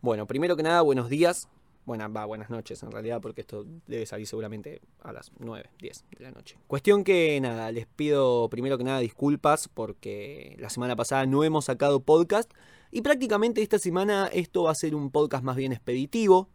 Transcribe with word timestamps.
Bueno, 0.00 0.26
primero 0.26 0.56
que 0.56 0.62
nada, 0.62 0.80
buenos 0.82 1.08
días. 1.08 1.48
Bueno, 1.84 2.12
va, 2.12 2.26
buenas 2.26 2.50
noches 2.50 2.82
en 2.82 2.92
realidad, 2.92 3.20
porque 3.20 3.40
esto 3.40 3.64
debe 3.86 4.04
salir 4.04 4.26
seguramente 4.26 4.80
a 5.00 5.10
las 5.10 5.32
9, 5.38 5.70
10 5.80 6.04
de 6.18 6.24
la 6.24 6.30
noche. 6.30 6.58
Cuestión 6.66 7.02
que 7.02 7.40
nada, 7.40 7.72
les 7.72 7.86
pido 7.86 8.48
primero 8.50 8.76
que 8.76 8.84
nada 8.84 8.98
disculpas 8.98 9.68
porque 9.68 10.54
la 10.58 10.68
semana 10.68 10.94
pasada 10.96 11.24
no 11.26 11.44
hemos 11.44 11.64
sacado 11.64 12.00
podcast 12.00 12.52
y 12.92 13.00
prácticamente 13.00 13.62
esta 13.62 13.78
semana 13.78 14.28
esto 14.32 14.64
va 14.64 14.72
a 14.72 14.74
ser 14.74 14.94
un 14.94 15.10
podcast 15.10 15.42
más 15.42 15.56
bien 15.56 15.72
expeditivo 15.72 16.48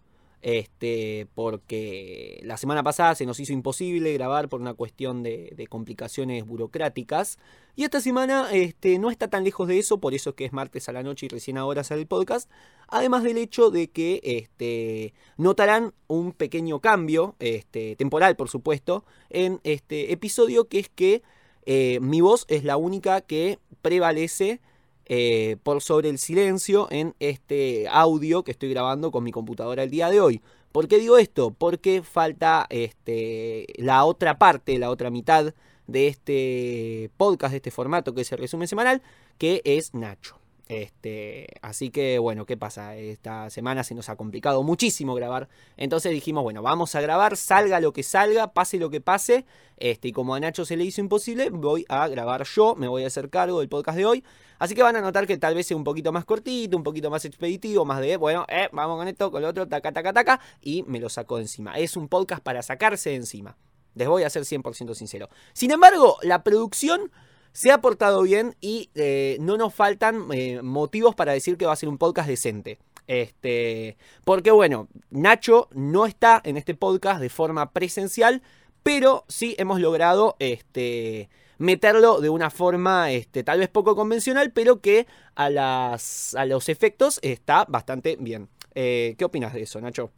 este, 0.43 1.25
porque 1.35 2.41
la 2.43 2.57
semana 2.57 2.83
pasada 2.83 3.15
se 3.15 3.25
nos 3.25 3.39
hizo 3.39 3.53
imposible 3.53 4.11
grabar 4.13 4.49
por 4.49 4.59
una 4.59 4.73
cuestión 4.73 5.23
de, 5.23 5.65
complicaciones 5.69 6.45
burocráticas. 6.45 7.39
Y 7.75 7.85
esta 7.85 8.01
semana 8.01 8.49
este, 8.51 8.99
no 8.99 9.09
está 9.09 9.29
tan 9.29 9.45
lejos 9.45 9.69
de 9.69 9.79
eso, 9.79 9.99
por 9.99 10.13
eso 10.13 10.31
es 10.31 10.35
que 10.35 10.45
es 10.45 10.53
martes 10.53 10.89
a 10.89 10.91
la 10.91 11.01
noche 11.01 11.25
y 11.25 11.29
recién 11.29 11.57
ahora 11.57 11.85
sale 11.85 12.01
el 12.01 12.07
podcast. 12.07 12.51
Además 12.89 13.23
del 13.23 13.37
hecho 13.37 13.71
de 13.71 13.89
que 13.89 14.19
este, 14.23 15.13
notarán 15.37 15.93
un 16.07 16.33
pequeño 16.33 16.81
cambio, 16.81 17.35
este, 17.39 17.95
temporal 17.95 18.35
por 18.35 18.49
supuesto, 18.49 19.05
en 19.29 19.61
este 19.63 20.11
episodio, 20.11 20.67
que 20.67 20.79
es 20.79 20.89
que 20.89 21.23
eh, 21.65 21.99
mi 22.01 22.19
voz 22.19 22.45
es 22.49 22.65
la 22.65 22.75
única 22.75 23.21
que 23.21 23.59
prevalece 23.81 24.59
eh, 25.05 25.57
por 25.63 25.81
sobre 25.81 26.09
el 26.09 26.17
silencio 26.17 26.87
en 26.91 27.15
este 27.19 27.87
audio 27.89 28.43
que 28.43 28.51
estoy 28.51 28.69
grabando 28.69 29.11
con 29.11 29.23
mi 29.23 29.31
computadora 29.31 29.83
el 29.83 29.89
día 29.89 30.09
de 30.09 30.19
hoy. 30.19 30.41
¿Por 30.71 30.87
qué 30.87 30.97
digo 30.97 31.17
esto? 31.17 31.51
Porque 31.51 32.01
falta 32.01 32.65
este, 32.69 33.67
la 33.77 34.05
otra 34.05 34.39
parte, 34.39 34.79
la 34.79 34.89
otra 34.89 35.09
mitad 35.09 35.53
de 35.87 36.07
este 36.07 37.11
podcast, 37.17 37.51
de 37.51 37.57
este 37.57 37.71
formato 37.71 38.13
que 38.13 38.21
es 38.21 38.31
el 38.31 38.39
resumen 38.39 38.67
semanal, 38.67 39.01
que 39.37 39.61
es 39.65 39.93
Nacho. 39.93 40.42
Este, 40.67 41.47
así 41.61 41.89
que 41.89 42.19
bueno, 42.19 42.45
¿qué 42.45 42.55
pasa? 42.55 42.95
Esta 42.95 43.49
semana 43.49 43.83
se 43.83 43.95
nos 43.95 44.09
ha 44.09 44.15
complicado 44.15 44.63
muchísimo 44.63 45.13
grabar. 45.13 45.49
Entonces 45.77 46.11
dijimos, 46.11 46.43
bueno, 46.43 46.61
vamos 46.61 46.95
a 46.95 47.01
grabar, 47.01 47.35
salga 47.35 47.79
lo 47.79 47.91
que 47.91 48.03
salga, 48.03 48.53
pase 48.53 48.77
lo 48.77 48.89
que 48.89 49.01
pase. 49.01 49.45
Este, 49.77 50.09
y 50.09 50.11
como 50.13 50.35
a 50.35 50.39
Nacho 50.39 50.65
se 50.65 50.77
le 50.77 50.85
hizo 50.85 51.01
imposible, 51.01 51.49
voy 51.49 51.85
a 51.89 52.07
grabar 52.07 52.45
yo, 52.45 52.75
me 52.75 52.87
voy 52.87 53.03
a 53.03 53.07
hacer 53.07 53.29
cargo 53.29 53.59
del 53.59 53.69
podcast 53.69 53.97
de 53.97 54.05
hoy. 54.05 54.23
Así 54.59 54.75
que 54.75 54.83
van 54.83 54.95
a 54.95 55.01
notar 55.01 55.27
que 55.27 55.37
tal 55.37 55.55
vez 55.55 55.67
sea 55.67 55.75
un 55.75 55.83
poquito 55.83 56.13
más 56.13 56.23
cortito, 56.23 56.77
un 56.77 56.83
poquito 56.83 57.09
más 57.09 57.25
expeditivo, 57.25 57.83
más 57.83 57.99
de, 57.99 58.15
bueno, 58.15 58.45
eh, 58.47 58.69
vamos 58.71 58.97
con 58.97 59.07
esto, 59.09 59.29
con 59.29 59.41
lo 59.41 59.49
otro, 59.49 59.67
taca, 59.67 59.91
taca, 59.91 60.13
taca, 60.13 60.39
y 60.61 60.83
me 60.83 61.01
lo 61.01 61.09
saco 61.09 61.35
de 61.35 61.41
encima. 61.41 61.77
Es 61.77 61.97
un 61.97 62.07
podcast 62.07 62.41
para 62.41 62.61
sacarse 62.61 63.09
de 63.09 63.17
encima. 63.17 63.57
Les 63.95 64.07
voy 64.07 64.23
a 64.23 64.29
ser 64.29 64.43
100% 64.43 64.95
sincero. 64.95 65.29
Sin 65.51 65.71
embargo, 65.71 66.17
la 66.21 66.43
producción 66.43 67.11
se 67.53 67.71
ha 67.71 67.79
portado 67.81 68.23
bien 68.23 68.55
y 68.59 68.89
eh, 68.95 69.37
no 69.39 69.57
nos 69.57 69.73
faltan 69.73 70.27
eh, 70.33 70.61
motivos 70.61 71.15
para 71.15 71.31
decir 71.31 71.55
que 71.55 71.65
va 71.65 71.73
a 71.73 71.77
ser 71.77 71.87
un 71.87 71.97
podcast 71.97 72.27
decente. 72.27 72.79
Este, 73.07 73.97
porque 74.25 74.51
bueno, 74.51 74.87
Nacho 75.09 75.69
no 75.71 76.05
está 76.05 76.41
en 76.43 76.57
este 76.57 76.73
podcast 76.73 77.21
de 77.21 77.29
forma 77.29 77.71
presencial, 77.71 78.41
pero 78.81 79.23
sí 79.27 79.55
hemos 79.59 79.79
logrado 79.79 80.35
este, 80.39 81.29
meterlo 81.57 82.21
de 82.21 82.29
una 82.29 82.49
forma 82.49 83.11
este, 83.11 83.43
tal 83.43 83.59
vez 83.59 83.69
poco 83.69 83.95
convencional, 83.95 84.51
pero 84.51 84.81
que 84.81 85.05
a, 85.35 85.49
las, 85.49 86.35
a 86.35 86.45
los 86.45 86.69
efectos 86.69 87.19
está 87.21 87.65
bastante 87.65 88.17
bien. 88.19 88.49
Eh, 88.73 89.15
¿Qué 89.17 89.25
opinas 89.25 89.53
de 89.53 89.61
eso, 89.61 89.79
Nacho? 89.79 90.11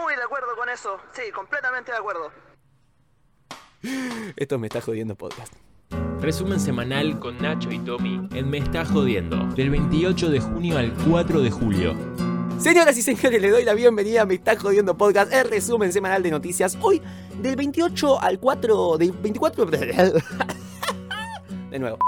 Muy 0.00 0.16
de 0.16 0.22
acuerdo 0.22 0.56
con 0.56 0.68
eso, 0.68 0.98
sí, 1.12 1.30
completamente 1.32 1.92
de 1.92 1.98
acuerdo. 1.98 2.32
Esto 4.36 4.58
me 4.58 4.66
está 4.66 4.80
jodiendo 4.80 5.14
podcast. 5.14 5.54
Resumen 6.20 6.60
semanal 6.60 7.18
con 7.18 7.38
Nacho 7.38 7.70
y 7.70 7.78
Tommy 7.78 8.28
en 8.34 8.50
Me 8.50 8.58
está 8.58 8.84
jodiendo, 8.84 9.42
del 9.56 9.70
28 9.70 10.28
de 10.28 10.40
junio 10.40 10.76
al 10.76 10.92
4 11.08 11.40
de 11.40 11.50
julio. 11.50 11.94
Señoras 12.58 12.98
y 12.98 13.02
señores, 13.02 13.40
les 13.40 13.50
doy 13.50 13.64
la 13.64 13.72
bienvenida 13.72 14.20
a 14.20 14.26
Me 14.26 14.34
está 14.34 14.54
jodiendo 14.54 14.98
podcast, 14.98 15.32
el 15.32 15.48
resumen 15.48 15.94
semanal 15.94 16.22
de 16.22 16.30
noticias. 16.30 16.76
Hoy, 16.82 17.00
del 17.40 17.56
28 17.56 18.20
al 18.20 18.38
4, 18.38 18.98
del 18.98 19.12
24... 19.12 19.64
de 21.70 21.78
nuevo. 21.78 21.98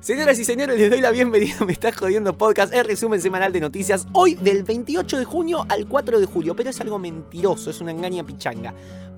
Señoras 0.00 0.38
y 0.38 0.44
señores, 0.44 0.78
les 0.78 0.90
doy 0.90 1.00
la 1.00 1.10
bienvenida 1.10 1.56
a 1.60 1.64
Me 1.66 1.72
está 1.72 1.90
jodiendo 1.90 2.38
podcast, 2.38 2.72
el 2.72 2.84
resumen 2.84 3.20
semanal 3.20 3.52
de 3.52 3.60
noticias. 3.60 4.06
Hoy 4.12 4.36
del 4.36 4.62
28 4.62 5.18
de 5.18 5.24
junio 5.24 5.66
al 5.68 5.88
4 5.88 6.20
de 6.20 6.26
julio, 6.26 6.54
pero 6.54 6.70
es 6.70 6.80
algo 6.80 7.00
mentiroso, 7.00 7.68
es 7.68 7.80
una 7.80 7.90
engaña 7.90 8.24
pichanga 8.24 8.72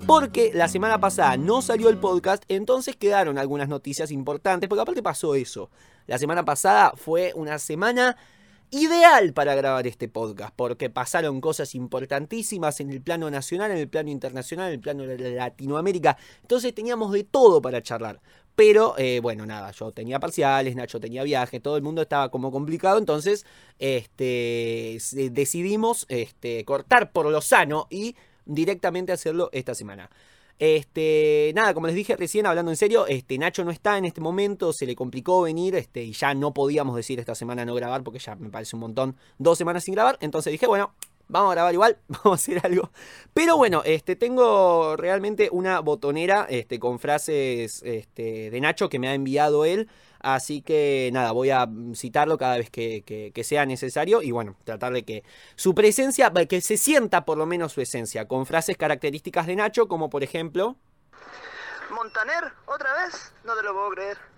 porque 0.07 0.51
la 0.53 0.67
semana 0.67 0.99
pasada 0.99 1.37
no 1.37 1.61
salió 1.61 1.89
el 1.89 1.97
podcast, 1.97 2.43
entonces 2.47 2.95
quedaron 2.95 3.37
algunas 3.37 3.69
noticias 3.69 4.11
importantes, 4.11 4.67
porque 4.67 4.81
aparte 4.81 5.03
pasó 5.03 5.35
eso. 5.35 5.69
La 6.07 6.17
semana 6.17 6.43
pasada 6.43 6.93
fue 6.95 7.31
una 7.35 7.59
semana 7.59 8.17
ideal 8.71 9.33
para 9.33 9.53
grabar 9.53 9.85
este 9.85 10.07
podcast, 10.07 10.53
porque 10.55 10.89
pasaron 10.89 11.41
cosas 11.41 11.75
importantísimas 11.75 12.79
en 12.79 12.89
el 12.89 13.01
plano 13.01 13.29
nacional, 13.29 13.69
en 13.71 13.77
el 13.77 13.89
plano 13.89 14.09
internacional, 14.09 14.67
en 14.67 14.73
el 14.73 14.79
plano 14.79 15.03
de 15.03 15.17
Latinoamérica, 15.35 16.17
entonces 16.41 16.73
teníamos 16.73 17.11
de 17.11 17.23
todo 17.23 17.61
para 17.61 17.81
charlar. 17.81 18.21
Pero 18.55 18.95
eh, 18.97 19.19
bueno, 19.21 19.45
nada, 19.45 19.71
yo 19.71 19.91
tenía 19.91 20.19
parciales, 20.19 20.75
Nacho 20.75 20.99
tenía 20.99 21.23
viaje, 21.23 21.59
todo 21.59 21.77
el 21.77 21.83
mundo 21.83 22.01
estaba 22.01 22.29
como 22.29 22.51
complicado, 22.51 22.97
entonces 22.97 23.45
este, 23.79 24.97
decidimos 25.31 26.05
este, 26.09 26.65
cortar 26.65 27.11
por 27.11 27.25
lo 27.27 27.41
sano 27.41 27.87
y 27.89 28.15
directamente 28.45 29.11
hacerlo 29.13 29.49
esta 29.53 29.73
semana. 29.73 30.09
Este, 30.59 31.51
nada, 31.55 31.73
como 31.73 31.87
les 31.87 31.95
dije 31.95 32.15
recién, 32.15 32.45
hablando 32.45 32.69
en 32.71 32.77
serio, 32.77 33.07
este, 33.07 33.39
Nacho 33.39 33.63
no 33.65 33.71
está 33.71 33.97
en 33.97 34.05
este 34.05 34.21
momento, 34.21 34.73
se 34.73 34.85
le 34.85 34.95
complicó 34.95 35.41
venir, 35.41 35.73
este, 35.73 36.03
y 36.03 36.11
ya 36.11 36.35
no 36.35 36.53
podíamos 36.53 36.95
decir 36.95 37.19
esta 37.19 37.33
semana 37.33 37.65
no 37.65 37.73
grabar, 37.73 38.03
porque 38.03 38.19
ya 38.19 38.35
me 38.35 38.51
parece 38.51 38.75
un 38.75 38.81
montón, 38.81 39.15
dos 39.39 39.57
semanas 39.57 39.85
sin 39.85 39.95
grabar, 39.95 40.19
entonces 40.21 40.51
dije, 40.51 40.67
bueno, 40.67 40.93
vamos 41.31 41.51
a 41.51 41.55
grabar 41.55 41.73
igual, 41.73 41.97
vamos 42.07 42.25
a 42.25 42.33
hacer 42.33 42.61
algo. 42.63 42.91
Pero 43.33 43.57
bueno, 43.57 43.81
este, 43.85 44.15
tengo 44.15 44.95
realmente 44.97 45.49
una 45.51 45.79
botonera 45.79 46.45
este, 46.49 46.79
con 46.79 46.99
frases 46.99 47.81
este, 47.83 48.51
de 48.51 48.61
Nacho 48.61 48.89
que 48.89 48.99
me 48.99 49.07
ha 49.07 49.13
enviado 49.13 49.65
él. 49.65 49.89
Así 50.19 50.61
que 50.61 51.09
nada, 51.13 51.31
voy 51.31 51.49
a 51.49 51.67
citarlo 51.95 52.37
cada 52.37 52.57
vez 52.57 52.69
que, 52.69 53.31
sea 53.43 53.65
necesario 53.65 54.21
y 54.21 54.29
bueno, 54.29 54.55
tratar 54.63 54.93
de 54.93 55.03
que 55.03 55.23
su 55.55 55.73
presencia, 55.73 56.31
que 56.47 56.61
se 56.61 56.77
sienta 56.77 57.25
por 57.25 57.39
lo 57.39 57.47
menos 57.47 57.71
su 57.71 57.81
esencia, 57.81 58.27
con 58.27 58.45
frases 58.45 58.77
características 58.77 59.47
de 59.47 59.55
Nacho, 59.55 59.87
como 59.87 60.11
por 60.11 60.23
ejemplo... 60.23 60.75
¿Montaner? 61.89 62.53
¿Otra 62.67 62.93
vez? 63.03 63.33
No 63.43 63.55
te 63.55 63.63
lo 63.63 63.73
puedo 63.73 63.89
creer. 63.89 64.30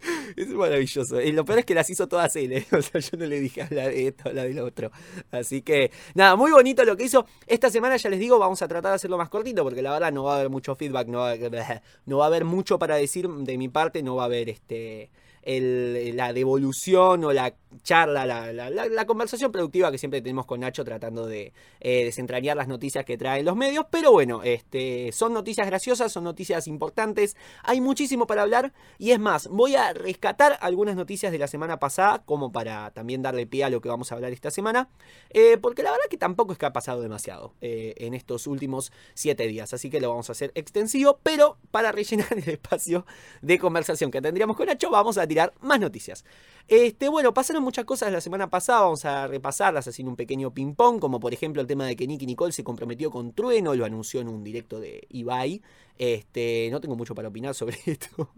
Es 0.36 0.48
maravilloso. 0.48 1.20
Y 1.20 1.32
lo 1.32 1.44
peor 1.44 1.60
es 1.60 1.64
que 1.64 1.74
las 1.74 1.88
hizo 1.90 2.08
todas 2.08 2.34
él. 2.36 2.52
¿eh? 2.52 2.66
O 2.72 2.82
sea, 2.82 3.00
yo 3.00 3.16
no 3.18 3.26
le 3.26 3.40
dije 3.40 3.62
hablar 3.62 3.88
de 3.88 4.08
esto, 4.08 4.28
hablar 4.28 4.48
del 4.48 4.58
otro. 4.60 4.90
Así 5.30 5.62
que, 5.62 5.90
nada, 6.14 6.36
muy 6.36 6.50
bonito 6.50 6.84
lo 6.84 6.96
que 6.96 7.04
hizo. 7.04 7.26
Esta 7.46 7.70
semana, 7.70 7.96
ya 7.96 8.10
les 8.10 8.20
digo, 8.20 8.38
vamos 8.38 8.62
a 8.62 8.68
tratar 8.68 8.92
de 8.92 8.96
hacerlo 8.96 9.18
más 9.18 9.28
cortito, 9.28 9.62
porque 9.62 9.82
la 9.82 9.92
verdad 9.92 10.12
no 10.12 10.24
va 10.24 10.34
a 10.34 10.36
haber 10.36 10.50
mucho 10.50 10.74
feedback, 10.74 11.08
no 11.08 11.18
va 11.18 11.34
no 12.06 12.18
va 12.18 12.24
a 12.24 12.28
haber 12.28 12.44
mucho 12.44 12.78
para 12.78 12.96
decir 12.96 13.28
de 13.28 13.58
mi 13.58 13.68
parte, 13.68 14.02
no 14.02 14.16
va 14.16 14.22
a 14.22 14.26
haber 14.26 14.48
este 14.48 15.10
la 15.42 16.32
devolución 16.32 17.24
o 17.24 17.32
la 17.32 17.54
charla, 17.82 18.26
la, 18.26 19.06
conversación 19.06 19.52
productiva 19.52 19.90
que 19.90 19.98
siempre 19.98 20.20
tenemos 20.20 20.46
con 20.46 20.60
Nacho 20.60 20.84
tratando 20.84 21.26
de 21.26 21.52
eh, 21.80 22.04
desentrañar 22.04 22.56
las 22.56 22.68
noticias 22.68 23.04
que 23.04 23.16
traen 23.16 23.44
los 23.44 23.56
medios. 23.56 23.86
Pero 23.90 24.12
bueno, 24.12 24.42
este, 24.42 25.10
son 25.12 25.32
noticias 25.32 25.66
graciosas, 25.66 26.12
son 26.12 26.24
noticias 26.24 26.66
importantes, 26.66 27.36
hay 27.62 27.80
muchísimo 27.80 28.26
para 28.26 28.42
hablar 28.42 28.72
y 28.98 29.12
es 29.12 29.18
más, 29.18 29.48
voy 29.48 29.76
a 29.76 29.92
rescatar 29.92 30.58
algunas 30.60 30.96
noticias 30.96 31.32
de 31.32 31.38
la 31.38 31.46
semana 31.46 31.78
pasada 31.78 32.22
como 32.24 32.52
para 32.52 32.90
también 32.90 33.22
darle 33.22 33.46
pie 33.46 33.64
a 33.64 33.70
lo 33.70 33.80
que 33.80 33.88
vamos 33.88 34.12
a 34.12 34.14
hablar 34.14 34.32
esta 34.32 34.50
semana, 34.50 34.88
eh, 35.30 35.56
porque 35.58 35.82
la 35.82 35.90
verdad 35.90 36.06
que 36.10 36.18
tampoco 36.18 36.52
es 36.52 36.58
que 36.58 36.66
ha 36.66 36.72
pasado 36.72 37.00
demasiado 37.00 37.54
eh, 37.60 37.94
en 37.98 38.14
estos 38.14 38.46
últimos 38.46 38.92
siete 39.14 39.46
días, 39.46 39.72
así 39.72 39.90
que 39.90 40.00
lo 40.00 40.10
vamos 40.10 40.28
a 40.28 40.32
hacer 40.32 40.52
extensivo, 40.54 41.18
pero 41.22 41.56
para 41.70 41.92
rellenar 41.92 42.32
el 42.36 42.48
espacio 42.48 43.06
de 43.42 43.58
conversación 43.58 44.10
que 44.10 44.20
tendríamos 44.20 44.56
con 44.56 44.66
Nacho, 44.66 44.90
vamos 44.90 45.18
a 45.18 45.26
tirar 45.30 45.54
más 45.60 45.78
noticias. 45.78 46.24
Este, 46.66 47.08
bueno, 47.08 47.32
pasaron 47.32 47.62
muchas 47.62 47.84
cosas 47.84 48.12
la 48.12 48.20
semana 48.20 48.50
pasada, 48.50 48.82
vamos 48.82 49.04
a 49.04 49.28
repasarlas 49.28 49.86
haciendo 49.86 50.10
un 50.10 50.16
pequeño 50.16 50.52
ping-pong, 50.52 50.98
como 50.98 51.20
por 51.20 51.32
ejemplo 51.32 51.62
el 51.62 51.68
tema 51.68 51.86
de 51.86 51.94
que 51.94 52.08
Nicky 52.08 52.26
Nicole 52.26 52.52
se 52.52 52.64
comprometió 52.64 53.12
con 53.12 53.32
Trueno, 53.32 53.74
lo 53.74 53.84
anunció 53.84 54.20
en 54.20 54.28
un 54.28 54.42
directo 54.42 54.80
de 54.80 55.06
Ibai. 55.08 55.62
Este, 55.98 56.68
no 56.72 56.80
tengo 56.80 56.96
mucho 56.96 57.14
para 57.14 57.28
opinar 57.28 57.54
sobre 57.54 57.76
esto. 57.86 58.28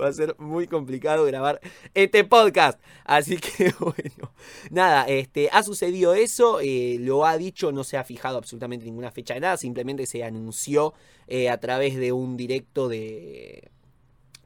Va 0.00 0.08
a 0.08 0.12
ser 0.12 0.34
muy 0.38 0.66
complicado 0.66 1.24
grabar 1.24 1.60
este 1.94 2.24
podcast. 2.24 2.80
Así 3.04 3.36
que 3.36 3.72
bueno, 3.80 4.32
nada, 4.70 5.04
este, 5.04 5.50
ha 5.52 5.62
sucedido 5.62 6.14
eso, 6.14 6.60
eh, 6.60 6.96
lo 6.98 7.26
ha 7.26 7.36
dicho, 7.36 7.72
no 7.72 7.84
se 7.84 7.96
ha 7.98 8.04
fijado 8.04 8.38
absolutamente 8.38 8.86
ninguna 8.86 9.10
fecha 9.10 9.34
de 9.34 9.40
nada, 9.40 9.56
simplemente 9.56 10.06
se 10.06 10.24
anunció 10.24 10.94
eh, 11.26 11.50
a 11.50 11.58
través 11.58 11.96
de 11.96 12.12
un 12.12 12.36
directo 12.36 12.88
de, 12.88 13.70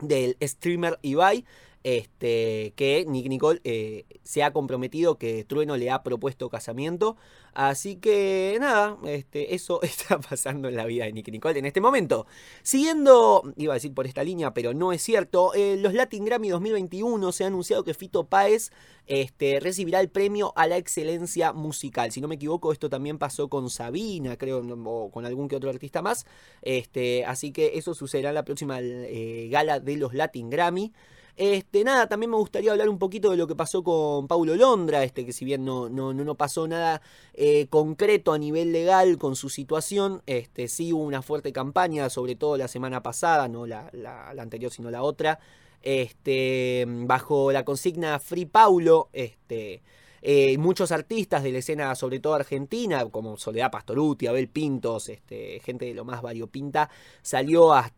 del 0.01 0.37
streamer 0.41 0.99
Ibai. 1.03 1.45
Este, 1.87 2.73
que 2.75 3.05
Nick 3.07 3.29
Nicole 3.29 3.61
eh, 3.63 4.07
se 4.25 4.43
ha 4.43 4.53
comprometido, 4.53 5.19
que 5.19 5.45
Trueno 5.45 5.77
le 5.77 5.93
ha 5.93 6.03
propuesto 6.03 6.49
casamiento. 6.49 7.17
Así 7.55 7.95
que 7.95 8.57
nada, 8.59 8.99
este, 9.07 9.55
eso 9.55 9.81
está 9.83 10.19
pasando 10.19 10.67
en 10.67 10.75
la 10.75 10.85
vida 10.85 11.05
de 11.05 11.13
Nick 11.13 11.31
Nicole 11.31 11.61
en 11.61 11.65
este 11.65 11.81
momento. 11.81 12.27
Siguiendo, 12.65 13.55
iba 13.57 13.73
a 13.73 13.77
decir 13.77 13.95
por 13.95 14.09
esta 14.09 14.25
línea, 14.25 14.53
pero 14.53 14.75
no 14.75 14.93
es 14.93 15.01
cierto, 15.01 15.55
eh, 15.55 15.77
los 15.77 15.95
Latin 15.95 16.25
Grammy 16.25 16.49
2021 16.49 17.31
se 17.31 17.45
ha 17.45 17.47
anunciado 17.47 17.85
que 17.85 17.95
Fito 17.95 18.25
Páez 18.25 18.73
este, 19.07 19.61
recibirá 19.61 20.01
el 20.01 20.09
premio 20.09 20.53
a 20.57 20.67
la 20.67 20.79
excelencia 20.79 21.53
musical. 21.53 22.11
Si 22.11 22.21
no 22.21 22.27
me 22.27 22.35
equivoco, 22.35 22.73
esto 22.73 22.91
también 22.91 23.19
pasó 23.19 23.49
con 23.49 23.71
Sabina, 23.71 24.37
creo, 24.37 24.59
o 24.59 25.11
con 25.13 25.25
algún 25.25 25.47
que 25.47 25.55
otro 25.55 25.71
artista 25.71 26.03
más. 26.03 26.27
Este, 26.63 27.25
así 27.27 27.53
que 27.53 27.79
eso 27.79 27.95
sucederá 27.95 28.31
en 28.31 28.35
la 28.35 28.45
próxima 28.45 28.81
eh, 28.81 29.49
gala 29.53 29.79
de 29.79 29.97
los 29.99 30.15
Latin 30.15 30.51
Grammy. 30.51 30.93
Este, 31.37 31.85
nada, 31.85 32.07
también 32.07 32.31
me 32.31 32.39
gustaría 32.39 32.73
hablar 32.73 32.89
un 32.89 32.99
poquito 32.99 33.31
de 33.31 33.37
lo 33.37 33.47
que 33.47 33.55
pasó 33.55 33.85
con 33.85 34.27
Paulo 34.27 34.57
Londra, 34.57 35.05
este, 35.05 35.27
que 35.27 35.35
si 35.35 35.45
bien 35.45 35.67
no, 35.67 35.91
no, 35.91 36.15
no 36.15 36.35
pasó 36.35 36.67
nada 36.67 37.03
eh, 37.35 37.67
concreto 37.69 38.33
a 38.33 38.39
nivel 38.39 38.73
legal 38.73 39.19
con 39.19 39.37
su 39.37 39.51
situación, 39.51 40.23
este, 40.25 40.67
sí 40.69 40.95
hubo 40.95 41.03
una 41.03 41.21
fuerte 41.21 41.53
campaña, 41.53 42.09
sobre 42.09 42.37
todo 42.37 42.57
la 42.57 42.69
semana 42.69 43.03
pasada, 43.03 43.49
no 43.49 43.67
la, 43.67 43.91
la, 43.93 44.33
la 44.33 44.43
anterior, 44.43 44.73
sino 44.73 44.91
la 44.91 45.03
otra, 45.03 45.39
este, 45.83 46.87
bajo 46.89 47.53
la 47.53 47.67
consigna 47.67 48.19
Free 48.19 48.47
Paulo, 48.47 49.11
este, 49.13 49.83
eh, 50.29 50.59
muchos 50.59 50.91
artistas 50.91 51.45
de 51.45 51.53
la 51.53 51.59
escena, 51.59 51.95
sobre 51.95 52.19
todo 52.19 52.35
argentina, 52.35 53.07
como 53.07 53.37
Soledad 53.37 53.71
Pastoruti, 53.71 54.27
Abel 54.27 54.49
Pintos, 54.49 55.09
este, 55.09 55.61
gente 55.61 55.85
de 55.85 55.95
lo 55.95 56.05
más 56.05 56.21
variopinta, 56.21 56.91
salió 57.23 57.73
a, 57.73 57.93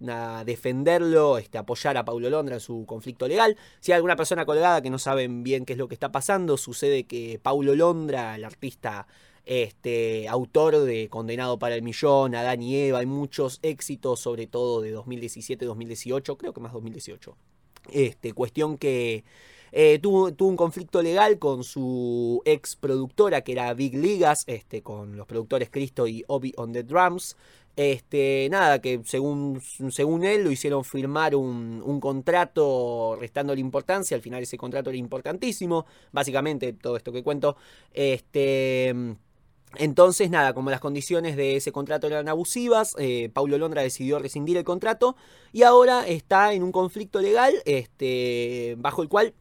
defenderlo, 0.44 1.38
este, 1.38 1.56
apoyar 1.56 1.96
a 1.96 2.04
Paulo 2.04 2.28
Londra 2.28 2.56
en 2.56 2.60
su 2.60 2.84
conflicto 2.84 3.26
legal. 3.26 3.56
Si 3.80 3.92
hay 3.92 3.96
alguna 3.96 4.14
persona 4.14 4.44
colgada 4.44 4.82
que 4.82 4.90
no 4.90 4.98
saben 4.98 5.42
bien 5.42 5.64
qué 5.64 5.72
es 5.72 5.78
lo 5.78 5.88
que 5.88 5.94
está 5.94 6.12
pasando, 6.12 6.58
sucede 6.58 7.04
que 7.04 7.40
Paulo 7.42 7.74
Londra, 7.74 8.34
el 8.34 8.44
artista 8.44 9.06
este, 9.46 10.28
autor 10.28 10.80
de 10.80 11.08
Condenado 11.08 11.58
para 11.58 11.76
el 11.76 11.82
Millón, 11.82 12.34
Adán 12.34 12.60
y 12.60 12.76
Eva, 12.76 12.98
hay 12.98 13.06
muchos 13.06 13.58
éxitos, 13.62 14.20
sobre 14.20 14.46
todo 14.46 14.82
de 14.82 14.94
2017-2018, 14.94 16.36
creo 16.36 16.52
que 16.52 16.60
más 16.60 16.74
2018. 16.74 17.34
Este, 17.90 18.34
cuestión 18.34 18.76
que 18.76 19.24
eh, 19.72 19.98
tuvo, 19.98 20.30
un 20.46 20.56
conflicto 20.56 21.02
legal 21.02 21.38
con 21.38 21.64
su 21.64 22.42
ex 22.44 22.76
productora, 22.76 23.42
que 23.42 23.52
era 23.52 23.72
Big 23.74 23.94
Ligas, 23.94 24.44
este, 24.46 24.82
con 24.82 25.16
los 25.16 25.26
productores 25.26 25.70
Cristo 25.70 26.06
y 26.06 26.24
Obi 26.28 26.52
on 26.56 26.72
the 26.72 26.82
Drums. 26.82 27.36
Este, 27.76 28.48
nada, 28.50 28.80
que 28.80 29.00
según, 29.04 29.60
según 29.90 30.24
él 30.24 30.42
lo 30.42 30.50
hicieron 30.50 30.84
firmar 30.84 31.36
un, 31.36 31.80
un 31.84 32.00
contrato 32.00 33.16
restando 33.20 33.54
la 33.54 33.60
importancia. 33.60 34.16
Al 34.16 34.22
final 34.22 34.42
ese 34.42 34.58
contrato 34.58 34.90
era 34.90 34.98
importantísimo. 34.98 35.86
Básicamente, 36.10 36.72
todo 36.72 36.96
esto 36.96 37.12
que 37.12 37.22
cuento. 37.22 37.56
Este. 37.92 39.16
Entonces, 39.76 40.30
nada, 40.30 40.54
como 40.54 40.70
las 40.70 40.80
condiciones 40.80 41.36
de 41.36 41.56
ese 41.56 41.72
contrato 41.72 42.06
eran 42.06 42.28
abusivas, 42.28 42.94
eh, 42.98 43.28
Paulo 43.32 43.58
Londra 43.58 43.82
decidió 43.82 44.18
rescindir 44.18 44.56
el 44.56 44.64
contrato 44.64 45.14
y 45.52 45.62
ahora 45.62 46.06
está 46.06 46.54
en 46.54 46.62
un 46.62 46.72
conflicto 46.72 47.20
legal 47.20 47.54
este, 47.66 48.76
bajo 48.78 49.02
el 49.02 49.08
cual 49.08 49.34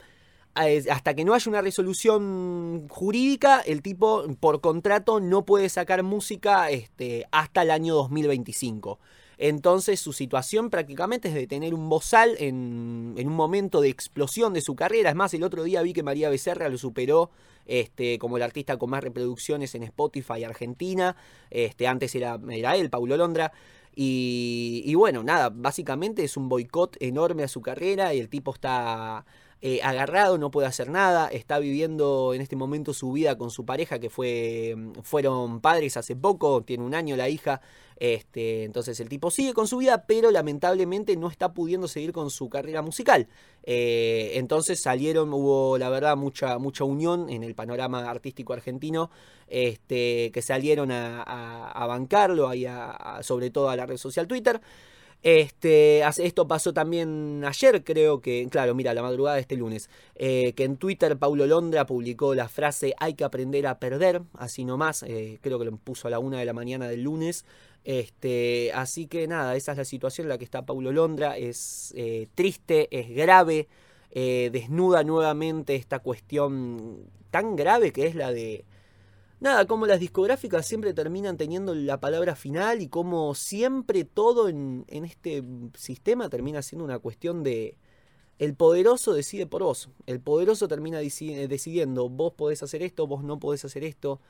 hasta 0.90 1.14
que 1.14 1.26
no 1.26 1.34
haya 1.34 1.50
una 1.50 1.62
resolución 1.62 2.88
jurídica, 2.90 3.60
el 3.62 3.82
tipo 3.82 4.26
por 4.40 4.62
contrato 4.62 5.20
no 5.20 5.46
puede 5.46 5.70
sacar 5.70 6.04
música 6.04 6.70
este, 6.70 7.26
hasta 7.32 7.62
el 7.62 7.72
año 7.72 7.96
2025. 7.96 9.00
Entonces 9.38 10.00
su 10.00 10.14
situación 10.14 10.72
prácticamente 10.72 11.28
es 11.28 11.36
de 11.36 11.46
tener 11.46 11.76
un 11.76 11.90
bozal 11.90 12.36
en, 12.40 13.16
un 13.18 13.34
momento 13.34 13.82
de 13.82 13.90
explosión 13.90 14.54
de 14.54 14.62
su 14.62 14.76
carrera. 14.76 15.12
Es 15.12 15.16
más, 15.16 15.34
el 15.34 15.44
otro 15.44 15.64
día 15.64 15.84
vi 15.84 15.94
que 15.94 16.02
María 16.02 16.30
Becerra 16.30 16.70
lo 16.70 16.78
superó 16.78 17.30
este, 17.68 18.18
como 18.18 18.38
el 18.38 18.44
artista 18.44 18.78
con 18.78 18.90
más 18.90 19.04
reproducciones 19.04 19.76
en 19.76 19.84
Spotify 19.84 20.44
Argentina. 20.44 21.16
Este, 21.52 21.88
antes 21.88 22.16
era, 22.16 22.40
era 22.50 22.76
él, 22.76 22.90
Paulo 22.90 23.16
Londra. 23.16 23.52
Y, 23.96 24.82
y 24.86 24.96
bueno, 24.96 25.24
nada, 25.24 25.50
básicamente 25.50 26.24
es 26.24 26.36
un 26.36 26.50
boicot 26.50 26.98
enorme 27.00 27.44
a 27.44 27.48
su 27.48 27.62
carrera 27.62 28.14
y 28.14 28.20
el 28.20 28.30
tipo 28.30 28.54
está 28.54 29.26
eh, 29.60 29.80
agarrado, 29.82 30.38
no 30.38 30.52
puede 30.52 30.68
hacer 30.68 30.90
nada, 30.90 31.30
está 31.30 31.58
viviendo 31.58 32.36
en 32.36 32.42
este 32.42 32.56
momento 32.56 32.94
su 32.94 33.12
vida 33.12 33.38
con 33.38 33.50
su 33.50 33.66
pareja 33.66 33.98
que 33.98 34.12
fue, 34.12 34.76
mm, 34.78 35.02
fueron 35.02 35.62
padres 35.62 35.98
hace 35.98 36.16
poco, 36.16 36.62
tiene 36.62 36.84
un 36.84 36.94
año 36.94 37.16
la 37.16 37.28
hija, 37.28 37.62
este, 37.96 38.66
entonces 38.66 39.00
el 39.00 39.10
tipo 39.10 39.32
sigue 39.32 39.54
con 39.54 39.68
su 39.68 39.78
vida, 39.78 40.06
pero 40.06 40.30
lamentablemente 40.30 41.18
no 41.18 41.28
está 41.30 41.54
pudiendo 41.54 41.88
seguir 41.88 42.12
con 42.12 42.30
su 42.30 42.50
carrera 42.50 42.84
musical. 42.84 43.28
Eh, 43.64 44.34
entonces 44.36 44.80
salieron, 44.80 45.34
hubo 45.34 45.80
la 45.80 45.90
verdad 45.90 46.16
mucha, 46.16 46.60
mucha 46.60 46.84
unión 46.84 47.28
en 47.30 47.42
el 47.44 47.56
panorama 47.56 48.08
artístico 48.08 48.54
argentino, 48.54 49.10
este, 49.48 50.32
que 50.32 50.42
salieron 50.44 50.92
a, 50.92 51.86
bancarlo, 51.88 52.48
ahí 52.48 52.68
sobre 53.22 53.50
todo 53.50 53.70
a 53.70 53.76
la 53.76 53.88
red 53.88 53.98
social 53.98 54.28
Twitter. 54.28 54.62
Este, 55.24 56.04
esto 56.24 56.48
pasó 56.48 56.74
también 56.74 57.44
ayer, 57.44 57.84
creo 57.84 58.22
que, 58.22 58.48
claro, 58.50 58.76
mira, 58.76 58.94
la 58.94 59.02
madrugada 59.02 59.36
de 59.36 59.42
este 59.42 59.58
lunes, 59.58 59.90
eh, 60.16 60.54
que 60.54 60.64
en 60.64 60.78
Twitter 60.78 61.18
Paulo 61.18 61.48
Londra 61.48 61.86
publicó 61.86 62.36
la 62.36 62.48
frase 62.48 62.94
hay 63.00 63.16
que 63.16 63.24
aprender 63.24 63.66
a 63.68 63.80
perder, 63.80 64.22
así 64.34 64.64
nomás, 64.64 65.04
eh, 65.04 65.40
creo 65.42 65.58
que 65.58 65.66
lo 65.66 65.76
puso 65.78 66.08
a 66.08 66.12
la 66.12 66.20
una 66.20 66.40
de 66.40 66.46
la 66.46 66.54
mañana 66.54 66.88
del 66.88 67.04
lunes. 67.04 67.46
Este, 67.84 68.72
así 68.74 69.08
que 69.08 69.28
nada, 69.28 69.56
esa 69.56 69.72
es 69.72 69.78
la 69.78 69.86
situación 69.86 70.26
en 70.26 70.30
la 70.30 70.38
que 70.38 70.44
está 70.44 70.66
Paulo 70.66 70.92
Londra, 70.92 71.38
es 71.38 71.94
eh, 71.96 72.28
triste, 72.36 72.88
es 72.92 73.10
grave, 73.10 73.68
desnuda 74.14 75.04
nuevamente 75.04 75.76
esta 75.76 76.00
cuestión 76.00 77.06
tan 77.30 77.56
grave 77.56 77.92
que 77.92 78.08
es 78.08 78.16
la 78.16 78.32
de 78.32 78.66
nada, 79.40 79.66
como 79.66 79.86
las 79.88 80.00
discográficas 80.00 80.66
siempre 80.66 80.94
terminan 80.94 81.38
teniendo 81.38 81.76
la 81.76 82.00
palabra 82.00 82.36
final 82.36 82.82
y 82.82 82.88
como 82.88 83.36
siempre 83.36 84.04
todo 84.04 84.50
en, 84.50 84.86
este 84.88 85.44
sistema 85.76 86.30
termina 86.30 86.62
siendo 86.62 86.86
una 86.86 87.00
cuestión 87.00 87.44
de... 87.44 87.78
El 88.40 88.54
poderoso 88.54 89.14
decide 89.14 89.48
por 89.48 89.64
vos. 89.64 89.90
El 90.06 90.20
poderoso 90.20 90.68
termina 90.68 91.00
decidiendo, 91.00 92.08
vos 92.08 92.34
podés 92.34 92.62
hacer 92.62 92.84
esto, 92.84 93.08
vos 93.08 93.24
no 93.24 93.40
podés 93.40 93.66
hacer 93.66 93.84
esto. 93.84 94.22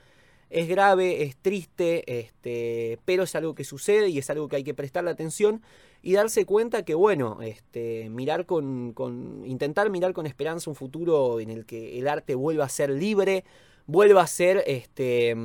Es 0.50 0.70
grave, 0.70 1.24
es 1.24 1.36
triste, 1.36 2.20
este, 2.20 3.00
pero 3.04 3.24
es 3.24 3.36
algo 3.36 3.54
que 3.54 3.66
sucede 3.66 4.08
y 4.08 4.18
es 4.18 4.30
algo 4.30 4.48
que 4.48 4.56
hay 4.56 4.64
que 4.64 4.74
prestarle 4.74 5.12
atención 5.12 5.62
y 6.02 6.14
darse 6.14 6.46
cuenta 6.46 6.86
que, 6.86 6.96
bueno, 6.96 7.40
este, 7.42 8.10
mirar 8.10 8.46
con, 8.46 8.94
con, 8.94 9.44
intentar 9.46 9.90
mirar 9.90 10.14
con 10.14 10.26
esperanza 10.26 10.70
un 10.70 10.78
futuro 10.78 11.42
en 11.42 11.50
el 11.50 11.66
que 11.66 12.00
el 12.00 12.08
arte 12.08 12.34
vuelva 12.34 12.64
a 12.64 12.70
ser 12.70 12.92
libre, 12.92 13.44
vuelva 13.88 14.22
a 14.22 14.28
ser 14.28 14.64
este, 14.68 15.36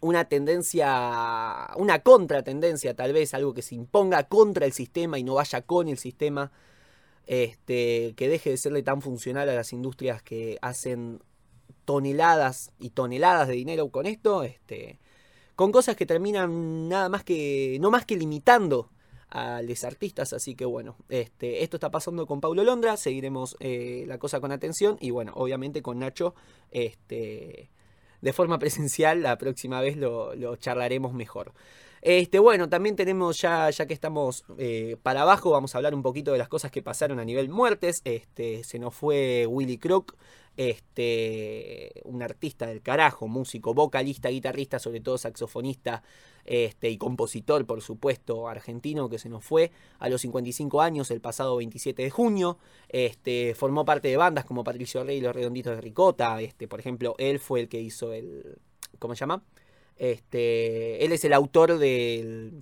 una 0.00 0.24
tendencia, 0.24 1.68
una 1.76 1.98
contratendencia 1.98 2.94
tal 2.94 3.12
vez, 3.12 3.34
algo 3.34 3.52
que 3.52 3.62
se 3.62 3.74
imponga 3.74 4.24
contra 4.24 4.66
el 4.66 4.72
sistema 4.72 5.18
y 5.18 5.24
no 5.24 5.34
vaya 5.34 5.62
con 5.62 5.88
el 5.88 5.98
sistema, 5.98 6.52
este, 7.26 8.14
que 8.16 8.28
deje 8.28 8.50
de 8.50 8.56
serle 8.56 8.82
tan 8.82 9.02
funcional 9.02 9.48
a 9.48 9.54
las 9.54 9.72
industrias 9.72 10.22
que 10.22 10.58
hacen 10.62 11.20
toneladas 11.84 12.72
y 12.78 12.90
toneladas 12.90 13.48
de 13.48 13.54
dinero 13.54 13.88
con 13.88 14.06
esto, 14.06 14.42
este, 14.42 14.98
con 15.56 15.72
cosas 15.72 15.96
que 15.96 16.06
terminan 16.06 16.88
nada 16.88 17.08
más 17.08 17.24
que, 17.24 17.78
no 17.80 17.90
más 17.90 18.06
que 18.06 18.16
limitando 18.16 18.90
a 19.34 19.62
los 19.62 19.84
artistas. 19.84 20.32
Así 20.32 20.54
que 20.54 20.64
bueno, 20.64 20.96
este, 21.08 21.62
esto 21.62 21.76
está 21.76 21.90
pasando 21.90 22.26
con 22.26 22.40
Paulo 22.40 22.64
Londra. 22.64 22.96
Seguiremos 22.96 23.56
eh, 23.60 24.04
la 24.06 24.18
cosa 24.18 24.40
con 24.40 24.52
atención. 24.52 24.96
Y 25.00 25.10
bueno, 25.10 25.32
obviamente 25.34 25.82
con 25.82 25.98
Nacho. 25.98 26.34
Este, 26.70 27.68
de 28.20 28.32
forma 28.32 28.58
presencial, 28.60 29.22
la 29.22 29.36
próxima 29.36 29.80
vez 29.80 29.96
lo, 29.96 30.56
charlaremos 30.56 31.12
mejor. 31.12 31.52
Este, 32.00 32.38
bueno, 32.38 32.68
también 32.68 32.96
tenemos 32.96 33.40
ya, 33.40 33.68
ya 33.70 33.86
que 33.86 33.94
estamos 33.94 34.44
eh, 34.58 34.96
para 35.02 35.22
abajo, 35.22 35.50
vamos 35.50 35.74
a 35.74 35.78
hablar 35.78 35.94
un 35.94 36.02
poquito 36.02 36.32
de 36.32 36.38
las 36.38 36.48
cosas 36.48 36.70
que 36.70 36.82
pasaron 36.82 37.18
a 37.18 37.24
nivel 37.24 37.48
muertes. 37.48 38.02
Este, 38.04 38.62
se 38.62 38.78
nos 38.78 38.94
fue 38.94 39.46
Willy 39.46 39.78
Crook, 39.78 40.14
este, 40.56 42.02
un 42.04 42.22
artista 42.22 42.66
del 42.66 42.82
carajo, 42.82 43.26
músico, 43.26 43.74
vocalista, 43.74 44.28
guitarrista, 44.28 44.78
sobre 44.78 45.00
todo 45.00 45.18
saxofonista 45.18 46.02
este, 46.44 46.90
y 46.90 46.98
compositor, 46.98 47.66
por 47.66 47.82
supuesto, 47.82 48.48
argentino, 48.48 49.08
que 49.08 49.18
se 49.18 49.28
nos 49.28 49.44
fue 49.44 49.70
a 49.98 50.08
los 50.08 50.20
55 50.20 50.80
años 50.82 51.10
el 51.10 51.20
pasado 51.20 51.56
27 51.56 52.02
de 52.02 52.10
junio. 52.10 52.58
Este, 52.88 53.54
formó 53.54 53.84
parte 53.84 54.08
de 54.08 54.16
bandas 54.16 54.44
como 54.44 54.64
Patricio 54.64 55.04
Rey 55.04 55.18
y 55.18 55.20
los 55.20 55.34
Redonditos 55.34 55.74
de 55.74 55.80
Ricota. 55.80 56.40
Este, 56.40 56.68
por 56.68 56.80
ejemplo, 56.80 57.14
él 57.18 57.38
fue 57.38 57.60
el 57.60 57.68
que 57.68 57.80
hizo 57.80 58.12
el. 58.12 58.58
¿Cómo 58.98 59.14
se 59.14 59.20
llama? 59.20 59.42
Este, 59.96 61.04
él 61.04 61.12
es 61.12 61.24
el 61.24 61.32
autor 61.32 61.78
de 61.78 62.52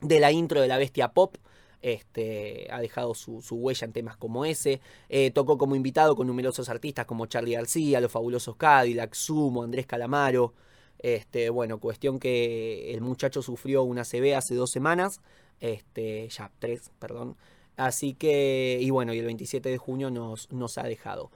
la 0.00 0.32
intro 0.32 0.60
de 0.60 0.68
la 0.68 0.78
Bestia 0.78 1.08
Pop. 1.12 1.36
Este, 1.82 2.66
ha 2.70 2.80
dejado 2.80 3.14
su, 3.14 3.40
huella 3.50 3.84
en 3.84 3.92
temas 3.92 4.16
como 4.16 4.44
ese. 4.44 4.80
Eh, 5.08 5.30
tocó 5.30 5.58
como 5.58 5.76
invitado 5.76 6.16
con 6.16 6.26
numerosos 6.26 6.68
artistas 6.68 7.06
como 7.06 7.26
Charlie 7.26 7.54
García, 7.54 8.00
Los 8.00 8.12
Fabulosos 8.12 8.56
Cadillac, 8.56 9.14
Sumo, 9.14 9.62
Andrés 9.62 9.86
Calamaro. 9.86 10.54
Este, 10.98 11.50
bueno, 11.50 11.78
cuestión 11.78 12.18
que 12.18 12.92
el 12.92 13.00
muchacho 13.00 13.42
sufrió 13.42 13.82
una 13.82 14.04
CB 14.04 14.34
hace 14.36 14.54
dos 14.54 14.70
semanas, 14.70 15.20
este, 15.60 16.28
ya 16.28 16.50
tres, 16.58 16.90
perdón. 16.98 17.36
Así 17.76 18.14
que, 18.14 18.78
y 18.80 18.90
bueno, 18.90 19.12
y 19.12 19.18
el 19.18 19.26
27 19.26 19.68
de 19.68 19.78
junio 19.78 20.10
nos, 20.10 20.50
nos 20.50 20.78
ha 20.78 20.84
dejado. 20.84 21.30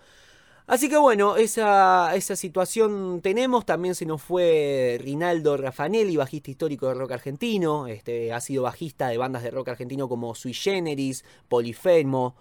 Así 0.70 0.88
que 0.88 0.96
bueno, 0.98 1.36
esa, 1.36 2.14
esa 2.14 2.36
situación 2.36 3.20
tenemos. 3.22 3.66
También 3.66 3.96
se 3.96 4.06
nos 4.06 4.22
fue 4.22 4.98
Rinaldo 5.02 5.56
Raffanelli, 5.56 6.16
bajista 6.16 6.52
histórico 6.52 6.86
de 6.86 6.94
rock 6.94 7.10
argentino. 7.10 7.88
Este, 7.88 8.32
ha 8.32 8.40
sido 8.40 8.62
bajista 8.62 9.08
de 9.08 9.18
bandas 9.18 9.42
de 9.42 9.50
rock 9.50 9.70
argentino 9.70 10.08
como 10.08 10.32
Sui 10.36 10.54
Generis, 10.54 11.24
Polifemo, 11.48 12.36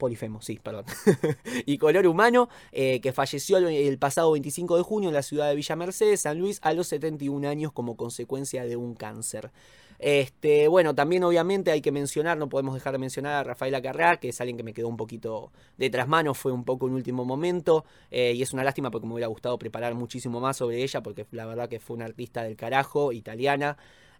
Polifemo, 0.00 0.42
sí, 0.42 0.58
perdón. 0.60 0.86
y 1.66 1.78
Color 1.78 2.08
Humano, 2.08 2.48
eh, 2.72 3.00
que 3.00 3.12
falleció 3.12 3.58
el, 3.58 3.98
pasado 3.98 4.32
25 4.32 4.76
de 4.76 4.82
junio 4.82 5.10
en 5.10 5.14
la 5.14 5.22
ciudad 5.22 5.48
de 5.48 5.54
Villa 5.54 5.76
Mercedes, 5.76 6.22
San 6.22 6.40
Luis, 6.40 6.58
a 6.62 6.72
los 6.72 6.88
71 6.88 7.48
años 7.48 7.70
como 7.70 7.96
consecuencia 7.96 8.64
de 8.64 8.76
un 8.76 8.94
cáncer. 8.94 9.52
Este, 10.00 10.66
bueno, 10.66 10.94
también 10.94 11.22
obviamente 11.24 11.70
hay 11.70 11.82
que 11.82 11.92
mencionar, 11.92 12.38
no 12.38 12.48
podemos 12.48 12.74
dejar 12.74 12.92
de 12.92 12.98
mencionar 12.98 13.34
a 13.34 13.44
Rafaela 13.44 13.82
Carrá, 13.82 14.16
que 14.16 14.30
es 14.30 14.40
alguien 14.40 14.56
que 14.56 14.62
me 14.62 14.72
quedó 14.72 14.88
un 14.88 14.96
poquito 14.96 15.52
de 15.76 15.90
mano, 16.06 16.32
fue 16.32 16.52
un 16.52 16.64
poco 16.64 16.88
en 16.88 16.94
último 16.94 17.26
momento, 17.26 17.84
eh, 18.10 18.32
y 18.34 18.40
es 18.42 18.54
una 18.54 18.64
lástima 18.64 18.90
porque 18.90 19.06
me 19.06 19.12
hubiera 19.12 19.28
gustado 19.28 19.58
preparar 19.58 19.94
muchísimo 19.94 20.40
más 20.40 20.56
sobre 20.56 20.82
ella, 20.82 21.02
porque 21.02 21.26
la 21.32 21.44
verdad 21.44 21.68
que 21.68 21.78
fue 21.78 21.96
una 21.96 22.06
artista 22.06 22.42
del 22.42 22.56
carajo, 22.56 23.12
italiana. 23.12 23.76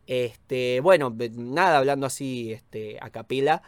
Este, 0.07 0.81
bueno, 0.81 1.17
nada, 1.37 1.79
hablando 1.79 2.07
así 2.07 2.53
este, 2.53 2.99
a 3.01 3.09
capela. 3.11 3.63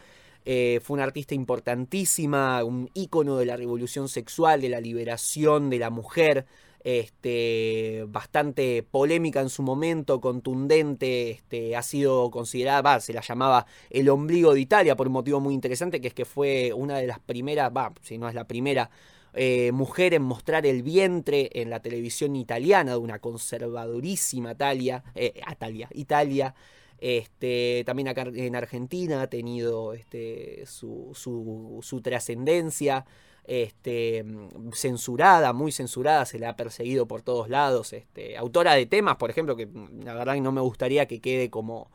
Eh, 0.45 0.79
fue 0.83 0.95
una 0.95 1.03
artista 1.03 1.35
importantísima, 1.35 2.63
un 2.63 2.89
ícono 2.93 3.37
de 3.37 3.45
la 3.45 3.55
revolución 3.55 4.09
sexual, 4.09 4.61
de 4.61 4.69
la 4.69 4.81
liberación 4.81 5.69
de 5.69 5.79
la 5.79 5.89
mujer, 5.89 6.45
este, 6.83 8.03
bastante 8.09 8.83
polémica 8.83 9.39
en 9.39 9.49
su 9.49 9.63
momento, 9.63 10.19
contundente, 10.19 11.31
este, 11.31 11.75
ha 11.77 11.81
sido 11.81 12.29
considerada, 12.29 12.99
se 12.99 13.13
la 13.13 13.21
llamaba 13.21 13.65
el 13.89 14.09
ombligo 14.09 14.53
de 14.53 14.59
Italia 14.59 14.95
por 14.95 15.07
un 15.07 15.13
motivo 15.13 15.39
muy 15.39 15.53
interesante, 15.53 16.01
que 16.01 16.09
es 16.09 16.13
que 16.13 16.25
fue 16.25 16.73
una 16.73 16.97
de 16.97 17.07
las 17.07 17.19
primeras, 17.19 17.71
si 18.01 18.17
no 18.17 18.27
es 18.27 18.35
la 18.35 18.45
primera, 18.45 18.89
eh, 19.33 19.71
mujer 19.71 20.13
en 20.13 20.21
mostrar 20.23 20.65
el 20.65 20.83
vientre 20.83 21.49
en 21.53 21.69
la 21.69 21.79
televisión 21.79 22.35
italiana, 22.35 22.91
de 22.91 22.97
una 22.97 23.19
conservadurísima 23.19 24.51
Italia, 24.51 25.03
eh, 25.15 25.41
Italia, 25.49 25.89
Italia 25.93 26.53
este, 27.03 27.83
también 27.85 28.07
acá 28.07 28.21
en 28.33 28.55
Argentina 28.55 29.23
ha 29.23 29.27
tenido 29.27 29.93
este, 29.93 30.63
su, 30.65 31.11
su, 31.13 32.01
trascendencia. 32.01 33.05
Este, 33.43 34.23
censurada, 34.71 35.51
muy 35.51 35.73
censurada, 35.73 36.25
se 36.25 36.39
le 36.39 36.45
ha 36.45 36.55
perseguido 36.55 37.05
por 37.05 37.21
todos 37.21 37.49
lados. 37.49 37.91
Este, 37.91 38.37
autora 38.37 38.73
de 38.75 38.85
temas, 38.85 39.17
por 39.17 39.29
ejemplo, 39.29 39.57
que 39.57 39.67
la 40.01 40.13
verdad 40.13 40.37
no 40.37 40.53
me 40.53 40.61
gustaría 40.61 41.05
que 41.05 41.19
quede 41.19 41.49
como, 41.49 41.91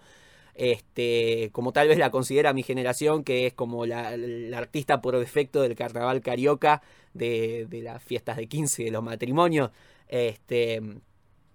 este, 0.55 1.49
como 1.53 1.73
tal 1.73 1.89
vez 1.89 1.97
la 1.97 2.11
considera 2.11 2.53
mi 2.53 2.63
generación, 2.63 3.25
que 3.25 3.47
es 3.47 3.55
como 3.55 3.87
la, 3.87 4.11
artista 4.55 5.01
por 5.01 5.19
defecto 5.19 5.63
del 5.63 5.75
carnaval 5.75 6.21
carioca, 6.21 6.83
de, 7.15 7.67
de, 7.71 7.81
las 7.81 8.03
fiestas 8.03 8.37
de 8.37 8.47
15, 8.47 8.85
de 8.85 8.91
los 8.91 9.03
matrimonios. 9.03 9.71
Este, 10.09 10.83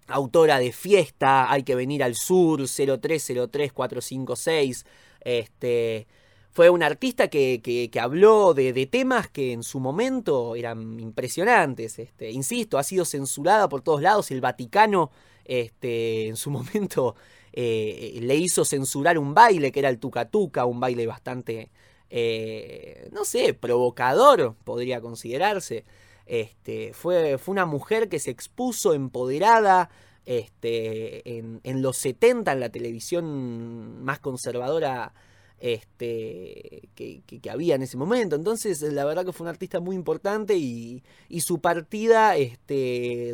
autora 0.06 0.58
de 0.58 0.72
Fiesta, 0.72 1.50
Hay 1.50 1.62
que 1.62 1.74
venir 1.74 2.02
al 2.02 2.14
sur, 2.14 2.62
0303456. 2.62 4.84
Este, 5.20 6.06
fue 6.50 6.70
una 6.70 6.86
artista 6.86 7.28
que, 7.28 7.60
que, 7.62 8.00
habló 8.00 8.54
de, 8.54 8.86
temas 8.86 9.28
que 9.28 9.52
en 9.52 9.62
su 9.64 9.80
momento 9.80 10.54
eran 10.54 11.00
impresionantes. 11.00 11.98
Este, 11.98 12.30
insisto, 12.30 12.78
ha 12.78 12.84
sido 12.84 13.04
censurada 13.04 13.68
por 13.68 13.82
todos 13.82 14.00
lados. 14.02 14.30
El 14.30 14.40
Vaticano 14.40 15.10
este, 15.44 16.28
en 16.28 16.36
su 16.36 16.50
momento 16.50 17.16
eh, 17.52 18.18
le 18.20 18.36
hizo 18.36 18.64
censurar 18.64 19.18
un 19.18 19.34
baile 19.34 19.72
que 19.72 19.80
era 19.80 19.88
el 19.88 19.98
Tuca 19.98 20.64
un 20.64 20.80
baile 20.80 21.06
bastante, 21.06 21.70
eh, 22.10 23.08
no 23.12 23.24
sé, 23.24 23.54
provocador, 23.54 24.54
podría 24.64 25.00
considerarse. 25.00 25.84
Este, 26.26 26.92
fue, 26.94 27.38
fue 27.38 27.52
una 27.52 27.66
mujer 27.66 28.08
que 28.08 28.18
se 28.18 28.30
expuso 28.30 28.94
empoderada 28.94 29.90
este, 30.26 31.38
en, 31.38 31.82
los 31.82 31.98
70 31.98 32.52
en 32.52 32.60
la 32.60 32.70
televisión 32.70 34.02
más 34.02 34.20
conservadora 34.20 35.12
este, 35.58 36.88
que, 36.94 37.22
había 37.50 37.74
en 37.74 37.82
ese 37.82 37.96
momento. 37.96 38.36
Entonces, 38.36 38.80
la 38.82 39.04
verdad 39.04 39.24
que 39.24 39.32
fue 39.32 39.44
una 39.44 39.50
artista 39.50 39.80
muy 39.80 39.96
importante 39.96 40.56
y, 40.56 41.02
su 41.40 41.60
partida 41.60 42.34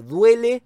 duele. 0.04 0.62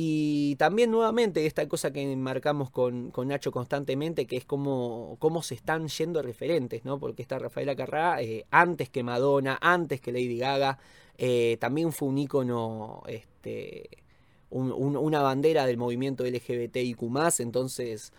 Y 0.00 0.54
también 0.60 0.92
nuevamente 0.92 1.44
esta 1.44 1.66
cosa 1.66 1.92
que 1.92 2.14
marcamos 2.14 2.70
con, 2.70 3.10
con 3.10 3.26
Nacho 3.26 3.50
constantemente, 3.50 4.28
que 4.28 4.36
es 4.36 4.44
cómo, 4.44 5.16
cómo, 5.18 5.42
se 5.42 5.56
están 5.56 5.88
yendo 5.88 6.22
referentes, 6.22 6.84
¿no? 6.84 7.00
Porque 7.00 7.22
está 7.22 7.40
Rafaela 7.40 7.74
Carrá, 7.74 8.22
eh, 8.22 8.46
antes 8.52 8.90
que 8.90 9.02
Madonna, 9.02 9.58
antes 9.60 10.00
que 10.00 10.12
Lady 10.12 10.38
Gaga, 10.38 10.78
eh, 11.18 11.56
también 11.60 11.92
fue 11.92 12.08
un 12.08 12.16
ícono, 12.16 13.02
este, 13.08 13.90
una 14.50 15.20
bandera 15.20 15.66
del 15.66 15.76
movimiento 15.76 16.24
LGBTIQ+, 16.24 17.02
entonces 17.40 18.12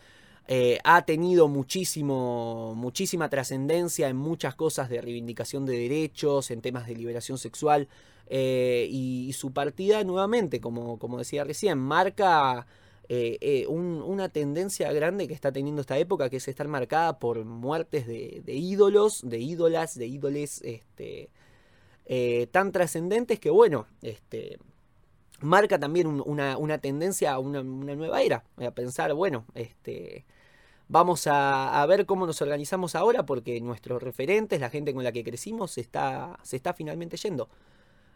eh, 0.49 0.79
ha 0.83 1.05
tenido 1.05 1.47
muchísimo, 1.47 2.75
muchísima 2.75 3.29
trascendencia 3.29 4.09
en 4.09 4.17
muchas 4.17 4.53
cosas 4.55 4.89
de 4.89 5.01
reivindicación 5.01 5.65
de 5.65 5.77
derechos, 5.77 6.51
en 6.51 6.61
temas 6.61 6.87
de 6.87 6.95
liberación 6.95 7.37
sexual, 7.37 7.87
eh, 8.27 8.87
y, 8.91 9.31
su 9.33 9.53
partida 9.53 10.03
nuevamente, 10.03 10.59
como, 10.59 10.99
como 10.99 11.17
decía 11.19 11.45
recién, 11.45 11.77
marca... 11.79 12.67
una 13.67 14.29
tendencia 14.29 14.91
grande 14.93 15.27
que 15.27 15.33
está 15.33 15.51
teniendo 15.51 15.81
esta 15.81 15.97
época, 15.97 16.29
que 16.29 16.37
es 16.37 16.47
estar 16.47 16.67
marcada 16.67 17.17
por 17.17 17.43
muertes 17.45 18.05
de, 18.05 18.41
de 18.45 18.53
ídolos, 18.53 19.21
de 19.23 19.39
ídolas, 19.39 19.97
de 19.97 20.05
ídoles 20.05 20.61
este, 20.63 21.29
eh, 22.11 22.47
tan 22.47 22.71
trascendentes 22.71 23.39
que, 23.39 23.51
bueno, 23.51 23.85
este, 24.01 24.57
marca 25.41 25.77
también 25.77 26.07
una, 26.07 26.77
tendencia 26.79 27.33
a 27.33 27.39
una, 27.39 27.61
nueva 27.61 28.23
era. 28.23 28.43
A 28.57 28.71
pensar, 28.71 29.13
bueno, 29.13 29.45
este, 29.53 30.25
vamos 30.87 31.27
a, 31.27 31.85
ver 31.87 32.07
cómo 32.07 32.25
nos 32.25 32.41
organizamos 32.41 32.95
ahora 32.95 33.27
porque 33.27 33.61
nuestros 33.61 34.01
referentes, 34.01 34.59
la 34.59 34.71
gente 34.71 34.91
con 34.91 35.03
la 35.03 35.11
que 35.11 35.23
crecimos, 35.23 35.69
se 35.69 35.81
está, 35.81 36.39
se 36.41 36.55
está 36.55 36.73
finalmente 36.73 37.15
yendo. 37.15 37.47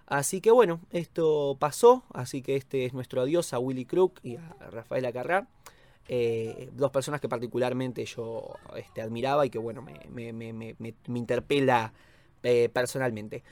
Así 0.08 0.42
que 0.42 0.50
bueno, 0.50 0.82
esto 0.90 1.56
pasó, 1.60 2.04
así 2.14 2.42
que 2.42 2.56
este 2.56 2.86
es 2.86 2.94
nuestro 2.94 3.22
adiós 3.22 3.54
a 3.54 3.60
Willy 3.60 3.86
Crook 3.86 4.20
y 4.24 4.38
a 4.38 4.56
Rafael 4.72 5.06
Acarrá. 5.06 5.48
Eh, 6.08 6.72
dos 6.74 6.90
personas 6.90 7.22
que 7.22 7.30
particularmente 7.30 8.04
yo 8.06 8.56
este, 8.76 9.04
admiraba 9.04 9.46
y 9.46 9.52
que 9.52 9.60
bueno, 9.60 9.84
me, 9.84 10.34
me, 10.34 10.96
interpela 11.14 11.94
eh, 12.42 12.70
personalmente. 12.74 13.44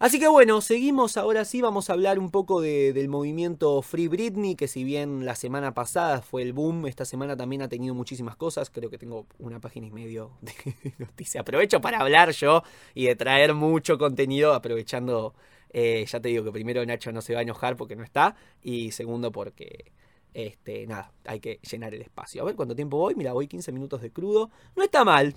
Así 0.00 0.20
que 0.20 0.28
bueno, 0.28 0.60
seguimos 0.60 1.16
ahora 1.16 1.44
sí, 1.44 1.60
vamos 1.60 1.90
a 1.90 1.92
hablar 1.92 2.20
un 2.20 2.30
poco 2.30 2.60
del 2.60 3.08
movimiento 3.08 3.82
Free 3.82 4.06
Britney, 4.06 4.54
que 4.54 4.68
si 4.68 4.84
bien 4.84 5.24
la 5.24 5.34
semana 5.34 5.74
pasada 5.74 6.22
fue 6.22 6.42
el 6.42 6.52
boom, 6.52 6.86
esta 6.86 7.04
semana 7.04 7.36
también 7.36 7.62
ha 7.62 7.68
tenido 7.68 7.96
muchísimas 7.96 8.36
cosas, 8.36 8.70
creo 8.70 8.90
que 8.90 8.98
tengo 8.98 9.26
una 9.40 9.58
página 9.58 9.88
y 9.88 9.90
medio 9.90 10.30
de 10.40 10.52
noticias. 10.98 11.40
Aprovecho 11.40 11.80
para 11.80 11.98
hablar 11.98 12.30
yo 12.30 12.62
y 12.94 13.06
de 13.06 13.16
traer 13.16 13.54
mucho 13.54 13.98
contenido, 13.98 14.54
aprovechando, 14.54 15.34
eh, 15.70 16.06
ya 16.08 16.20
te 16.20 16.28
digo 16.28 16.44
que 16.44 16.52
primero 16.52 16.86
Nacho 16.86 17.10
no 17.10 17.20
se 17.20 17.34
va 17.34 17.40
a 17.40 17.42
enojar 17.42 17.74
porque 17.76 17.96
no 17.96 18.04
está, 18.04 18.36
y 18.62 18.92
segundo 18.92 19.32
porque 19.32 19.90
este, 20.34 20.86
nada, 20.86 21.12
hay 21.24 21.40
que 21.40 21.58
llenar 21.68 21.94
el 21.94 22.02
espacio. 22.02 22.42
A 22.42 22.44
ver 22.44 22.54
cuánto 22.54 22.76
tiempo 22.76 22.96
voy. 22.96 23.14
Mira, 23.14 23.32
voy 23.32 23.48
15 23.48 23.72
minutos 23.72 24.00
de 24.00 24.10
crudo. 24.10 24.50
No 24.76 24.82
está 24.82 25.04
mal. 25.04 25.34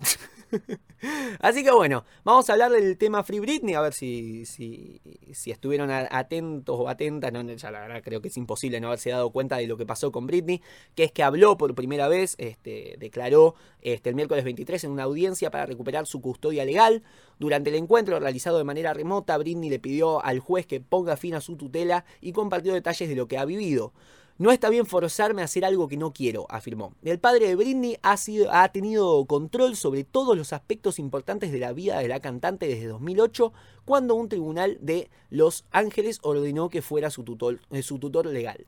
Así 1.39 1.63
que 1.63 1.71
bueno, 1.71 2.03
vamos 2.23 2.49
a 2.49 2.53
hablar 2.53 2.71
del 2.71 2.97
tema 2.97 3.23
Free 3.23 3.39
Britney. 3.39 3.73
A 3.73 3.81
ver 3.81 3.93
si, 3.93 4.45
si, 4.45 5.01
si 5.33 5.51
estuvieron 5.51 5.89
atentos 5.89 6.77
o 6.79 6.87
atentas. 6.87 7.31
No, 7.31 7.41
ya 7.41 7.71
la 7.71 7.81
verdad 7.81 8.01
creo 8.03 8.21
que 8.21 8.27
es 8.27 8.37
imposible 8.37 8.79
no 8.79 8.87
haberse 8.87 9.09
dado 9.09 9.31
cuenta 9.31 9.57
de 9.57 9.67
lo 9.67 9.77
que 9.77 9.85
pasó 9.85 10.11
con 10.11 10.27
Britney. 10.27 10.61
Que 10.93 11.05
es 11.05 11.11
que 11.11 11.23
habló 11.23 11.57
por 11.57 11.73
primera 11.73 12.07
vez, 12.07 12.35
este, 12.37 12.95
declaró 12.99 13.55
este, 13.81 14.09
el 14.09 14.15
miércoles 14.15 14.43
23 14.43 14.83
en 14.83 14.91
una 14.91 15.03
audiencia 15.03 15.51
para 15.51 15.65
recuperar 15.65 16.05
su 16.05 16.21
custodia 16.21 16.65
legal. 16.65 17.03
Durante 17.39 17.71
el 17.71 17.75
encuentro 17.77 18.19
realizado 18.19 18.59
de 18.59 18.63
manera 18.65 18.93
remota, 18.93 19.37
Britney 19.37 19.69
le 19.69 19.79
pidió 19.79 20.23
al 20.23 20.39
juez 20.39 20.67
que 20.67 20.79
ponga 20.79 21.17
fin 21.17 21.33
a 21.33 21.41
su 21.41 21.55
tutela 21.55 22.05
y 22.21 22.33
compartió 22.33 22.73
detalles 22.73 23.09
de 23.09 23.15
lo 23.15 23.27
que 23.27 23.39
ha 23.39 23.45
vivido. 23.45 23.93
No 24.41 24.51
está 24.51 24.71
bien 24.71 24.87
forzarme 24.87 25.43
a 25.43 25.45
hacer 25.45 25.63
algo 25.63 25.87
que 25.87 25.97
no 25.97 26.13
quiero, 26.13 26.47
afirmó. 26.49 26.95
El 27.03 27.19
padre 27.19 27.47
de 27.47 27.55
Britney 27.55 27.97
ha, 28.01 28.67
tenido 28.69 29.23
control 29.25 29.75
sobre 29.75 30.03
todos 30.03 30.35
los 30.35 30.51
aspectos 30.51 30.97
importantes 30.97 31.51
de 31.51 31.59
la 31.59 31.73
vida 31.73 31.99
de 31.99 32.07
la 32.07 32.21
cantante 32.21 32.65
desde 32.67 32.87
2008, 32.87 33.53
cuando 33.85 34.15
un 34.15 34.29
tribunal 34.29 34.79
de 34.81 35.11
Los 35.29 35.65
Ángeles 35.69 36.17
ordenó 36.23 36.69
que 36.69 36.81
fuera 36.81 37.11
su 37.11 37.23
tutor, 37.23 37.59
eh, 37.69 37.83
su 37.83 37.99
tutor 37.99 38.25
legal. 38.25 38.65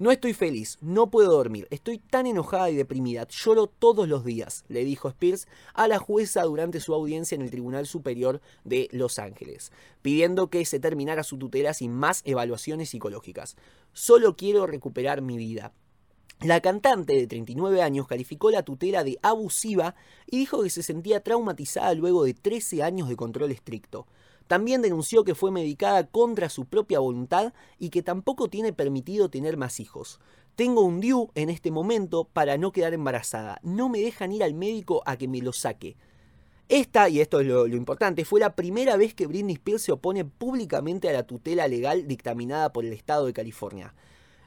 No 0.00 0.10
estoy 0.10 0.32
feliz, 0.32 0.78
no 0.80 1.10
puedo 1.10 1.32
dormir, 1.32 1.68
estoy 1.70 1.98
tan 1.98 2.26
enojada 2.26 2.70
y 2.70 2.74
deprimida, 2.74 3.28
lloro 3.28 3.66
todos 3.66 4.08
los 4.08 4.24
días, 4.24 4.64
le 4.68 4.82
dijo 4.82 5.10
Spears 5.10 5.46
a 5.74 5.88
la 5.88 5.98
jueza 5.98 6.42
durante 6.44 6.80
su 6.80 6.94
audiencia 6.94 7.34
en 7.34 7.42
el 7.42 7.50
Tribunal 7.50 7.86
Superior 7.86 8.40
de 8.64 8.88
Los 8.92 9.18
Ángeles, 9.18 9.72
pidiendo 10.00 10.48
que 10.48 10.64
se 10.64 10.80
terminara 10.80 11.22
su 11.22 11.36
tutela 11.36 11.74
sin 11.74 11.92
más 11.92 12.22
evaluaciones 12.24 12.88
psicológicas. 12.88 13.56
Solo 13.92 14.36
quiero 14.36 14.66
recuperar 14.66 15.20
mi 15.20 15.36
vida. 15.36 15.74
La 16.40 16.62
cantante 16.62 17.12
de 17.12 17.26
39 17.26 17.82
años 17.82 18.06
calificó 18.06 18.50
la 18.50 18.62
tutela 18.62 19.04
de 19.04 19.18
abusiva 19.20 19.96
y 20.26 20.38
dijo 20.38 20.62
que 20.62 20.70
se 20.70 20.82
sentía 20.82 21.22
traumatizada 21.22 21.92
luego 21.92 22.24
de 22.24 22.32
13 22.32 22.82
años 22.82 23.10
de 23.10 23.16
control 23.16 23.50
estricto. 23.50 24.06
También 24.50 24.82
denunció 24.82 25.22
que 25.22 25.36
fue 25.36 25.52
medicada 25.52 26.08
contra 26.08 26.48
su 26.48 26.64
propia 26.64 26.98
voluntad 26.98 27.52
y 27.78 27.90
que 27.90 28.02
tampoco 28.02 28.50
tiene 28.50 28.72
permitido 28.72 29.30
tener 29.30 29.56
más 29.56 29.78
hijos. 29.78 30.18
Tengo 30.56 30.80
un 30.80 31.00
DIU 31.00 31.30
en 31.36 31.50
este 31.50 31.70
momento 31.70 32.24
para 32.24 32.58
no 32.58 32.72
quedar 32.72 32.92
embarazada. 32.92 33.60
No 33.62 33.88
me 33.88 34.00
dejan 34.00 34.32
ir 34.32 34.42
al 34.42 34.54
médico 34.54 35.04
a 35.06 35.16
que 35.16 35.28
me 35.28 35.40
lo 35.40 35.52
saque. 35.52 35.96
Esta, 36.68 37.08
y 37.08 37.20
esto 37.20 37.38
es 37.38 37.46
lo, 37.46 37.68
lo, 37.68 37.76
importante, 37.76 38.24
fue 38.24 38.40
la 38.40 38.56
primera 38.56 38.96
vez 38.96 39.14
que 39.14 39.28
Britney 39.28 39.54
Spears 39.54 39.82
se 39.82 39.92
opone 39.92 40.24
públicamente 40.24 41.08
a 41.08 41.12
la 41.12 41.22
tutela 41.22 41.68
legal 41.68 42.08
dictaminada 42.08 42.72
por 42.72 42.84
el 42.84 42.92
Estado 42.92 43.26
de 43.26 43.32
California. 43.32 43.94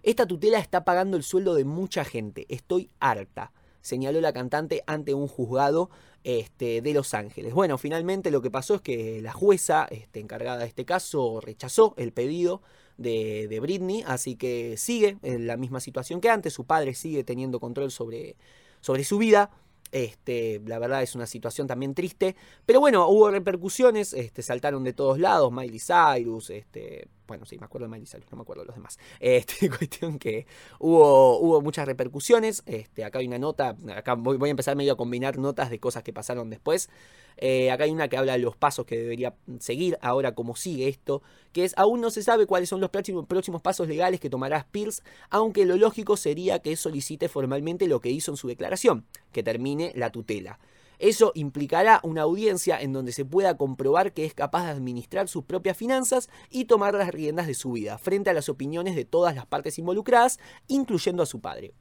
Esta 0.01 0.25
tutela 0.25 0.59
está 0.59 0.83
pagando 0.83 1.15
el 1.15 1.23
sueldo 1.23 1.55
de 1.55 1.63
mucha 1.63 2.03
gente. 2.03 2.45
Estoy 2.49 2.89
harta, 2.99 3.53
señaló 3.83 4.21
la 4.21 4.33
cantante 4.33 4.81
ante 4.87 5.13
un 5.13 5.27
juzgado 5.27 5.91
este, 6.23 6.81
de 6.81 6.93
Los 6.93 7.13
Ángeles. 7.13 7.53
Bueno, 7.53 7.77
finalmente 7.77 8.31
lo 8.31 8.41
que 8.41 8.49
pasó 8.49 8.75
es 8.75 8.81
que 8.81 9.21
la 9.21 9.33
jueza 9.33 9.85
este, 9.91 10.19
encargada 10.19 10.59
de 10.59 10.65
este 10.65 10.85
caso 10.85 11.39
rechazó 11.41 11.93
el 11.97 12.13
pedido 12.13 12.61
de, 12.97 13.47
de, 13.49 13.59
Britney, 13.59 14.03
así 14.07 14.35
que 14.35 14.77
sigue 14.77 15.17
en 15.21 15.45
la 15.45 15.57
misma 15.57 15.81
situación 15.81 16.21
que 16.21 16.29
antes. 16.29 16.53
Su 16.53 16.65
padre 16.65 16.95
sigue 16.95 17.23
teniendo 17.23 17.59
control 17.59 17.91
sobre, 17.91 18.37
sobre 18.81 19.03
su 19.03 19.17
vida. 19.17 19.51
Este, 19.91 20.59
la 20.65 20.79
verdad 20.79 21.03
es 21.03 21.13
una 21.13 21.27
situación 21.27 21.67
también 21.67 21.93
triste. 21.93 22.35
Pero 22.65 22.79
bueno, 22.79 23.07
hubo 23.09 23.29
repercusiones, 23.29 24.13
este, 24.13 24.41
saltaron 24.41 24.83
de 24.83 24.93
todos 24.93 25.19
lados, 25.19 25.51
Miley 25.51 25.79
Cyrus, 25.79 26.49
este, 26.49 27.07
bueno, 27.27 27.45
sí, 27.45 27.57
me 27.57 27.65
acuerdo 27.65 27.87
de 27.87 27.91
Miley 27.91 28.07
no 28.31 28.37
me 28.37 28.41
acuerdo 28.41 28.63
de 28.63 28.67
los 28.67 28.75
demás. 28.75 28.99
Este, 29.19 29.69
cuestión 29.69 30.19
que 30.19 30.45
hubo, 30.79 31.39
hubo 31.39 31.61
muchas 31.61 31.85
repercusiones. 31.85 32.63
Este, 32.65 33.03
acá 33.03 33.19
hay 33.19 33.27
una 33.27 33.39
nota, 33.39 33.75
acá 33.95 34.15
voy, 34.15 34.37
voy, 34.37 34.49
a 34.49 34.51
empezar 34.51 34.75
medio 34.75 34.93
a 34.93 34.97
combinar 34.97 35.37
notas 35.37 35.69
de 35.69 35.79
cosas 35.79 36.03
que 36.03 36.13
pasaron 36.13 36.49
después. 36.49 36.89
Eh, 37.37 37.71
acá 37.71 37.85
hay 37.85 37.91
una 37.91 38.07
que 38.07 38.17
habla 38.17 38.33
de 38.33 38.39
los 38.39 38.55
pasos 38.55 38.85
que 38.85 38.97
debería 38.97 39.35
seguir 39.59 39.97
ahora, 40.01 40.35
como 40.35 40.55
sigue 40.55 40.87
esto, 40.87 41.23
que 41.51 41.63
es 41.63 41.73
aún 41.77 42.01
no 42.01 42.09
se 42.11 42.23
sabe 42.23 42.45
cuáles 42.45 42.69
son 42.69 42.81
los 42.81 42.89
próximos, 42.89 43.25
próximos 43.25 43.61
pasos 43.61 43.87
legales 43.87 44.19
que 44.19 44.29
tomará 44.29 44.57
Spears, 44.57 45.03
aunque 45.29 45.65
lo 45.65 45.75
lógico 45.75 46.17
sería 46.17 46.59
que 46.59 46.75
solicite 46.75 47.29
formalmente 47.29 47.87
lo 47.87 48.01
que 48.01 48.09
hizo 48.09 48.31
en 48.31 48.37
su 48.37 48.47
declaración, 48.47 49.05
que 49.31 49.43
termine 49.43 49.91
la 49.95 50.11
tutela. 50.11 50.59
Eso 50.99 51.31
implicará 51.35 51.99
una 52.03 52.23
audiencia 52.23 52.79
en 52.79 52.93
donde 52.93 53.11
se 53.11 53.25
pueda 53.25 53.57
comprobar 53.57 54.13
que 54.13 54.25
es 54.25 54.33
capaz 54.33 54.65
de 54.65 54.71
administrar 54.71 55.27
sus 55.27 55.43
propias 55.43 55.77
finanzas 55.77 56.29
y 56.49 56.65
tomar 56.65 56.93
las 56.93 57.09
riendas 57.09 57.47
de 57.47 57.53
su 57.53 57.71
vida, 57.71 57.97
frente 57.97 58.29
a 58.29 58.33
las 58.33 58.49
opiniones 58.49 58.95
de 58.95 59.05
todas 59.05 59.35
las 59.35 59.45
partes 59.45 59.79
involucradas, 59.79 60.39
incluyendo 60.67 61.23
a 61.23 61.27
su 61.27 61.41
padre. 61.41 61.73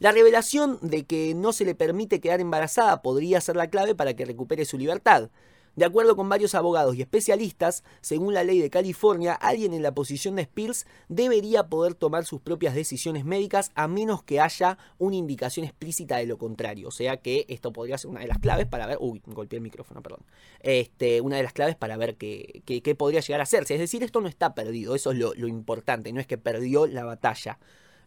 La 0.00 0.12
revelación 0.12 0.78
de 0.80 1.04
que 1.04 1.34
no 1.34 1.52
se 1.52 1.66
le 1.66 1.74
permite 1.74 2.20
quedar 2.20 2.40
embarazada 2.40 3.02
podría 3.02 3.40
ser 3.42 3.56
la 3.56 3.68
clave 3.68 3.94
para 3.94 4.14
que 4.14 4.24
recupere 4.24 4.64
su 4.64 4.78
libertad. 4.78 5.30
De 5.76 5.84
acuerdo 5.84 6.16
con 6.16 6.28
varios 6.28 6.54
abogados 6.54 6.96
y 6.96 7.00
especialistas, 7.00 7.84
según 8.00 8.34
la 8.34 8.44
ley 8.44 8.58
de 8.58 8.70
California, 8.70 9.34
alguien 9.34 9.72
en 9.72 9.82
la 9.82 9.94
posición 9.94 10.36
de 10.36 10.42
Spears 10.42 10.86
debería 11.08 11.68
poder 11.68 11.94
tomar 11.94 12.24
sus 12.24 12.40
propias 12.40 12.74
decisiones 12.74 13.24
médicas 13.24 13.70
a 13.74 13.86
menos 13.86 14.22
que 14.22 14.40
haya 14.40 14.78
una 14.98 15.16
indicación 15.16 15.64
explícita 15.64 16.16
de 16.16 16.26
lo 16.26 16.38
contrario. 16.38 16.88
O 16.88 16.90
sea 16.90 17.18
que 17.18 17.46
esto 17.48 17.72
podría 17.72 17.98
ser 17.98 18.10
una 18.10 18.20
de 18.20 18.26
las 18.26 18.38
claves 18.38 18.66
para 18.66 18.86
ver. 18.86 18.98
Uy, 19.00 19.22
golpeé 19.26 19.58
el 19.58 19.62
micrófono, 19.62 20.02
perdón. 20.02 20.24
Este, 20.60 21.20
una 21.20 21.36
de 21.36 21.44
las 21.44 21.52
claves 21.52 21.76
para 21.76 21.96
ver 21.96 22.16
qué, 22.16 22.94
podría 22.98 23.20
llegar 23.20 23.40
a 23.40 23.44
hacerse. 23.44 23.74
Es 23.74 23.80
decir, 23.80 24.02
esto 24.02 24.20
no 24.20 24.28
está 24.28 24.54
perdido, 24.54 24.94
eso 24.94 25.12
es 25.12 25.18
lo, 25.18 25.34
lo 25.34 25.46
importante, 25.46 26.12
no 26.12 26.20
es 26.20 26.26
que 26.26 26.38
perdió 26.38 26.86
la 26.86 27.04
batalla. 27.04 27.58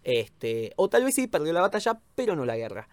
Este, 0.03 0.73
o 0.75 0.89
tal 0.89 1.05
vez 1.05 1.15
sí 1.15 1.27
perdió 1.27 1.53
la 1.53 1.61
batalla, 1.61 1.99
pero 2.15 2.35
no 2.35 2.45
la 2.45 2.57
guerra. 2.57 2.89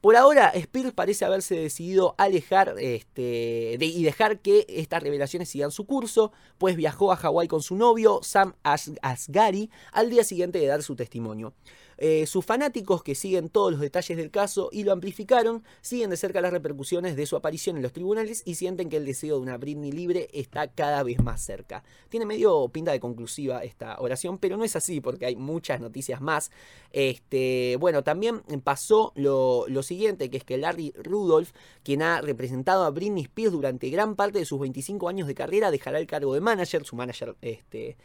Por 0.00 0.14
ahora, 0.16 0.50
Spears 0.54 0.92
parece 0.92 1.24
haberse 1.24 1.56
decidido 1.56 2.14
alejar 2.18 2.74
este, 2.78 3.76
de, 3.78 3.86
y 3.86 4.04
dejar 4.04 4.40
que 4.40 4.66
estas 4.68 5.02
revelaciones 5.02 5.48
sigan 5.48 5.70
su 5.70 5.86
curso, 5.86 6.32
pues 6.58 6.76
viajó 6.76 7.12
a 7.12 7.16
Hawái 7.16 7.48
con 7.48 7.62
su 7.62 7.76
novio, 7.76 8.20
Sam 8.22 8.54
Asghari, 8.62 9.70
al 9.92 10.10
día 10.10 10.22
siguiente 10.22 10.58
de 10.58 10.66
dar 10.66 10.82
su 10.82 10.96
testimonio. 10.96 11.54
Eh, 11.98 12.26
sus 12.26 12.44
fanáticos 12.44 13.02
que 13.02 13.14
siguen 13.14 13.48
todos 13.48 13.72
los 13.72 13.80
detalles 13.80 14.16
del 14.16 14.30
caso 14.30 14.68
y 14.72 14.84
lo 14.84 14.92
amplificaron, 14.92 15.64
siguen 15.80 16.10
de 16.10 16.16
cerca 16.16 16.40
las 16.40 16.52
repercusiones 16.52 17.16
de 17.16 17.26
su 17.26 17.36
aparición 17.36 17.76
en 17.76 17.82
los 17.82 17.92
tribunales 17.92 18.42
y 18.44 18.56
sienten 18.56 18.88
que 18.88 18.98
el 18.98 19.06
deseo 19.06 19.36
de 19.36 19.42
una 19.42 19.56
Britney 19.56 19.92
libre 19.92 20.28
está 20.32 20.68
cada 20.68 21.02
vez 21.02 21.22
más 21.22 21.42
cerca. 21.42 21.84
Tiene 22.08 22.26
medio 22.26 22.68
pinta 22.68 22.92
de 22.92 23.00
conclusiva 23.00 23.64
esta 23.64 23.96
oración, 23.98 24.38
pero 24.38 24.56
no 24.56 24.64
es 24.64 24.76
así 24.76 25.00
porque 25.00 25.26
hay 25.26 25.36
muchas 25.36 25.80
noticias 25.80 26.20
más. 26.20 26.50
Este, 26.92 27.76
bueno, 27.80 28.02
también 28.02 28.42
pasó 28.62 29.12
lo, 29.14 29.64
lo 29.68 29.82
siguiente, 29.82 30.30
que 30.30 30.38
es 30.38 30.44
que 30.44 30.58
Larry 30.58 30.92
Rudolph, 30.96 31.50
quien 31.82 32.02
ha 32.02 32.20
representado 32.20 32.84
a 32.84 32.90
Britney 32.90 33.22
Spears 33.24 33.52
durante 33.52 33.90
gran 33.90 34.16
parte 34.16 34.38
de 34.38 34.44
sus 34.44 34.60
25 34.60 35.08
años 35.08 35.26
de 35.26 35.34
carrera, 35.34 35.70
dejará 35.70 35.98
el 35.98 36.06
cargo 36.06 36.34
de 36.34 36.40
manager, 36.40 36.84
su 36.84 36.96
manager 36.96 37.36
este, 37.40 37.96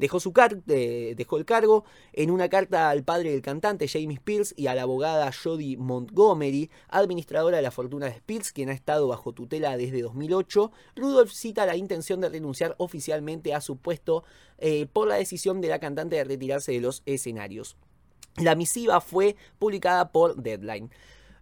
Dejó, 0.00 0.18
su 0.18 0.32
car 0.32 0.64
dejó 0.64 1.36
el 1.36 1.44
cargo 1.44 1.84
en 2.14 2.30
una 2.30 2.48
carta 2.48 2.88
al 2.88 3.04
padre 3.04 3.32
del 3.32 3.42
cantante 3.42 3.86
Jamie 3.86 4.16
Spears 4.16 4.54
y 4.56 4.66
a 4.66 4.74
la 4.74 4.82
abogada 4.82 5.30
Jodie 5.30 5.76
Montgomery, 5.76 6.70
administradora 6.88 7.58
de 7.58 7.62
la 7.62 7.70
fortuna 7.70 8.06
de 8.06 8.12
Spears, 8.12 8.52
quien 8.52 8.70
ha 8.70 8.72
estado 8.72 9.08
bajo 9.08 9.34
tutela 9.34 9.76
desde 9.76 10.00
2008. 10.00 10.72
Rudolph 10.96 11.30
cita 11.32 11.66
la 11.66 11.76
intención 11.76 12.22
de 12.22 12.30
renunciar 12.30 12.76
oficialmente 12.78 13.52
a 13.52 13.60
su 13.60 13.76
puesto 13.76 14.24
eh, 14.56 14.86
por 14.90 15.06
la 15.06 15.16
decisión 15.16 15.60
de 15.60 15.68
la 15.68 15.80
cantante 15.80 16.16
de 16.16 16.24
retirarse 16.24 16.72
de 16.72 16.80
los 16.80 17.02
escenarios. 17.04 17.76
La 18.38 18.54
misiva 18.54 19.02
fue 19.02 19.36
publicada 19.58 20.12
por 20.12 20.36
Deadline. 20.36 20.88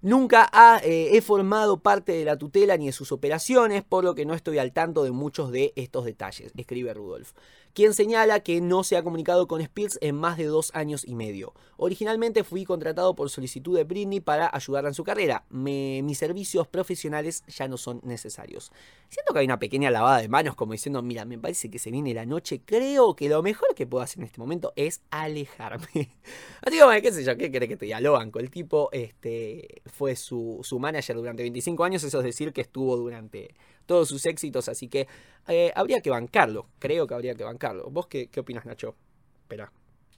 Nunca 0.00 0.48
eh, 0.84 1.10
he 1.12 1.20
formado 1.20 1.80
parte 1.80 2.12
de 2.12 2.24
la 2.24 2.36
tutela 2.36 2.76
ni 2.76 2.86
de 2.86 2.92
sus 2.92 3.10
operaciones, 3.12 3.82
por 3.82 4.04
lo 4.04 4.14
que 4.14 4.26
no 4.26 4.34
estoy 4.34 4.58
al 4.58 4.72
tanto 4.72 5.02
de 5.02 5.10
muchos 5.10 5.50
de 5.50 5.72
estos 5.76 6.04
detalles, 6.04 6.52
escribe 6.56 6.94
Rudolph 6.94 7.30
quien 7.78 7.94
señala 7.94 8.40
que 8.40 8.60
no 8.60 8.82
se 8.82 8.96
ha 8.96 9.04
comunicado 9.04 9.46
con 9.46 9.60
Spears 9.60 10.00
en 10.00 10.16
más 10.16 10.36
de 10.36 10.46
dos 10.46 10.72
años 10.74 11.06
y 11.06 11.14
medio. 11.14 11.54
Originalmente 11.76 12.42
fui 12.42 12.64
contratado 12.64 13.14
por 13.14 13.30
solicitud 13.30 13.76
de 13.76 13.84
Britney 13.84 14.18
para 14.18 14.50
ayudarla 14.52 14.88
en 14.88 14.94
su 14.94 15.04
carrera. 15.04 15.44
Mis 15.48 16.18
servicios 16.18 16.66
profesionales 16.66 17.44
ya 17.46 17.68
no 17.68 17.76
son 17.76 18.00
necesarios. 18.02 18.72
Siento 19.08 19.32
que 19.32 19.38
hay 19.38 19.44
una 19.44 19.60
pequeña 19.60 19.92
lavada 19.92 20.18
de 20.18 20.28
manos 20.28 20.56
como 20.56 20.72
diciendo, 20.72 21.02
mira, 21.02 21.24
me 21.24 21.38
parece 21.38 21.70
que 21.70 21.78
se 21.78 21.92
viene 21.92 22.12
la 22.14 22.26
noche, 22.26 22.62
creo 22.64 23.14
que 23.14 23.28
lo 23.28 23.44
mejor 23.44 23.76
que 23.76 23.86
puedo 23.86 24.02
hacer 24.02 24.18
en 24.18 24.24
este 24.24 24.40
momento 24.40 24.72
es 24.74 25.02
alejarme. 25.12 25.86
Así 26.62 26.78
qué 27.00 27.12
sé 27.12 27.22
yo, 27.22 27.36
¿qué 27.36 27.52
cree 27.52 27.68
que 27.68 27.76
te 27.76 27.84
diga? 27.84 28.00
Lo 28.00 28.14
banco. 28.14 28.40
El 28.40 28.50
tipo 28.50 28.88
este, 28.90 29.82
fue 29.86 30.16
su, 30.16 30.58
su 30.64 30.80
manager 30.80 31.14
durante 31.14 31.44
25 31.44 31.84
años, 31.84 32.02
eso 32.02 32.18
es 32.18 32.24
decir, 32.24 32.52
que 32.52 32.62
estuvo 32.62 32.96
durante 32.96 33.54
todos 33.88 34.06
sus 34.06 34.26
éxitos, 34.26 34.68
así 34.68 34.86
que 34.86 35.08
eh, 35.48 35.72
habría 35.74 36.02
que 36.02 36.10
bancarlo, 36.10 36.68
creo 36.78 37.06
que 37.06 37.14
habría 37.14 37.34
que 37.34 37.42
bancarlo. 37.42 37.90
¿Vos 37.90 38.06
qué, 38.06 38.28
qué 38.28 38.40
opinas, 38.40 38.66
Nacho? 38.66 38.94
Espera. 39.40 39.72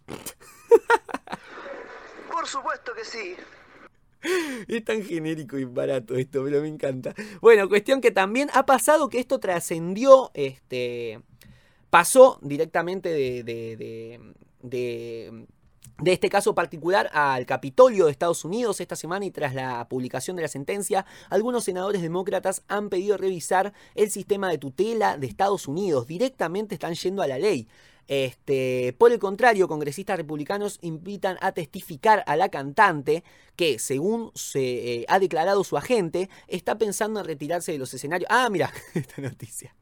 Por 2.30 2.46
supuesto 2.46 2.92
que 2.94 3.04
sí. 3.04 3.36
Es 4.68 4.84
tan 4.84 5.02
genérico 5.04 5.56
y 5.56 5.64
barato 5.64 6.16
esto, 6.16 6.44
pero 6.44 6.60
me 6.60 6.68
encanta. 6.68 7.14
Bueno, 7.40 7.68
cuestión 7.68 8.00
que 8.00 8.10
también 8.10 8.50
ha 8.52 8.66
pasado 8.66 9.08
que 9.08 9.20
esto 9.20 9.38
trascendió, 9.38 10.32
este, 10.34 11.20
pasó 11.90 12.38
directamente 12.42 13.08
de, 13.08 13.44
de, 13.44 13.76
de, 13.76 14.20
de 14.62 15.46
de 16.02 16.12
este 16.12 16.28
caso 16.28 16.54
particular 16.54 17.10
al 17.12 17.46
Capitolio 17.46 18.06
de 18.06 18.12
Estados 18.12 18.44
Unidos 18.44 18.80
esta 18.80 18.96
semana 18.96 19.24
y 19.24 19.30
tras 19.30 19.54
la 19.54 19.86
publicación 19.88 20.36
de 20.36 20.42
la 20.42 20.48
sentencia, 20.48 21.04
algunos 21.28 21.64
senadores 21.64 22.02
demócratas 22.02 22.62
han 22.68 22.88
pedido 22.88 23.16
revisar 23.16 23.72
el 23.94 24.10
sistema 24.10 24.48
de 24.48 24.58
tutela 24.58 25.16
de 25.16 25.26
Estados 25.26 25.68
Unidos. 25.68 26.06
Directamente 26.06 26.74
están 26.74 26.94
yendo 26.94 27.22
a 27.22 27.26
la 27.26 27.38
ley. 27.38 27.68
Este, 28.08 28.92
por 28.98 29.12
el 29.12 29.20
contrario, 29.20 29.68
congresistas 29.68 30.16
republicanos 30.16 30.78
invitan 30.82 31.36
a 31.40 31.52
testificar 31.52 32.24
a 32.26 32.34
la 32.34 32.48
cantante 32.48 33.22
que, 33.54 33.78
según 33.78 34.32
se 34.34 35.02
eh, 35.02 35.04
ha 35.08 35.20
declarado 35.20 35.62
su 35.62 35.76
agente, 35.76 36.28
está 36.48 36.76
pensando 36.76 37.20
en 37.20 37.26
retirarse 37.26 37.70
de 37.70 37.78
los 37.78 37.94
escenarios. 37.94 38.28
Ah, 38.28 38.48
mira, 38.50 38.72
esta 38.94 39.22
noticia. 39.22 39.74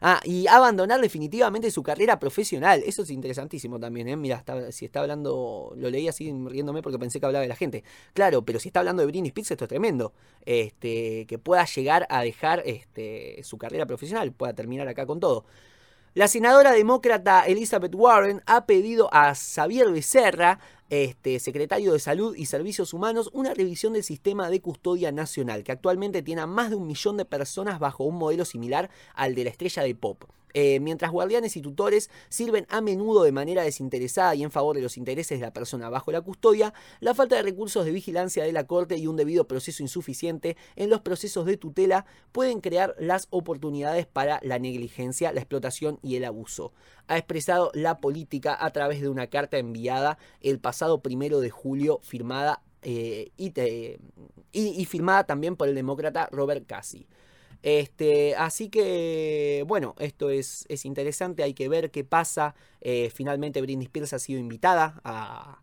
Ah, 0.00 0.20
y 0.24 0.46
abandonar 0.46 1.00
definitivamente 1.00 1.70
su 1.70 1.82
carrera 1.82 2.18
profesional. 2.18 2.82
Eso 2.86 3.02
es 3.02 3.10
interesantísimo 3.10 3.80
también, 3.80 4.08
¿eh? 4.08 4.16
Mira, 4.16 4.44
si 4.70 4.84
está 4.84 5.00
hablando, 5.00 5.72
lo 5.76 5.90
leí 5.90 6.06
así 6.08 6.32
riéndome 6.46 6.82
porque 6.82 6.98
pensé 6.98 7.18
que 7.18 7.26
hablaba 7.26 7.42
de 7.42 7.48
la 7.48 7.56
gente. 7.56 7.82
Claro, 8.14 8.42
pero 8.42 8.60
si 8.60 8.68
está 8.68 8.80
hablando 8.80 9.00
de 9.00 9.06
Britney 9.06 9.28
Spears, 9.28 9.50
esto 9.50 9.64
es 9.64 9.68
tremendo. 9.68 10.12
Este, 10.44 11.26
que 11.26 11.38
pueda 11.38 11.64
llegar 11.64 12.06
a 12.10 12.22
dejar 12.22 12.62
este, 12.64 13.40
su 13.42 13.58
carrera 13.58 13.86
profesional, 13.86 14.32
pueda 14.32 14.52
terminar 14.52 14.86
acá 14.88 15.04
con 15.04 15.20
todo. 15.20 15.44
La 16.14 16.26
senadora 16.26 16.72
demócrata 16.72 17.42
Elizabeth 17.46 17.94
Warren 17.94 18.42
ha 18.46 18.66
pedido 18.66 19.08
a 19.12 19.34
Xavier 19.34 19.90
Becerra 19.90 20.58
este, 20.90 21.38
secretario 21.38 21.92
de 21.92 21.98
Salud 21.98 22.34
y 22.36 22.46
Servicios 22.46 22.94
Humanos, 22.94 23.30
una 23.32 23.54
revisión 23.54 23.92
del 23.92 24.04
sistema 24.04 24.50
de 24.50 24.60
custodia 24.60 25.12
nacional, 25.12 25.64
que 25.64 25.72
actualmente 25.72 26.22
tiene 26.22 26.42
a 26.42 26.46
más 26.46 26.70
de 26.70 26.76
un 26.76 26.86
millón 26.86 27.16
de 27.16 27.24
personas 27.24 27.78
bajo 27.78 28.04
un 28.04 28.16
modelo 28.16 28.44
similar 28.44 28.90
al 29.14 29.34
de 29.34 29.44
la 29.44 29.50
estrella 29.50 29.82
de 29.82 29.94
pop. 29.94 30.24
Eh, 30.54 30.80
mientras 30.80 31.10
guardianes 31.10 31.56
y 31.56 31.62
tutores 31.62 32.10
sirven 32.28 32.66
a 32.70 32.80
menudo 32.80 33.22
de 33.22 33.32
manera 33.32 33.62
desinteresada 33.62 34.34
y 34.34 34.42
en 34.42 34.50
favor 34.50 34.76
de 34.76 34.82
los 34.82 34.96
intereses 34.96 35.38
de 35.38 35.46
la 35.46 35.52
persona 35.52 35.90
bajo 35.90 36.10
la 36.10 36.22
custodia, 36.22 36.72
la 37.00 37.14
falta 37.14 37.36
de 37.36 37.42
recursos 37.42 37.84
de 37.84 37.92
vigilancia 37.92 38.44
de 38.44 38.52
la 38.52 38.66
Corte 38.66 38.96
y 38.96 39.06
un 39.06 39.16
debido 39.16 39.46
proceso 39.46 39.82
insuficiente 39.82 40.56
en 40.76 40.90
los 40.90 41.02
procesos 41.02 41.44
de 41.46 41.56
tutela 41.56 42.06
pueden 42.32 42.60
crear 42.60 42.94
las 42.98 43.28
oportunidades 43.30 44.06
para 44.06 44.40
la 44.42 44.58
negligencia, 44.58 45.32
la 45.32 45.40
explotación 45.40 45.98
y 46.02 46.16
el 46.16 46.24
abuso. 46.24 46.72
Ha 47.08 47.18
expresado 47.18 47.70
la 47.74 48.00
política 48.00 48.56
a 48.58 48.70
través 48.72 49.00
de 49.00 49.08
una 49.08 49.28
carta 49.28 49.58
enviada 49.58 50.18
el 50.40 50.58
pasado 50.58 50.77
primero 51.02 51.40
de 51.40 51.50
julio 51.50 52.00
firmada 52.02 52.62
eh, 52.82 53.30
y, 53.36 53.52
y 54.52 54.84
firmada 54.86 55.24
también 55.24 55.56
por 55.56 55.68
el 55.68 55.74
demócrata 55.74 56.28
Robert 56.30 56.66
Casey. 56.66 57.06
Este, 57.62 58.36
así 58.36 58.68
que, 58.68 59.64
bueno, 59.66 59.94
esto 59.98 60.30
es, 60.30 60.64
es 60.68 60.84
interesante, 60.84 61.42
hay 61.42 61.54
que 61.54 61.68
ver 61.68 61.90
qué 61.90 62.04
pasa. 62.04 62.54
Eh, 62.80 63.10
finalmente 63.12 63.60
Britney 63.60 63.86
Spears 63.86 64.12
ha 64.12 64.18
sido 64.18 64.38
invitada 64.38 65.00
a, 65.04 65.60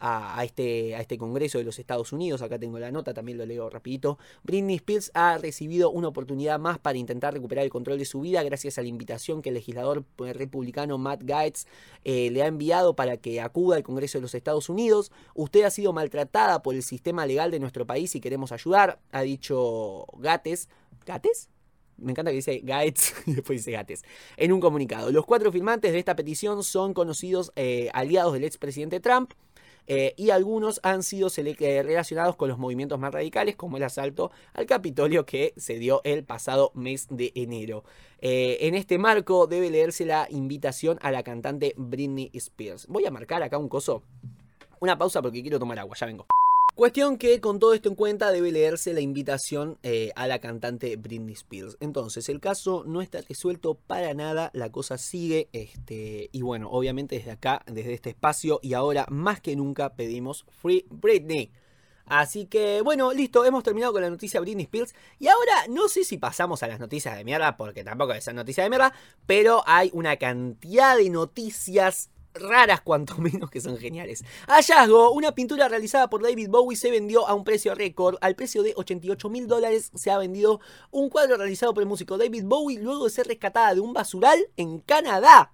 a, 0.00 0.42
este, 0.44 0.94
a 0.94 1.00
este 1.00 1.18
Congreso 1.18 1.58
de 1.58 1.64
los 1.64 1.78
Estados 1.78 2.12
Unidos. 2.12 2.42
Acá 2.42 2.58
tengo 2.58 2.78
la 2.78 2.90
nota, 2.90 3.14
también 3.14 3.38
lo 3.38 3.46
leo 3.46 3.70
rapidito. 3.70 4.18
Britney 4.42 4.76
Spears 4.76 5.10
ha 5.14 5.38
recibido 5.38 5.90
una 5.90 6.08
oportunidad 6.08 6.58
más 6.58 6.78
para 6.78 6.98
intentar 6.98 7.34
recuperar 7.34 7.64
el 7.64 7.70
control 7.70 7.98
de 7.98 8.04
su 8.04 8.20
vida 8.20 8.42
gracias 8.42 8.78
a 8.78 8.82
la 8.82 8.88
invitación 8.88 9.42
que 9.42 9.50
el 9.50 9.54
legislador 9.54 10.04
republicano 10.18 10.98
Matt 10.98 11.22
Gaetz 11.24 11.66
eh, 12.04 12.30
le 12.30 12.42
ha 12.42 12.46
enviado 12.46 12.94
para 12.96 13.16
que 13.16 13.40
acuda 13.40 13.76
al 13.76 13.82
Congreso 13.82 14.18
de 14.18 14.22
los 14.22 14.34
Estados 14.34 14.68
Unidos. 14.68 15.12
Usted 15.34 15.64
ha 15.64 15.70
sido 15.70 15.92
maltratada 15.92 16.62
por 16.62 16.74
el 16.74 16.82
sistema 16.82 17.26
legal 17.26 17.50
de 17.50 17.60
nuestro 17.60 17.86
país 17.86 18.14
y 18.14 18.20
queremos 18.20 18.52
ayudar, 18.52 19.00
ha 19.12 19.22
dicho 19.22 20.06
Gates 20.18 20.68
¿Gates? 21.06 21.48
Me 21.96 22.10
encanta 22.10 22.30
que 22.30 22.36
dice 22.36 22.60
Gates 22.62 23.14
y 23.26 23.34
después 23.34 23.60
dice 23.60 23.72
Gates. 23.72 24.02
En 24.36 24.52
un 24.52 24.60
comunicado. 24.60 25.10
Los 25.10 25.24
cuatro 25.24 25.50
firmantes 25.50 25.92
de 25.92 25.98
esta 25.98 26.16
petición 26.16 26.62
son 26.62 26.92
conocidos 26.92 27.52
eh, 27.56 27.88
aliados 27.94 28.34
del 28.34 28.44
expresidente 28.44 29.00
Trump. 29.00 29.32
Eh, 29.86 30.14
y 30.16 30.30
algunos 30.30 30.80
han 30.82 31.02
sido 31.02 31.28
eh, 31.36 31.82
relacionados 31.82 32.36
con 32.36 32.48
los 32.48 32.58
movimientos 32.58 32.98
más 32.98 33.12
radicales, 33.12 33.56
como 33.56 33.76
el 33.76 33.82
asalto 33.82 34.30
al 34.54 34.66
Capitolio 34.66 35.26
que 35.26 35.52
se 35.56 35.78
dio 35.78 36.00
el 36.04 36.24
pasado 36.24 36.72
mes 36.74 37.06
de 37.10 37.32
enero. 37.34 37.84
en 38.20 38.74
este 38.74 38.98
marco 38.98 39.46
debe 39.46 39.70
leerse 39.70 40.04
la 40.04 40.26
invitación 40.30 40.98
a 41.02 41.10
la 41.10 41.22
cantante 41.22 41.74
Britney 41.76 42.30
Spears. 42.32 42.86
Voy 42.88 43.06
a 43.06 43.10
marcar 43.10 43.42
acá 43.42 43.58
un 43.58 43.68
coso. 43.68 44.02
Una 44.80 44.98
pausa 44.98 45.22
porque 45.22 45.42
quiero 45.42 45.58
tomar 45.58 45.78
agua, 45.78 45.96
ya 45.98 46.06
vengo. 46.06 46.26
Cuestión 46.76 47.16
que 47.16 47.40
con 47.40 47.58
todo 47.58 47.72
esto 47.72 47.88
en 47.88 47.94
cuenta 47.94 48.30
debe 48.30 48.52
leerse 48.52 48.92
la 48.92 49.00
invitación 49.00 49.78
eh, 49.82 50.12
a 50.14 50.26
la 50.26 50.40
cantante 50.40 50.96
Britney 50.96 51.32
Spears. 51.32 51.78
Entonces, 51.80 52.28
el 52.28 52.38
caso 52.38 52.84
no 52.86 53.00
está 53.00 53.22
resuelto 53.22 53.76
para 53.86 54.12
nada, 54.12 54.50
la 54.52 54.70
cosa 54.70 54.98
sigue. 54.98 55.48
Este, 55.54 56.28
y 56.32 56.42
bueno, 56.42 56.68
obviamente 56.70 57.16
desde 57.16 57.30
acá, 57.30 57.62
desde 57.64 57.94
este 57.94 58.10
espacio 58.10 58.60
y 58.62 58.74
ahora 58.74 59.06
más 59.08 59.40
que 59.40 59.56
nunca 59.56 59.94
pedimos 59.94 60.44
Free 60.60 60.84
Britney. 60.90 61.50
Así 62.04 62.44
que 62.44 62.82
bueno, 62.82 63.10
listo, 63.14 63.46
hemos 63.46 63.64
terminado 63.64 63.94
con 63.94 64.02
la 64.02 64.10
noticia 64.10 64.40
Britney 64.40 64.64
Spears. 64.64 64.94
Y 65.18 65.28
ahora 65.28 65.68
no 65.70 65.88
sé 65.88 66.04
si 66.04 66.18
pasamos 66.18 66.62
a 66.62 66.66
las 66.66 66.78
noticias 66.78 67.16
de 67.16 67.24
mierda, 67.24 67.56
porque 67.56 67.84
tampoco 67.84 68.12
es 68.12 68.34
noticia 68.34 68.64
de 68.64 68.68
mierda, 68.68 68.92
pero 69.24 69.62
hay 69.64 69.88
una 69.94 70.18
cantidad 70.18 70.98
de 70.98 71.08
noticias 71.08 72.10
raras 72.40 72.80
cuanto 72.80 73.16
menos 73.18 73.50
que 73.50 73.60
son 73.60 73.78
geniales. 73.78 74.24
Hallazgo, 74.46 75.10
una 75.12 75.32
pintura 75.32 75.68
realizada 75.68 76.08
por 76.08 76.22
David 76.22 76.48
Bowie 76.48 76.76
se 76.76 76.90
vendió 76.90 77.26
a 77.28 77.34
un 77.34 77.44
precio 77.44 77.74
récord, 77.74 78.16
al 78.20 78.34
precio 78.34 78.62
de 78.62 78.74
88 78.76 79.28
mil 79.28 79.46
dólares 79.46 79.90
se 79.94 80.10
ha 80.10 80.18
vendido 80.18 80.60
un 80.90 81.08
cuadro 81.08 81.36
realizado 81.36 81.74
por 81.74 81.82
el 81.82 81.88
músico 81.88 82.18
David 82.18 82.44
Bowie 82.44 82.78
luego 82.78 83.04
de 83.04 83.10
ser 83.10 83.26
rescatada 83.26 83.74
de 83.74 83.80
un 83.80 83.92
basural 83.92 84.48
en 84.56 84.78
Canadá 84.80 85.52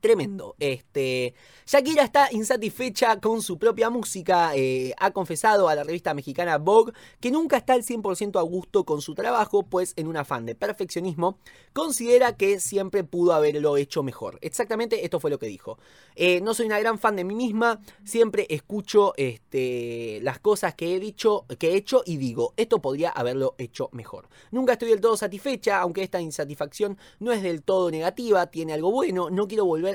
tremendo. 0.00 0.56
Este, 0.58 1.34
Shakira 1.66 2.02
está 2.02 2.28
insatisfecha 2.32 3.20
con 3.20 3.42
su 3.42 3.58
propia 3.58 3.90
música. 3.90 4.52
Eh, 4.54 4.92
ha 4.98 5.10
confesado 5.12 5.68
a 5.68 5.74
la 5.74 5.84
revista 5.84 6.14
mexicana 6.14 6.58
Vogue 6.58 6.92
que 7.20 7.30
nunca 7.30 7.58
está 7.58 7.74
al 7.74 7.82
100% 7.82 8.38
a 8.38 8.42
gusto 8.42 8.84
con 8.84 9.00
su 9.02 9.14
trabajo, 9.14 9.62
pues 9.62 9.92
en 9.96 10.08
un 10.08 10.16
afán 10.16 10.46
de 10.46 10.54
perfeccionismo 10.54 11.38
considera 11.72 12.36
que 12.36 12.60
siempre 12.60 13.04
pudo 13.04 13.32
haberlo 13.32 13.76
hecho 13.76 14.02
mejor. 14.02 14.38
Exactamente 14.40 15.04
esto 15.04 15.20
fue 15.20 15.30
lo 15.30 15.38
que 15.38 15.46
dijo. 15.46 15.78
Eh, 16.16 16.40
no 16.40 16.54
soy 16.54 16.66
una 16.66 16.78
gran 16.78 16.98
fan 16.98 17.16
de 17.16 17.24
mí 17.24 17.34
misma, 17.34 17.80
siempre 18.04 18.46
escucho 18.50 19.14
este, 19.16 20.20
las 20.22 20.38
cosas 20.38 20.74
que 20.74 20.94
he 20.94 21.00
dicho, 21.00 21.46
que 21.58 21.70
he 21.70 21.76
hecho 21.76 22.02
y 22.04 22.16
digo, 22.16 22.54
esto 22.56 22.80
podría 22.80 23.10
haberlo 23.10 23.54
hecho 23.58 23.88
mejor. 23.92 24.28
Nunca 24.50 24.72
estoy 24.72 24.90
del 24.90 25.00
todo 25.00 25.16
satisfecha, 25.16 25.80
aunque 25.80 26.02
esta 26.02 26.20
insatisfacción 26.20 26.98
no 27.18 27.32
es 27.32 27.42
del 27.42 27.62
todo 27.62 27.90
negativa, 27.90 28.46
tiene 28.46 28.72
algo 28.72 28.90
bueno, 28.90 29.30
no 29.30 29.46
quiero 29.46 29.64
volver 29.64 29.89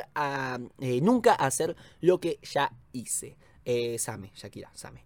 eh, 0.82 1.00
nunca 1.02 1.34
hacer 1.34 1.76
lo 2.02 2.20
que 2.20 2.40
ya 2.42 2.72
hice. 2.92 3.38
Eh, 3.64 3.98
Same, 3.98 4.32
Shakira, 4.36 4.70
Same. 4.74 5.05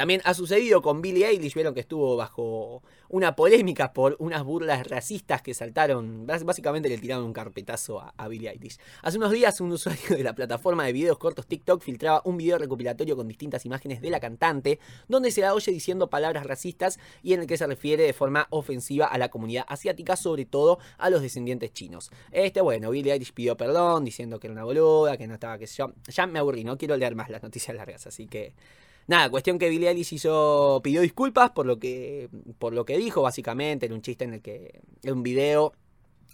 También 0.00 0.22
ha 0.24 0.32
sucedido 0.32 0.80
con 0.80 1.02
Billie 1.02 1.26
Eilish, 1.26 1.52
vieron 1.52 1.74
que 1.74 1.80
estuvo 1.80 2.16
bajo 2.16 2.82
una 3.10 3.36
polémica 3.36 3.92
por 3.92 4.16
unas 4.18 4.42
burlas 4.42 4.86
racistas 4.86 5.42
que 5.42 5.52
saltaron, 5.52 6.26
básicamente 6.26 6.88
le 6.88 6.96
tiraron 6.96 7.26
un 7.26 7.34
carpetazo 7.34 8.00
a, 8.00 8.28
Billie 8.28 8.48
Eilish. 8.48 8.78
Hace 9.02 9.18
unos 9.18 9.30
días 9.30 9.60
un 9.60 9.72
usuario 9.72 10.16
de 10.16 10.24
la 10.24 10.34
plataforma 10.34 10.86
de 10.86 10.94
videos 10.94 11.18
cortos 11.18 11.46
TikTok 11.46 11.82
filtraba 11.82 12.22
un 12.24 12.38
video 12.38 12.56
recopilatorio 12.56 13.14
con 13.14 13.28
distintas 13.28 13.66
imágenes 13.66 14.00
de 14.00 14.08
la 14.08 14.20
cantante, 14.20 14.78
donde 15.06 15.30
se 15.30 15.42
la 15.42 15.52
oye 15.52 15.70
diciendo 15.70 16.08
palabras 16.08 16.46
racistas 16.46 16.98
y 17.22 17.34
en 17.34 17.40
el 17.40 17.46
que 17.46 17.58
se 17.58 17.66
refiere 17.66 18.04
de 18.04 18.14
forma 18.14 18.46
ofensiva 18.48 19.04
a 19.04 19.18
la 19.18 19.28
comunidad 19.28 19.66
asiática, 19.68 20.16
sobre 20.16 20.46
todo 20.46 20.78
a 20.96 21.10
los 21.10 21.20
descendientes 21.20 21.74
chinos. 21.74 22.10
Este, 22.32 22.62
bueno, 22.62 22.88
Billie 22.88 23.12
Eilish 23.12 23.34
pidió 23.34 23.54
perdón, 23.54 24.06
diciendo 24.06 24.40
que 24.40 24.46
era 24.46 24.54
una 24.54 24.64
boluda, 24.64 25.18
que 25.18 25.26
no 25.26 25.34
estaba, 25.34 25.58
yo. 25.58 25.92
Ya 26.08 26.26
me 26.26 26.38
aburrí, 26.38 26.64
no 26.64 26.78
quiero 26.78 26.96
leer 26.96 27.14
más 27.14 27.28
las 27.28 27.42
noticias 27.42 27.76
largas, 27.76 28.06
así 28.06 28.26
que... 28.26 28.54
Nada, 29.10 29.28
cuestión 29.28 29.58
que 29.58 29.68
Billie 29.68 29.88
Eilish 29.88 30.12
hizo, 30.12 30.80
pidió 30.84 31.00
disculpas 31.00 31.50
por 31.50 31.66
lo 31.66 31.80
que, 31.80 32.28
por 32.60 32.72
lo 32.72 32.84
que 32.84 32.96
dijo, 32.96 33.22
básicamente, 33.22 33.86
en 33.86 33.92
un 33.92 34.02
chiste 34.02 34.22
en 34.22 34.34
el 34.34 34.40
que, 34.40 34.82
en 35.02 35.14
un 35.14 35.24
video 35.24 35.72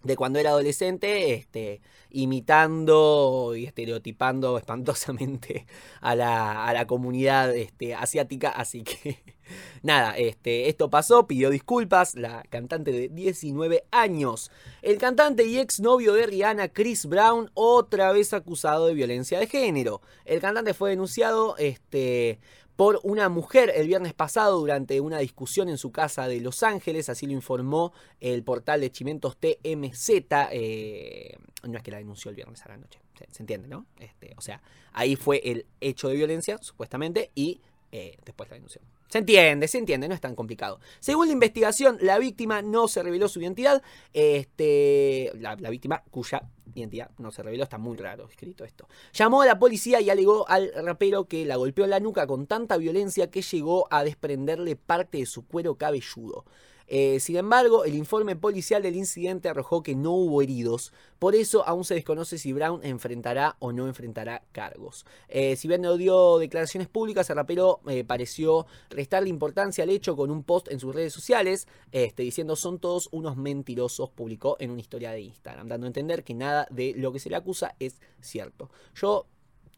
de 0.03 0.15
cuando 0.15 0.39
era 0.39 0.51
adolescente, 0.51 1.33
este, 1.33 1.81
imitando 2.11 3.55
y 3.57 3.65
estereotipando 3.65 4.59
espantosamente 4.59 5.67
a 6.03 6.15
la, 6.15 6.67
a 6.67 6.75
la 6.75 6.87
comunidad 6.87 7.57
este, 7.57 7.95
asiática, 7.95 8.51
así 8.51 8.83
que 8.83 9.23
nada, 9.83 10.15
este, 10.19 10.69
esto 10.69 10.91
pasó, 10.91 11.27
pidió 11.27 11.49
disculpas, 11.49 12.15
la 12.15 12.43
cantante 12.51 12.93
de 12.93 13.09
19 13.09 13.85
años. 13.91 14.51
El 14.83 14.99
cantante 14.99 15.47
y 15.47 15.59
ex 15.59 15.81
novio 15.81 16.13
de 16.13 16.27
Rihanna, 16.27 16.69
Chris 16.69 17.07
Brown, 17.07 17.51
otra 17.55 18.13
vez 18.13 18.35
acusado 18.35 18.87
de 18.87 18.93
violencia 18.93 19.39
de 19.39 19.47
género. 19.47 20.03
El 20.27 20.41
cantante 20.41 20.75
fue 20.75 20.91
denunciado 20.91 21.57
este, 21.57 22.39
por 22.77 23.01
una 23.03 23.29
mujer 23.31 23.73
el 23.75 23.89
viernes 23.89 24.13
pasado 24.13 24.59
durante 24.61 25.01
una 25.01 25.19
discusión 25.19 25.69
en 25.69 25.79
su 25.79 25.91
casa 25.91 26.29
de 26.29 26.41
Los 26.41 26.63
Ángeles, 26.63 27.09
así 27.09 27.27
lo 27.27 27.33
informó 27.33 27.93
el 28.21 28.45
portal 28.45 28.83
de 28.83 28.93
Chimentos 28.93 29.39
TMZ. 29.39 30.11
Eh, 30.53 31.39
no 31.65 31.79
es 31.79 31.83
que 31.83 31.91
la 31.91 31.97
denunció 31.97 32.31
el 32.31 32.37
viernes 32.37 32.63
a 32.65 32.69
la 32.69 32.77
noche, 32.77 33.01
se, 33.31 33.43
entiende, 33.43 33.67
¿no? 33.67 33.87
Este, 33.99 34.35
o 34.37 34.43
sea, 34.43 34.63
ahí 34.93 35.17
fue 35.17 35.41
el 35.45 35.67
hecho 35.81 36.09
de 36.09 36.17
violencia, 36.17 36.59
supuestamente, 36.61 37.31
y 37.35 37.61
eh, 37.93 38.17
después 38.25 38.49
la 38.51 38.55
denunció. 38.55 38.81
Se 39.09 39.19
entiende, 39.19 39.69
se 39.69 39.79
entiende, 39.79 40.09
no 40.09 40.15
es 40.15 40.21
tan 40.21 40.35
complicado. 40.35 40.81
Según 40.99 41.29
la 41.29 41.33
investigación, 41.33 41.99
la 42.01 42.19
víctima 42.19 42.61
no 42.63 42.89
se 42.89 43.03
reveló 43.03 43.29
su 43.29 43.41
identidad. 43.41 43.83
Este, 44.13 45.31
la, 45.37 45.55
víctima 45.55 46.03
cuya 46.11 46.43
identidad 46.75 47.11
no 47.19 47.31
se 47.31 47.43
reveló, 47.43 47.63
está 47.63 47.79
muy 47.79 47.97
raro 47.97 48.29
escrito 48.29 48.65
esto. 48.65 48.89
Llamó 49.13 49.43
a 49.43 49.47
la 49.47 49.59
policía 49.59 50.01
y 50.01 50.11
alegó 50.11 50.49
al 50.49 50.73
rapero 50.75 51.27
que 51.27 51.45
la 51.45 51.57
golpeó 51.57 51.85
en 51.85 51.91
la 51.91 52.01
nuca 52.01 52.27
con 52.27 52.47
tanta 52.47 52.77
violencia 52.77 53.31
que 53.31 53.43
llegó 53.43 53.87
a 53.91 54.03
desprenderle 54.03 54.75
parte 54.75 55.19
de 55.19 55.27
su 55.27 55.47
cuero 55.47 55.77
cabelludo. 55.77 56.45
Eh, 56.89 57.21
sin 57.21 57.37
embargo, 57.37 57.85
el 57.85 57.95
informe 57.95 58.37
policial 58.37 58.83
del 58.83 58.97
incidente 58.97 59.49
arrojó 59.49 59.83
que 59.83 59.95
no 59.95 60.13
hubo 60.13 60.43
heridos, 60.43 60.93
por 61.19 61.35
eso 61.35 61.67
aún 61.67 61.85
se 61.85 61.95
desconoce 61.95 62.39
si 62.39 62.53
Brown 62.53 62.81
enfrentará 62.85 63.57
o 63.59 63.73
no 63.73 63.87
enfrentará 63.87 64.43
cargos. 64.53 65.07
Eh, 65.29 65.57
si 65.57 65.69
bien 65.69 65.83
no 65.83 65.97
dio 65.97 66.39
declaraciones 66.39 66.89
públicas, 66.89 67.29
el 67.31 67.37
rapero 67.37 67.81
eh, 67.89 68.05
pareció 68.05 68.67
restarle 68.91 69.29
importancia 69.29 69.85
al 69.85 69.91
hecho 69.91 70.17
con 70.17 70.31
un 70.31 70.43
post 70.45 70.71
en 70.71 70.79
sus 70.79 70.95
redes 70.95 71.13
sociales, 71.13 71.67
este, 71.93 72.23
diciendo 72.23 72.57
son 72.57 72.79
todos 72.79 73.09
unos 73.13 73.37
mentirosos, 73.37 74.11
publicó 74.11 74.57
en 74.61 74.71
una 74.71 74.81
historia 74.81 75.11
de 75.13 75.21
Instagram, 75.23 75.69
dando 75.69 75.87
a 75.87 75.89
entender 75.89 76.23
que 76.23 76.35
nada 76.35 76.67
de 76.71 76.95
lo 76.97 77.13
que 77.13 77.19
se 77.19 77.31
le 77.31 77.37
acusa 77.37 77.75
es 77.81 78.01
cierto. 78.21 78.71
Yo 78.95 79.27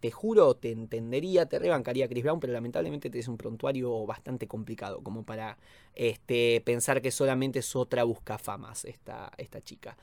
te 0.01 0.11
juro, 0.11 0.55
te 0.55 0.71
entendería, 0.71 1.47
te 1.47 1.59
rebancaría 1.59 2.09
Chris 2.09 2.25
Brown, 2.25 2.41
pero 2.41 2.53
lamentablemente 2.53 3.11
es 3.19 3.29
un 3.29 3.37
prontuario 3.37 4.07
bastante 4.07 4.47
complicado 4.47 5.03
como 5.03 5.25
para 5.25 5.59
este, 5.95 6.63
pensar 6.65 7.03
que 7.03 7.11
solamente 7.11 7.59
es 7.61 7.77
otra 7.77 8.05
buscafamas 8.05 8.85
esta, 8.85 9.33
esta 9.39 9.61
chica. 9.61 9.97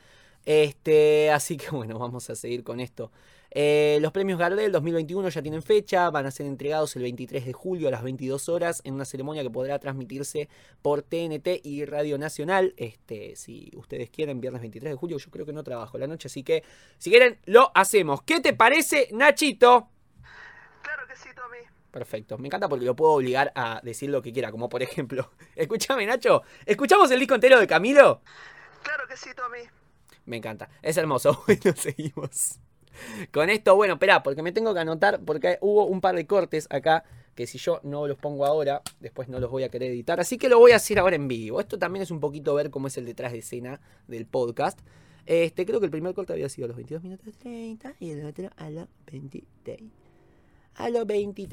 Este, 0.46 1.32
así 1.32 1.58
que 1.58 1.70
bueno, 1.72 1.98
vamos 2.00 2.30
a 2.30 2.36
seguir 2.36 2.64
con 2.64 2.80
esto. 2.80 3.12
Eh, 3.58 4.00
los 4.02 4.12
premios 4.12 4.38
Gardel 4.38 4.70
2021 4.70 5.30
ya 5.30 5.42
tienen 5.42 5.64
fecha, 5.64 6.10
van 6.10 6.26
a 6.26 6.32
ser 6.32 6.46
entregados 6.46 6.94
el 6.98 7.04
23 7.04 7.46
de 7.46 7.54
julio 7.54 7.88
a 7.88 7.92
las 7.92 8.04
22 8.04 8.50
horas 8.50 8.82
en 8.84 8.96
una 8.96 9.06
ceremonia 9.06 9.44
que 9.44 9.50
podrá 9.50 9.80
transmitirse 9.80 10.50
por 10.82 11.04
TNT 11.04 11.62
y 11.64 11.86
Radio 11.86 12.18
Nacional. 12.18 12.74
Este, 12.76 13.38
si 13.38 13.72
ustedes 13.78 14.10
quieren, 14.10 14.42
viernes 14.42 14.62
23 14.62 14.92
de 14.92 14.98
julio, 14.98 15.18
yo 15.18 15.32
creo 15.32 15.46
que 15.46 15.54
no 15.54 15.64
trabajo 15.64 15.98
la 15.98 16.06
noche, 16.06 16.28
así 16.28 16.44
que 16.44 16.66
si 16.98 17.10
quieren, 17.10 17.40
lo 17.46 17.72
hacemos. 17.74 18.24
¿Qué 18.24 18.42
te 18.42 18.52
parece, 18.52 19.08
Nachito? 19.14 19.88
Claro 20.82 21.08
que 21.08 21.16
sí, 21.16 21.30
Tommy. 21.34 21.60
Perfecto, 21.92 22.38
me 22.38 22.50
encanta 22.50 22.68
porque 22.68 22.84
lo 22.84 22.94
puedo 22.94 23.14
obligar 23.14 23.54
a 23.56 23.80
decir 23.84 24.10
lo 24.10 24.22
que 24.22 24.34
quiera, 24.34 24.52
como 24.52 24.68
por 24.68 24.84
ejemplo, 24.84 25.32
escúchame 25.56 26.06
Nacho, 26.06 26.42
¿escuchamos 26.66 27.10
el 27.10 27.20
disco 27.20 27.36
entero 27.36 27.58
de 27.58 27.68
Camilo? 27.68 28.22
Claro 28.84 29.08
que 29.08 29.16
sí, 29.16 29.30
Tommy. 29.34 29.60
Me 30.26 30.36
encanta, 30.36 30.70
es 30.82 30.98
hermoso, 30.98 31.42
bueno, 31.48 31.74
seguimos. 31.74 32.60
Con 33.32 33.50
esto, 33.50 33.76
bueno, 33.76 33.94
espera, 33.94 34.24
porque 34.24 34.42
me 34.42 34.52
tengo 34.52 34.74
que 34.74 34.80
anotar, 34.80 35.20
porque 35.24 35.58
hubo 35.62 35.86
un 35.86 36.02
par 36.02 36.16
de 36.16 36.26
cortes 36.26 36.68
acá 36.70 37.04
que 37.36 37.48
si 37.48 37.58
yo 37.58 37.82
no 37.84 38.08
los 38.08 38.18
pongo 38.18 38.46
ahora, 38.46 38.82
después 39.02 39.28
no 39.28 39.40
los 39.40 39.52
voy 39.52 39.64
a 39.64 39.70
querer 39.70 39.92
editar. 39.92 40.20
Así 40.20 40.38
que 40.38 40.50
lo 40.50 40.58
voy 40.58 40.72
a 40.72 40.78
hacer 40.78 41.00
ahora 41.00 41.16
en 41.16 41.28
vivo. 41.28 41.60
Esto 41.60 41.78
también 41.78 42.04
es 42.04 42.12
un 42.12 42.20
poquito 42.20 42.56
ver 42.56 42.70
cómo 42.70 42.88
es 42.88 42.98
el 42.98 43.06
detrás 43.06 43.34
de 43.34 43.40
escena 43.40 43.82
del 44.08 44.26
podcast. 44.26 44.80
Este, 45.26 45.66
creo 45.66 45.80
que 45.80 45.88
el 45.88 45.92
primer 45.92 46.14
corte 46.14 46.34
había 46.34 46.50
sido 46.50 46.66
a 46.66 46.68
los 46.70 46.78
22 46.78 47.04
minutos 47.04 47.36
30 47.38 47.96
y 48.00 48.12
el 48.12 48.26
otro 48.26 48.50
a 48.58 48.70
los 48.70 48.88
20 49.12 49.44
A 50.76 50.90
los 50.90 51.06
20 51.06 51.48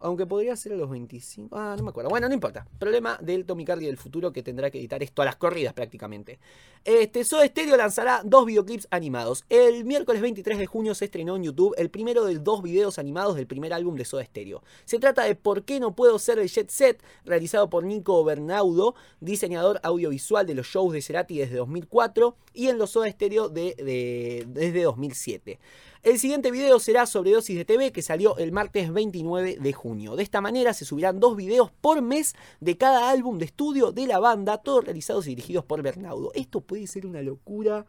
aunque 0.00 0.26
podría 0.26 0.56
ser 0.56 0.72
a 0.72 0.76
los 0.76 0.90
25. 0.90 1.56
Ah, 1.56 1.74
no 1.76 1.84
me 1.84 1.90
acuerdo. 1.90 2.10
Bueno, 2.10 2.28
no 2.28 2.34
importa. 2.34 2.66
Problema 2.78 3.18
del 3.20 3.44
Tomicardi 3.44 3.86
del 3.86 3.96
futuro 3.96 4.32
que 4.32 4.42
tendrá 4.42 4.70
que 4.70 4.78
editar 4.78 5.02
esto 5.02 5.22
a 5.22 5.24
las 5.24 5.36
corridas 5.36 5.72
prácticamente. 5.72 6.38
Este, 6.84 7.24
Soda 7.24 7.46
Stereo 7.46 7.76
lanzará 7.76 8.22
dos 8.24 8.46
videoclips 8.46 8.86
animados. 8.90 9.44
El 9.48 9.84
miércoles 9.84 10.22
23 10.22 10.58
de 10.58 10.66
junio 10.66 10.94
se 10.94 11.06
estrenó 11.06 11.36
en 11.36 11.44
YouTube 11.44 11.74
el 11.78 11.90
primero 11.90 12.24
de 12.24 12.38
dos 12.38 12.62
videos 12.62 12.98
animados 12.98 13.36
del 13.36 13.46
primer 13.46 13.72
álbum 13.72 13.96
de 13.96 14.04
Soda 14.04 14.24
Stereo. 14.24 14.62
Se 14.84 14.98
trata 14.98 15.24
de 15.24 15.34
¿Por 15.34 15.64
qué 15.64 15.80
no 15.80 15.94
puedo 15.94 16.18
ser 16.18 16.38
el 16.38 16.48
Jet 16.48 16.70
Set? 16.70 17.02
realizado 17.24 17.68
por 17.68 17.84
Nico 17.84 18.22
Bernaudo, 18.24 18.94
diseñador 19.20 19.80
audiovisual 19.82 20.46
de 20.46 20.54
los 20.54 20.66
shows 20.66 20.92
de 20.92 21.02
Cerati 21.02 21.38
desde 21.38 21.56
2004 21.56 22.36
y 22.54 22.68
en 22.68 22.78
los 22.78 22.90
Soda 22.90 23.10
Stereo 23.10 23.48
de, 23.48 24.44
desde 24.46 24.82
2007. 24.82 25.58
El 26.02 26.18
siguiente 26.18 26.50
video 26.50 26.78
será 26.78 27.06
sobre 27.06 27.32
dosis 27.32 27.56
de 27.56 27.64
TV 27.64 27.92
que 27.92 28.02
salió 28.02 28.36
el 28.38 28.52
martes 28.52 28.92
29 28.92 29.58
de 29.60 29.72
junio. 29.72 30.16
De 30.16 30.22
esta 30.22 30.40
manera 30.40 30.72
se 30.74 30.84
subirán 30.84 31.20
dos 31.20 31.36
videos 31.36 31.72
por 31.80 32.02
mes 32.02 32.34
de 32.60 32.76
cada 32.76 33.10
álbum 33.10 33.38
de 33.38 33.46
estudio 33.46 33.92
de 33.92 34.06
la 34.06 34.18
banda, 34.18 34.58
todos 34.58 34.84
realizados 34.84 35.26
y 35.26 35.30
dirigidos 35.30 35.64
por 35.64 35.82
Bernaudo. 35.82 36.32
Esto 36.34 36.60
puede 36.60 36.86
ser 36.86 37.06
una 37.06 37.22
locura. 37.22 37.86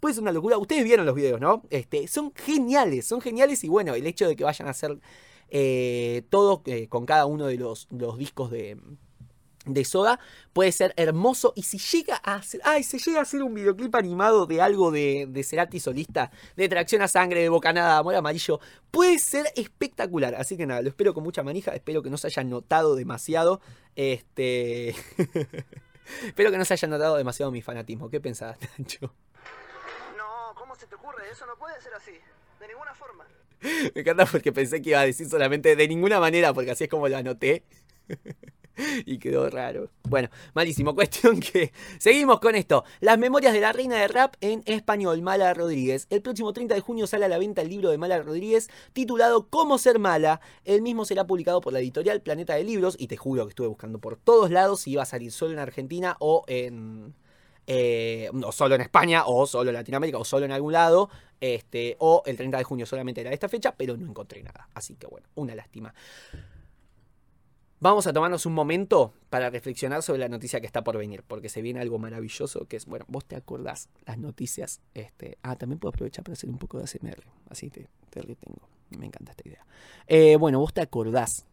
Puede 0.00 0.14
ser 0.14 0.22
una 0.22 0.32
locura. 0.32 0.58
Ustedes 0.58 0.84
vieron 0.84 1.06
los 1.06 1.14
videos, 1.14 1.40
¿no? 1.40 1.62
Este, 1.70 2.08
son 2.08 2.32
geniales, 2.34 3.06
son 3.06 3.20
geniales 3.20 3.62
y 3.64 3.68
bueno, 3.68 3.94
el 3.94 4.06
hecho 4.06 4.26
de 4.26 4.34
que 4.34 4.44
vayan 4.44 4.66
a 4.66 4.70
hacer 4.70 4.98
eh, 5.50 6.22
todo 6.30 6.62
eh, 6.64 6.88
con 6.88 7.06
cada 7.06 7.26
uno 7.26 7.46
de 7.46 7.56
los 7.56 7.88
discos 8.18 8.50
de, 8.50 8.78
de 9.66 9.84
Soda 9.84 10.18
puede 10.52 10.72
ser 10.72 10.94
hermoso 10.96 11.52
y 11.54 11.62
si 11.62 11.78
llega 11.78 12.20
a 12.24 12.36
hacer, 12.36 12.60
ay, 12.64 12.82
se 12.82 12.98
llega 12.98 13.18
a 13.18 13.22
hacer 13.22 13.42
un 13.42 13.54
videoclip 13.54 13.94
animado 13.94 14.46
de 14.46 14.62
algo 14.62 14.90
de, 14.90 15.26
de 15.28 15.44
Cerati 15.44 15.80
solista, 15.80 16.30
de 16.56 16.68
tracción 16.68 17.02
a 17.02 17.08
sangre, 17.08 17.42
de 17.42 17.48
bocanada, 17.48 17.98
amor 17.98 18.14
amarillo, 18.14 18.60
puede 18.90 19.18
ser 19.18 19.46
espectacular. 19.56 20.34
Así 20.34 20.56
que 20.56 20.66
nada, 20.66 20.82
lo 20.82 20.88
espero 20.88 21.14
con 21.14 21.24
mucha 21.24 21.42
manija, 21.42 21.72
espero 21.72 22.02
que 22.02 22.10
no 22.10 22.16
se 22.16 22.28
hayan 22.28 22.48
notado 22.48 22.94
demasiado, 22.94 23.60
este, 23.96 24.90
espero 26.24 26.50
que 26.50 26.58
no 26.58 26.64
se 26.64 26.74
hayan 26.74 26.90
notado 26.90 27.16
demasiado 27.16 27.52
mi 27.52 27.62
fanatismo. 27.62 28.08
¿Qué 28.08 28.20
pensás, 28.20 28.56
Nacho? 28.78 29.12
No, 30.16 30.54
¿cómo 30.54 30.74
se 30.74 30.86
te 30.86 30.94
ocurre? 30.94 31.30
Eso 31.30 31.44
no 31.46 31.56
puede 31.56 31.80
ser 31.82 31.92
así, 31.94 32.12
de 32.60 32.68
ninguna 32.68 32.94
forma. 32.94 33.26
Me 33.94 34.00
encanta 34.00 34.24
porque 34.24 34.52
pensé 34.52 34.80
que 34.80 34.90
iba 34.90 35.00
a 35.00 35.04
decir 35.04 35.28
solamente 35.28 35.76
de 35.76 35.86
ninguna 35.88 36.18
manera, 36.18 36.54
porque 36.54 36.70
así 36.70 36.84
es 36.84 36.90
como 36.90 37.08
lo 37.08 37.16
anoté. 37.18 37.62
y 39.06 39.18
quedó 39.18 39.48
raro. 39.50 39.90
Bueno, 40.04 40.28
malísimo. 40.54 40.94
Cuestión 41.00 41.40
que 41.40 41.72
seguimos 41.98 42.40
con 42.40 42.54
esto. 42.54 42.84
Las 43.00 43.18
memorias 43.18 43.52
de 43.52 43.60
la 43.60 43.72
reina 43.72 43.96
de 43.96 44.08
rap 44.08 44.34
en 44.40 44.62
español, 44.66 45.22
Mala 45.22 45.52
Rodríguez. 45.54 46.06
El 46.10 46.22
próximo 46.22 46.52
30 46.52 46.74
de 46.74 46.80
junio 46.80 47.06
sale 47.06 47.24
a 47.24 47.28
la 47.28 47.38
venta 47.38 47.62
el 47.62 47.68
libro 47.68 47.90
de 47.90 47.98
Mala 47.98 48.20
Rodríguez 48.22 48.68
titulado 48.92 49.48
Cómo 49.48 49.78
ser 49.78 49.98
mala. 49.98 50.40
El 50.64 50.82
mismo 50.82 51.04
será 51.04 51.26
publicado 51.26 51.60
por 51.60 51.72
la 51.72 51.80
editorial 51.80 52.20
Planeta 52.20 52.54
de 52.54 52.64
Libros 52.64 52.96
y 52.98 53.06
te 53.06 53.16
juro 53.16 53.44
que 53.44 53.50
estuve 53.50 53.68
buscando 53.68 53.98
por 53.98 54.16
todos 54.16 54.50
lados 54.50 54.80
si 54.80 54.92
iba 54.92 55.02
a 55.02 55.06
salir 55.06 55.32
solo 55.32 55.52
en 55.52 55.58
Argentina 55.58 56.16
o 56.20 56.44
en... 56.46 57.14
Eh, 57.72 58.28
o 58.42 58.50
solo 58.50 58.74
en 58.74 58.80
España, 58.80 59.26
o 59.26 59.46
solo 59.46 59.70
en 59.70 59.74
Latinoamérica, 59.74 60.18
o 60.18 60.24
solo 60.24 60.44
en 60.44 60.50
algún 60.50 60.72
lado, 60.72 61.08
este, 61.40 61.94
o 62.00 62.20
el 62.26 62.36
30 62.36 62.58
de 62.58 62.64
junio 62.64 62.84
solamente 62.84 63.20
era 63.20 63.30
esta 63.30 63.48
fecha, 63.48 63.76
pero 63.76 63.96
no 63.96 64.06
encontré 64.06 64.42
nada. 64.42 64.68
Así 64.74 64.96
que 64.96 65.06
bueno, 65.06 65.28
una 65.36 65.54
lástima. 65.54 65.94
Vamos 67.82 68.06
a 68.06 68.12
tomarnos 68.12 68.44
un 68.44 68.52
momento 68.52 69.14
para 69.30 69.48
reflexionar 69.48 70.02
sobre 70.02 70.18
la 70.18 70.28
noticia 70.28 70.60
que 70.60 70.66
está 70.66 70.84
por 70.84 70.98
venir, 70.98 71.24
porque 71.26 71.48
se 71.48 71.62
viene 71.62 71.80
algo 71.80 71.98
maravilloso 71.98 72.66
que 72.68 72.76
es, 72.76 72.84
bueno, 72.84 73.06
vos 73.08 73.24
te 73.24 73.36
acordás 73.36 73.88
las 74.04 74.18
noticias. 74.18 74.82
Este, 74.92 75.38
ah, 75.42 75.56
también 75.56 75.78
puedo 75.78 75.88
aprovechar 75.88 76.22
para 76.22 76.34
hacer 76.34 76.50
un 76.50 76.58
poco 76.58 76.76
de 76.76 76.84
ASMR, 76.84 77.24
así 77.48 77.70
te, 77.70 77.88
te 78.10 78.20
retengo. 78.20 78.68
Me 78.90 79.06
encanta 79.06 79.30
esta 79.30 79.48
idea. 79.48 79.64
Eh, 80.06 80.36
bueno, 80.36 80.58
vos 80.58 80.74
te 80.74 80.82
acordás 80.82 81.46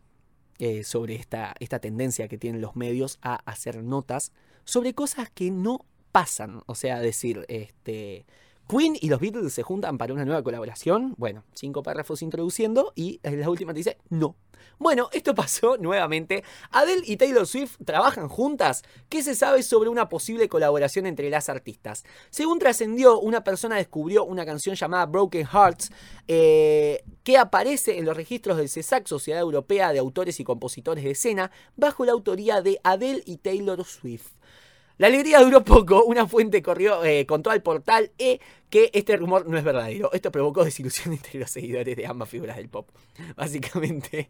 eh, 0.60 0.84
sobre 0.84 1.16
esta, 1.16 1.56
esta 1.62 1.80
tendencia 1.80 2.28
que 2.28 2.38
tienen 2.38 2.60
los 2.60 2.76
medios 2.76 3.20
a 3.22 3.36
hacer 3.50 3.82
notas 3.82 4.34
sobre 4.66 4.94
cosas 4.94 5.30
que 5.30 5.50
no 5.50 5.86
pasan. 6.12 6.62
O 6.66 6.76
sea, 6.76 7.00
decir, 7.00 7.46
este, 7.48 8.26
Queen 8.67 8.97
y 8.99 9.08
los 9.08 9.19
Beatles 9.19 9.53
se 9.53 9.63
juntan 9.63 9.97
para 9.97 10.13
una 10.13 10.25
nueva 10.25 10.43
colaboración. 10.43 11.15
Bueno, 11.17 11.43
cinco 11.53 11.84
párrafos 11.84 12.21
introduciendo 12.21 12.91
y 12.95 13.19
la 13.23 13.49
última 13.49 13.73
te 13.73 13.77
dice 13.77 13.97
no. 14.10 14.36
Bueno, 14.80 15.10
esto 15.12 15.34
pasó 15.34 15.77
nuevamente. 15.80 16.43
Adele 16.71 17.03
y 17.06 17.17
Taylor 17.17 17.47
Swift 17.47 17.77
trabajan 17.86 18.27
juntas. 18.27 18.84
¿Qué 19.10 19.23
se 19.23 19.36
sabe 19.36 19.63
sobre 19.63 19.89
una 19.89 20.10
posible 20.10 20.49
colaboración 20.49 21.06
entre 21.06 21.30
las 21.30 21.49
artistas? 21.49 22.03
Según 22.30 22.60
trascendió, 22.60 23.19
una 23.19 23.43
persona 23.43 23.77
descubrió 23.77 24.25
una 24.25 24.45
canción 24.45 24.75
llamada 24.75 25.06
Broken 25.06 25.47
Hearts 25.47 25.91
eh, 26.27 27.03
que 27.23 27.38
aparece 27.38 27.97
en 27.97 28.06
los 28.06 28.15
registros 28.15 28.58
del 28.58 28.69
CESAC, 28.69 29.08
Sociedad 29.08 29.41
Europea 29.41 29.93
de 29.93 29.99
Autores 29.99 30.39
y 30.39 30.43
Compositores 30.43 31.03
de 31.03 31.12
Escena, 31.12 31.51
bajo 31.75 32.06
la 32.06 32.12
autoría 32.12 32.62
de 32.62 32.80
Adele 32.84 33.23
y 33.25 33.38
Taylor 33.38 33.84
Swift. 33.84 34.37
La 34.97 35.07
alegría 35.07 35.41
duró 35.41 35.63
poco. 35.63 36.03
Una 36.03 36.27
fuente 36.27 36.62
corrió, 36.62 37.03
eh, 37.03 37.25
contó 37.25 37.51
al 37.51 37.62
portal 37.62 38.12
E 38.17 38.39
que 38.69 38.89
este 38.93 39.15
rumor 39.15 39.47
no 39.47 39.57
es 39.57 39.63
verdadero. 39.63 40.12
Esto 40.12 40.31
provocó 40.31 40.63
desilusión 40.65 41.13
entre 41.13 41.39
los 41.39 41.51
seguidores 41.51 41.95
de 41.95 42.05
ambas 42.05 42.29
figuras 42.29 42.57
del 42.57 42.69
pop. 42.69 42.89
Básicamente, 43.36 44.29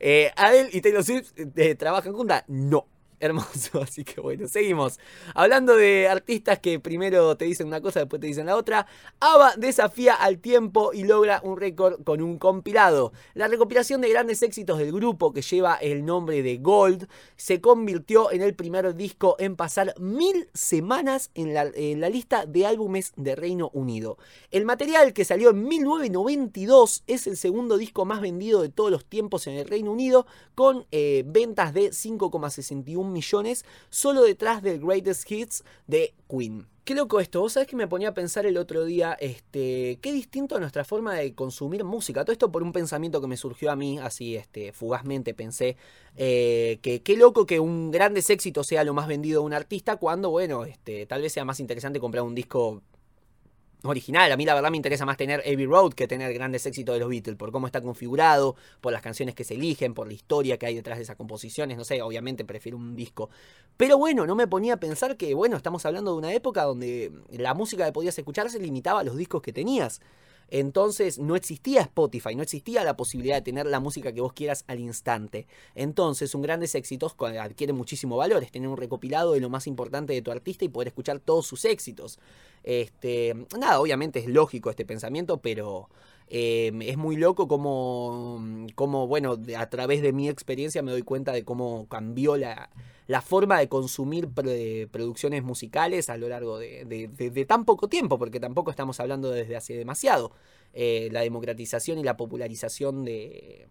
eh, 0.00 0.32
Adele 0.36 0.70
y 0.72 0.80
Taylor 0.80 1.04
Swift 1.04 1.32
eh, 1.56 1.74
trabajan 1.74 2.12
juntas. 2.12 2.44
No. 2.48 2.86
Hermoso, 3.20 3.82
así 3.82 4.04
que 4.04 4.20
bueno, 4.20 4.46
seguimos. 4.46 5.00
Hablando 5.34 5.74
de 5.74 6.08
artistas 6.08 6.60
que 6.60 6.78
primero 6.78 7.36
te 7.36 7.46
dicen 7.46 7.66
una 7.66 7.80
cosa, 7.80 8.00
después 8.00 8.20
te 8.20 8.28
dicen 8.28 8.46
la 8.46 8.56
otra, 8.56 8.86
ABBA 9.18 9.56
desafía 9.56 10.14
al 10.14 10.38
tiempo 10.38 10.92
y 10.92 11.02
logra 11.02 11.40
un 11.42 11.56
récord 11.56 12.02
con 12.04 12.22
un 12.22 12.38
compilado. 12.38 13.12
La 13.34 13.48
recopilación 13.48 14.00
de 14.00 14.10
grandes 14.10 14.42
éxitos 14.42 14.78
del 14.78 14.92
grupo, 14.92 15.32
que 15.32 15.42
lleva 15.42 15.74
el 15.76 16.04
nombre 16.04 16.42
de 16.42 16.58
Gold, 16.58 17.08
se 17.36 17.60
convirtió 17.60 18.30
en 18.30 18.42
el 18.42 18.54
primer 18.54 18.94
disco 18.94 19.34
en 19.40 19.56
pasar 19.56 19.94
mil 19.98 20.48
semanas 20.54 21.30
en 21.34 21.54
la, 21.54 21.64
lista 22.08 22.46
de 22.46 22.66
álbumes 22.66 23.12
de 23.16 23.34
Reino 23.34 23.70
Unido. 23.72 24.18
El 24.50 24.64
material 24.64 25.12
que 25.12 25.24
salió 25.24 25.50
en 25.50 25.66
1992 25.66 27.02
es 27.06 27.26
el 27.26 27.36
segundo 27.36 27.76
disco 27.76 28.04
más 28.04 28.20
vendido 28.20 28.62
de 28.62 28.68
todos 28.68 28.90
los 28.90 29.04
tiempos 29.04 29.46
en 29.46 29.54
el 29.54 29.68
Reino 29.68 29.90
Unido, 29.90 30.26
con 30.54 30.86
eh, 30.90 31.24
ventas 31.26 31.74
de 31.74 31.90
5,61 31.90 33.07
millones 33.12 33.64
solo 33.90 34.22
detrás 34.22 34.62
del 34.62 34.80
Greatest 34.80 35.30
Hits 35.30 35.64
de 35.86 36.14
Queen. 36.28 36.66
Qué 36.88 36.94
loco 36.94 37.20
esto, 37.20 37.40
vos 37.40 37.52
sabés 37.52 37.68
que 37.68 37.76
me 37.76 37.86
ponía 37.86 38.08
a 38.08 38.14
pensar 38.14 38.46
el 38.46 38.56
otro 38.56 38.86
día, 38.86 39.12
este, 39.20 39.98
qué 40.00 40.10
distinto 40.10 40.56
a 40.56 40.58
nuestra 40.58 40.86
forma 40.86 41.12
de 41.12 41.34
consumir 41.34 41.84
música. 41.84 42.24
Todo 42.24 42.32
esto 42.32 42.50
por 42.50 42.62
un 42.62 42.72
pensamiento 42.72 43.20
que 43.20 43.26
me 43.26 43.36
surgió 43.36 43.70
a 43.70 43.76
mí, 43.76 43.98
así, 43.98 44.36
este, 44.36 44.72
fugazmente 44.72 45.34
pensé, 45.34 45.76
eh, 46.16 46.78
que 46.80 47.02
qué 47.02 47.18
loco 47.18 47.44
que 47.44 47.60
un 47.60 47.90
grandes 47.90 48.30
éxito 48.30 48.64
sea 48.64 48.84
lo 48.84 48.94
más 48.94 49.06
vendido 49.06 49.42
de 49.42 49.46
un 49.46 49.52
artista, 49.52 49.96
cuando, 49.96 50.30
bueno, 50.30 50.64
este, 50.64 51.04
tal 51.04 51.20
vez 51.20 51.34
sea 51.34 51.44
más 51.44 51.60
interesante 51.60 52.00
comprar 52.00 52.24
un 52.24 52.34
disco 52.34 52.80
original. 53.82 54.30
A 54.32 54.36
mí 54.36 54.44
la 54.44 54.54
verdad 54.54 54.70
me 54.70 54.76
interesa 54.76 55.04
más 55.04 55.16
tener 55.16 55.40
Abbey 55.40 55.66
Road 55.66 55.92
que 55.92 56.08
tener 56.08 56.32
grandes 56.34 56.66
éxitos 56.66 56.94
de 56.94 57.00
los 57.00 57.08
Beatles, 57.08 57.36
por 57.36 57.52
cómo 57.52 57.66
está 57.66 57.80
configurado, 57.80 58.56
por 58.80 58.92
las 58.92 59.02
canciones 59.02 59.34
que 59.34 59.44
se 59.44 59.54
eligen, 59.54 59.94
por 59.94 60.06
la 60.06 60.14
historia 60.14 60.58
que 60.58 60.66
hay 60.66 60.74
detrás 60.74 60.98
de 60.98 61.04
esas 61.04 61.16
composiciones, 61.16 61.76
no 61.76 61.84
sé, 61.84 62.02
obviamente 62.02 62.44
prefiero 62.44 62.76
un 62.76 62.96
disco. 62.96 63.30
Pero 63.76 63.98
bueno, 63.98 64.26
no 64.26 64.34
me 64.34 64.46
ponía 64.46 64.74
a 64.74 64.76
pensar 64.78 65.16
que, 65.16 65.34
bueno, 65.34 65.56
estamos 65.56 65.84
hablando 65.86 66.12
de 66.12 66.18
una 66.18 66.32
época 66.32 66.64
donde 66.64 67.12
la 67.30 67.54
música 67.54 67.84
que 67.84 67.92
podías 67.92 68.18
escuchar 68.18 68.50
se 68.50 68.58
limitaba 68.58 69.00
a 69.00 69.04
los 69.04 69.16
discos 69.16 69.42
que 69.42 69.52
tenías. 69.52 70.00
Entonces 70.50 71.18
no 71.18 71.36
existía 71.36 71.82
Spotify, 71.82 72.34
no 72.34 72.42
existía 72.42 72.84
la 72.84 72.96
posibilidad 72.96 73.36
de 73.36 73.42
tener 73.42 73.66
la 73.66 73.80
música 73.80 74.12
que 74.12 74.20
vos 74.20 74.32
quieras 74.32 74.64
al 74.66 74.80
instante. 74.80 75.46
Entonces 75.74 76.34
un 76.34 76.42
grandes 76.42 76.74
éxitos 76.74 77.14
adquiere 77.18 77.72
muchísimo 77.72 78.16
valor, 78.16 78.42
es 78.42 78.50
tener 78.50 78.68
un 78.68 78.76
recopilado 78.76 79.32
de 79.32 79.40
lo 79.40 79.50
más 79.50 79.66
importante 79.66 80.12
de 80.12 80.22
tu 80.22 80.30
artista 80.30 80.64
y 80.64 80.68
poder 80.68 80.88
escuchar 80.88 81.20
todos 81.20 81.46
sus 81.46 81.64
éxitos. 81.64 82.18
Este, 82.64 83.34
nada, 83.58 83.80
obviamente 83.80 84.18
es 84.18 84.26
lógico 84.26 84.70
este 84.70 84.84
pensamiento, 84.84 85.38
pero 85.38 85.88
eh, 86.28 86.72
es 86.82 86.96
muy 86.96 87.16
loco 87.16 87.48
como, 87.48 88.66
como, 88.74 89.06
bueno, 89.06 89.36
a 89.56 89.70
través 89.70 90.02
de 90.02 90.12
mi 90.12 90.28
experiencia 90.28 90.82
me 90.82 90.92
doy 90.92 91.02
cuenta 91.02 91.32
de 91.32 91.44
cómo 91.44 91.86
cambió 91.88 92.36
la, 92.36 92.70
la 93.08 93.22
forma 93.22 93.58
de 93.58 93.68
consumir 93.68 94.28
producciones 94.90 95.42
musicales 95.42 96.10
a 96.10 96.18
lo 96.18 96.28
largo 96.28 96.58
de, 96.58 97.46
tan 97.48 97.64
poco 97.64 97.88
tiempo, 97.88 98.18
porque 98.18 98.38
tampoco 98.38 98.70
estamos 98.70 99.00
hablando 99.00 99.30
desde 99.30 99.56
hace 99.56 99.74
demasiado. 99.74 100.30
Eh, 100.74 101.08
la 101.10 101.22
democratización 101.22 101.98
y 101.98 102.04
la 102.04 102.18
popularización 102.18 103.06
de, 103.06 103.66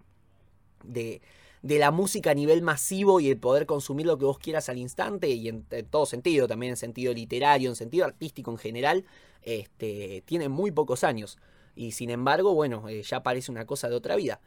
de, 0.83 1.21
la 1.61 1.91
música 1.91 2.31
a 2.31 2.33
nivel 2.33 2.63
masivo 2.63 3.19
y 3.19 3.29
el 3.29 3.37
poder 3.37 3.67
consumir 3.67 4.07
lo 4.07 4.17
que 4.17 4.25
vos 4.25 4.39
quieras 4.39 4.69
al 4.69 4.79
instante 4.79 5.29
y 5.29 5.49
en, 5.49 5.63
todo 5.91 6.07
sentido, 6.07 6.47
también 6.47 6.71
en 6.71 6.77
sentido 6.77 7.13
literario, 7.13 7.69
en 7.69 7.75
sentido 7.75 8.05
artístico 8.05 8.49
en 8.49 8.57
general, 8.57 9.05
este, 9.43 10.23
tiene 10.25 10.49
muy 10.49 10.71
pocos 10.71 11.03
años. 11.03 11.37
Y 11.75 11.91
sin 11.91 12.09
embargo, 12.09 12.55
bueno, 12.55 12.89
eh, 12.89 13.03
ya 13.03 13.21
parece 13.21 13.51
una 13.51 13.67
cosa 13.67 13.87
de 13.87 13.95
otra 13.95 14.15
vida. 14.15 14.41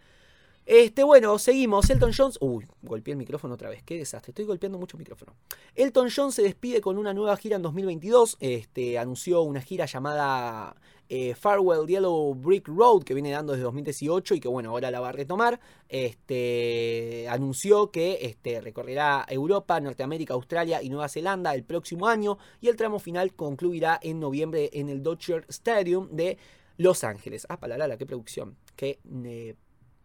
Este, 0.73 1.03
bueno, 1.03 1.37
seguimos. 1.41 1.91
Elton 1.91 2.13
John. 2.17 2.31
Uy, 2.39 2.65
golpeé 2.83 3.11
el 3.11 3.19
micrófono 3.19 3.55
otra 3.55 3.69
vez. 3.69 3.83
Qué 3.83 3.97
desastre. 3.97 4.31
Estoy 4.31 4.45
golpeando 4.45 4.79
mucho 4.79 4.97
el 4.97 5.01
micrófono. 5.01 5.35
Elton 5.75 6.11
John 6.15 6.31
se 6.31 6.43
despide 6.43 6.81
con 6.81 6.97
una 6.97 7.13
nueva 7.13 7.37
gira 7.37 7.57
en 7.57 7.63
2022. 7.63 8.37
Este, 8.39 8.97
anunció 8.97 9.43
una 9.43 9.63
gira 9.63 9.87
llamada 9.87 10.77
eh, 11.09 11.35
Farewell 11.35 11.89
Yellow 11.89 12.37
Brick 12.37 12.69
Road, 12.69 13.03
que 13.03 13.15
viene 13.15 13.33
dando 13.33 13.55
desde 13.55 13.65
2018 13.65 14.37
y 14.37 14.39
que, 14.39 14.47
bueno, 14.47 14.71
ahora 14.71 14.93
la 14.93 15.01
va 15.01 15.09
a 15.09 15.13
retomar. 15.13 15.59
Este, 15.89 17.27
anunció 17.29 17.91
que 17.91 18.19
este, 18.23 18.61
recorrerá 18.61 19.27
Europa, 19.29 19.81
Norteamérica, 19.81 20.35
Australia 20.35 20.85
y 20.85 20.89
Nueva 20.89 21.09
Zelanda 21.09 21.53
el 21.53 21.65
próximo 21.65 22.07
año. 22.07 22.39
Y 22.61 22.69
el 22.69 22.77
tramo 22.77 23.01
final 23.01 23.35
concluirá 23.35 23.99
en 24.01 24.21
noviembre 24.21 24.71
en 24.73 24.89
el 24.89 25.03
Dodger 25.03 25.47
Stadium 25.49 26.11
de 26.13 26.39
Los 26.77 27.03
Ángeles. 27.03 27.45
Ah, 27.49 27.59
palala, 27.59 27.99
qué 27.99 28.07
producción. 28.07 28.57
Qué. 28.77 29.01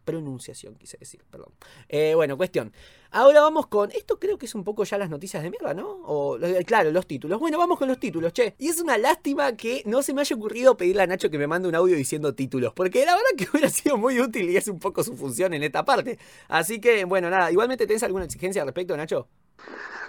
Pronunciación, 0.06 0.76
quise 0.76 0.98
decir, 0.98 1.24
perdón. 1.30 1.52
Eh, 1.89 2.13
bueno, 2.15 2.38
cuestión. 2.38 2.72
Ahora 3.12 3.41
vamos 3.41 3.68
con. 3.68 3.91
Esto 3.91 4.20
creo 4.20 4.38
que 4.38 4.46
es 4.46 4.56
un 4.56 4.63
poco 4.63 4.84
ya 4.84 4.98
las 4.98 5.10
noticias 5.10 5.41
de 5.41 5.50
mierda, 5.50 5.74
¿no? 5.74 5.88
O, 5.88 6.38
claro, 6.65 6.91
los 6.91 7.08
títulos. 7.08 7.39
Bueno, 7.39 7.58
vamos 7.58 7.78
con 7.80 7.88
los 7.88 8.00
títulos, 8.00 8.32
che. 8.34 8.56
Y 8.60 8.70
es 8.70 8.80
una 8.80 8.98
lástima 8.98 9.56
que 9.56 9.84
no 9.86 10.02
se 10.04 10.13
me 10.13 10.22
haya 10.22 10.36
ocurrido 10.36 10.78
pedirle 10.78 11.04
a 11.04 11.08
Nacho 11.08 11.30
que 11.30 11.38
me 11.38 11.48
mande 11.48 11.68
un 11.68 11.76
audio 11.76 11.96
diciendo 11.96 12.34
títulos. 12.36 12.74
Porque 12.74 13.06
la 13.06 13.15
verdad 13.15 13.30
que 13.38 13.48
hubiera 13.52 13.70
sido 13.70 13.98
muy 13.98 14.20
útil 14.20 14.50
y 14.50 14.58
es 14.58 14.68
un 14.68 14.80
poco 14.80 15.04
su 15.04 15.15
función 15.15 15.54
en 15.54 15.63
esta 15.63 15.84
parte. 15.84 16.20
Así 16.48 16.80
que, 16.80 17.06
bueno, 17.06 17.30
nada. 17.30 17.52
Igualmente, 17.52 17.88
¿tenés 17.88 18.04
alguna 18.04 18.26
exigencia 18.26 18.62
al 18.62 18.68
respecto, 18.68 18.96
Nacho? 18.96 19.28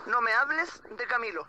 No 0.09 0.21
me 0.21 0.33
hables 0.33 0.69
de 0.97 1.07
Camilo. 1.07 1.47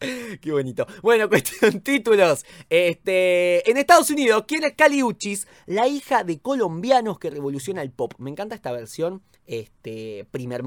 Qué 0.40 0.50
bonito. 0.50 0.86
Bueno, 1.02 1.28
cuestión 1.28 1.80
títulos. 1.80 2.44
Este, 2.68 3.68
en 3.70 3.76
Estados 3.76 4.10
Unidos, 4.10 4.44
¿quién 4.46 4.64
es 4.64 4.72
Cali 4.74 5.02
Uchis? 5.02 5.46
La 5.66 5.86
hija 5.86 6.24
de 6.24 6.40
colombianos 6.40 7.18
que 7.18 7.30
revoluciona 7.30 7.82
el 7.82 7.90
pop. 7.90 8.14
Me 8.18 8.30
encanta 8.30 8.54
esta 8.54 8.72
versión, 8.72 9.22
este, 9.46 10.26
primer, 10.30 10.62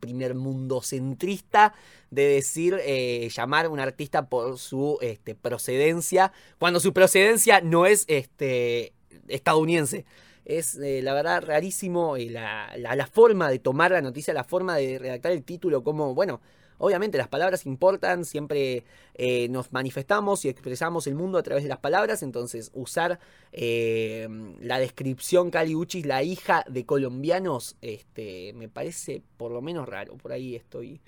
primer 0.00 0.34
mundo 0.34 0.82
centrista 0.82 1.74
de 2.10 2.26
decir, 2.26 2.78
eh, 2.82 3.28
llamar 3.32 3.66
a 3.66 3.70
un 3.70 3.78
artista 3.78 4.28
por 4.28 4.58
su 4.58 4.98
este, 5.00 5.34
procedencia, 5.34 6.32
cuando 6.58 6.80
su 6.80 6.92
procedencia 6.92 7.60
no 7.60 7.86
es 7.86 8.04
este, 8.08 8.94
estadounidense. 9.28 10.04
Es 10.44 10.74
eh, 10.74 11.02
la 11.02 11.14
verdad 11.14 11.40
rarísimo 11.46 12.16
eh, 12.16 12.28
la, 12.28 12.76
la 12.76 13.06
forma 13.06 13.48
de 13.48 13.60
tomar 13.60 13.92
la 13.92 14.02
noticia, 14.02 14.34
la 14.34 14.42
forma 14.42 14.74
de 14.76 14.98
redactar 14.98 15.30
el 15.30 15.44
título, 15.44 15.84
como, 15.84 16.16
bueno, 16.16 16.40
Obviamente 16.84 17.16
las 17.16 17.28
palabras 17.28 17.64
importan, 17.64 18.24
siempre 18.24 18.82
eh, 19.14 19.48
nos 19.50 19.72
manifestamos 19.72 20.44
y 20.44 20.48
expresamos 20.48 21.06
el 21.06 21.14
mundo 21.14 21.38
a 21.38 21.42
través 21.44 21.62
de 21.62 21.68
las 21.68 21.78
palabras, 21.78 22.24
entonces 22.24 22.72
usar 22.74 23.20
eh, 23.52 24.26
la 24.58 24.80
descripción 24.80 25.52
Cali 25.52 25.76
Uchis, 25.76 26.04
la 26.06 26.24
hija 26.24 26.64
de 26.68 26.84
colombianos, 26.84 27.76
este, 27.82 28.52
me 28.54 28.68
parece 28.68 29.22
por 29.36 29.52
lo 29.52 29.62
menos 29.62 29.88
raro, 29.88 30.16
por 30.16 30.32
ahí 30.32 30.56
estoy... 30.56 31.00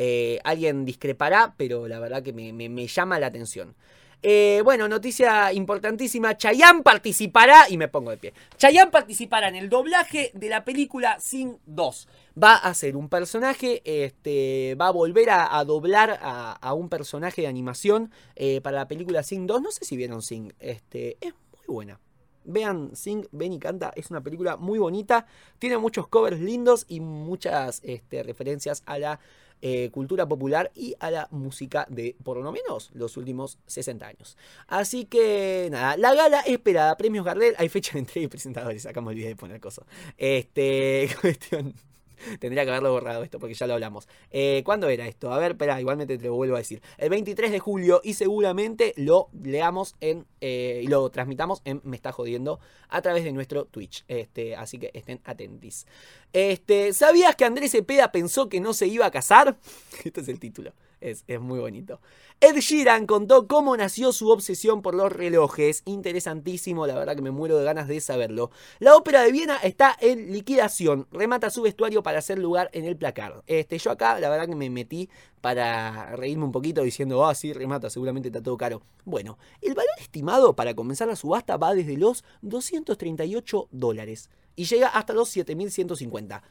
Eh, 0.00 0.38
alguien 0.44 0.84
discrepará, 0.84 1.54
pero 1.56 1.88
la 1.88 1.98
verdad 1.98 2.22
que 2.22 2.32
me 2.32 2.86
llama 2.86 3.18
la 3.18 3.26
atención. 3.26 3.74
Eh, 4.22 4.62
bueno, 4.64 4.88
noticia 4.88 5.52
importantísima. 5.52 6.36
Chayanne 6.36 6.82
participará, 6.82 7.68
y 7.68 7.76
me 7.76 7.88
pongo 7.88 8.10
de 8.10 8.16
pie. 8.16 8.34
Chayanne 8.56 8.90
participará 8.90 9.48
en 9.48 9.54
el 9.54 9.68
doblaje 9.68 10.32
de 10.34 10.48
la 10.48 10.64
película 10.64 11.20
Sing 11.20 11.56
2. 11.66 12.08
Va 12.42 12.56
a 12.56 12.74
ser 12.74 12.96
un 12.96 13.08
personaje, 13.08 13.82
este, 13.84 14.76
va 14.80 14.88
a 14.88 14.92
volver 14.92 15.30
a, 15.30 15.64
doblar 15.64 16.18
a, 16.20 16.74
un 16.74 16.88
personaje 16.88 17.42
de 17.42 17.48
animación 17.48 18.10
eh, 18.36 18.60
para 18.60 18.76
la 18.76 18.88
película 18.88 19.22
Sing 19.22 19.46
2. 19.46 19.62
No 19.62 19.70
sé 19.70 19.84
si 19.84 19.96
vieron 19.96 20.22
Sing, 20.22 20.52
este, 20.58 21.16
es 21.20 21.34
muy 21.52 21.74
buena. 21.74 22.00
Vean 22.44 22.96
Sing, 22.96 23.26
ven 23.30 23.52
y 23.52 23.58
canta, 23.58 23.92
es 23.94 24.10
una 24.10 24.22
película 24.22 24.56
muy 24.56 24.78
bonita, 24.78 25.26
tiene 25.58 25.76
muchos 25.76 26.08
covers 26.08 26.40
lindos 26.40 26.86
y 26.88 27.00
muchas 27.00 27.80
este, 27.84 28.22
referencias 28.22 28.82
a 28.86 28.98
la 28.98 29.20
eh, 29.62 29.90
cultura 29.90 30.26
popular 30.26 30.70
y 30.74 30.94
a 31.00 31.10
la 31.10 31.28
música 31.30 31.86
de 31.88 32.16
por 32.22 32.36
lo 32.38 32.52
menos 32.52 32.90
los 32.94 33.16
últimos 33.16 33.58
60 33.66 34.06
años. 34.06 34.36
Así 34.66 35.04
que 35.04 35.68
nada, 35.70 35.96
la 35.96 36.14
gala 36.14 36.40
esperada, 36.40 36.96
premios 36.96 37.24
Gardel, 37.24 37.54
hay 37.58 37.68
fecha 37.68 37.92
de 37.94 38.00
entrega 38.00 38.24
y 38.24 38.28
presentadores, 38.28 38.86
acá 38.86 39.00
me 39.00 39.08
olvidé 39.08 39.28
de 39.28 39.36
poner 39.36 39.60
cosas. 39.60 39.84
Este, 40.16 41.08
cuestión 41.20 41.74
Tendría 42.40 42.64
que 42.64 42.70
haberlo 42.70 42.92
borrado 42.92 43.22
esto 43.22 43.38
porque 43.38 43.54
ya 43.54 43.66
lo 43.66 43.74
hablamos. 43.74 44.08
Eh, 44.30 44.62
¿Cuándo 44.64 44.88
era 44.88 45.06
esto? 45.06 45.32
A 45.32 45.38
ver, 45.38 45.52
espera, 45.52 45.80
igualmente 45.80 46.18
te 46.18 46.26
lo 46.26 46.34
vuelvo 46.34 46.56
a 46.56 46.58
decir. 46.58 46.82
El 46.96 47.10
23 47.10 47.50
de 47.50 47.58
julio 47.58 48.00
y 48.04 48.14
seguramente 48.14 48.94
lo 48.96 49.28
leamos 49.42 49.96
en 50.00 50.26
eh, 50.40 50.80
y 50.84 50.86
lo 50.86 51.08
transmitamos 51.10 51.62
en 51.64 51.80
Me 51.84 51.96
está 51.96 52.12
jodiendo 52.12 52.60
a 52.88 53.02
través 53.02 53.24
de 53.24 53.32
nuestro 53.32 53.64
Twitch. 53.64 54.04
Este, 54.08 54.56
así 54.56 54.78
que 54.78 54.90
estén 54.94 55.20
atentis. 55.24 55.86
Este, 56.32 56.92
¿Sabías 56.92 57.36
que 57.36 57.44
Andrés 57.44 57.72
Cepeda 57.72 58.12
pensó 58.12 58.48
que 58.48 58.60
no 58.60 58.72
se 58.72 58.86
iba 58.86 59.06
a 59.06 59.10
casar? 59.10 59.58
este 60.04 60.20
es 60.20 60.28
el 60.28 60.38
título. 60.38 60.72
Es, 61.00 61.24
muy 61.40 61.60
bonito. 61.60 62.00
Ed 62.40 62.56
Sheeran 62.56 63.06
contó 63.06 63.46
cómo 63.46 63.76
nació 63.76 64.12
su 64.12 64.30
obsesión 64.30 64.82
por 64.82 64.94
los 64.94 65.12
relojes. 65.12 65.82
Interesantísimo, 65.84 66.86
la 66.86 66.94
verdad 66.94 67.14
que 67.14 67.22
me 67.22 67.30
muero 67.30 67.56
de 67.58 67.64
ganas 67.64 67.88
de 67.88 68.00
saberlo. 68.00 68.50
La 68.78 68.96
ópera 68.96 69.22
de 69.22 69.32
Viena 69.32 69.56
está 69.56 69.96
en 70.00 70.32
liquidación. 70.32 71.06
Remata 71.12 71.50
su 71.50 71.62
vestuario 71.62 72.02
para 72.02 72.18
hacer 72.18 72.38
lugar 72.38 72.70
en 72.72 72.84
el 72.84 72.96
placar. 72.96 73.42
Este, 73.46 73.78
yo 73.78 73.90
acá, 73.90 74.18
la 74.18 74.28
verdad 74.28 74.48
que 74.48 74.56
me 74.56 74.70
metí 74.70 75.08
para 75.40 76.16
reírme 76.16 76.44
un 76.44 76.52
poquito 76.52 76.82
diciendo, 76.82 77.24
ah, 77.24 77.34
sí, 77.34 77.52
remata, 77.52 77.90
seguramente 77.90 78.28
está 78.28 78.42
todo 78.42 78.56
caro. 78.56 78.82
Bueno, 79.04 79.38
el 79.62 79.74
valor 79.74 79.94
estimado 80.00 80.54
para 80.54 80.74
comenzar 80.74 81.08
la 81.08 81.16
subasta 81.16 81.56
va 81.56 81.74
desde 81.74 81.96
los 81.96 82.24
238 82.42 83.68
dólares 83.70 84.30
y 84.56 84.64
llega 84.64 84.88
hasta 84.88 85.12
los 85.12 85.28
7150. 85.28 86.42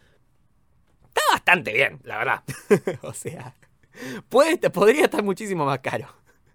Está 1.07 1.21
bastante 1.33 1.73
bien, 1.73 1.99
la 2.03 2.17
verdad. 2.17 2.43
o 3.01 3.13
sea, 3.13 3.53
Puede, 4.29 4.69
podría 4.69 5.05
estar 5.05 5.23
muchísimo 5.23 5.65
más 5.65 5.79
caro. 5.79 6.07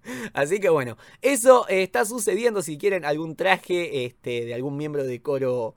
Así 0.33 0.59
que 0.59 0.69
bueno, 0.69 0.97
eso 1.21 1.69
eh, 1.69 1.83
está 1.83 2.05
sucediendo. 2.05 2.63
Si 2.63 2.79
quieren 2.79 3.05
algún 3.05 3.37
traje 3.37 4.05
este, 4.05 4.45
de 4.45 4.55
algún 4.55 4.77
miembro 4.77 5.05
de 5.05 5.23
coro 5.23 5.75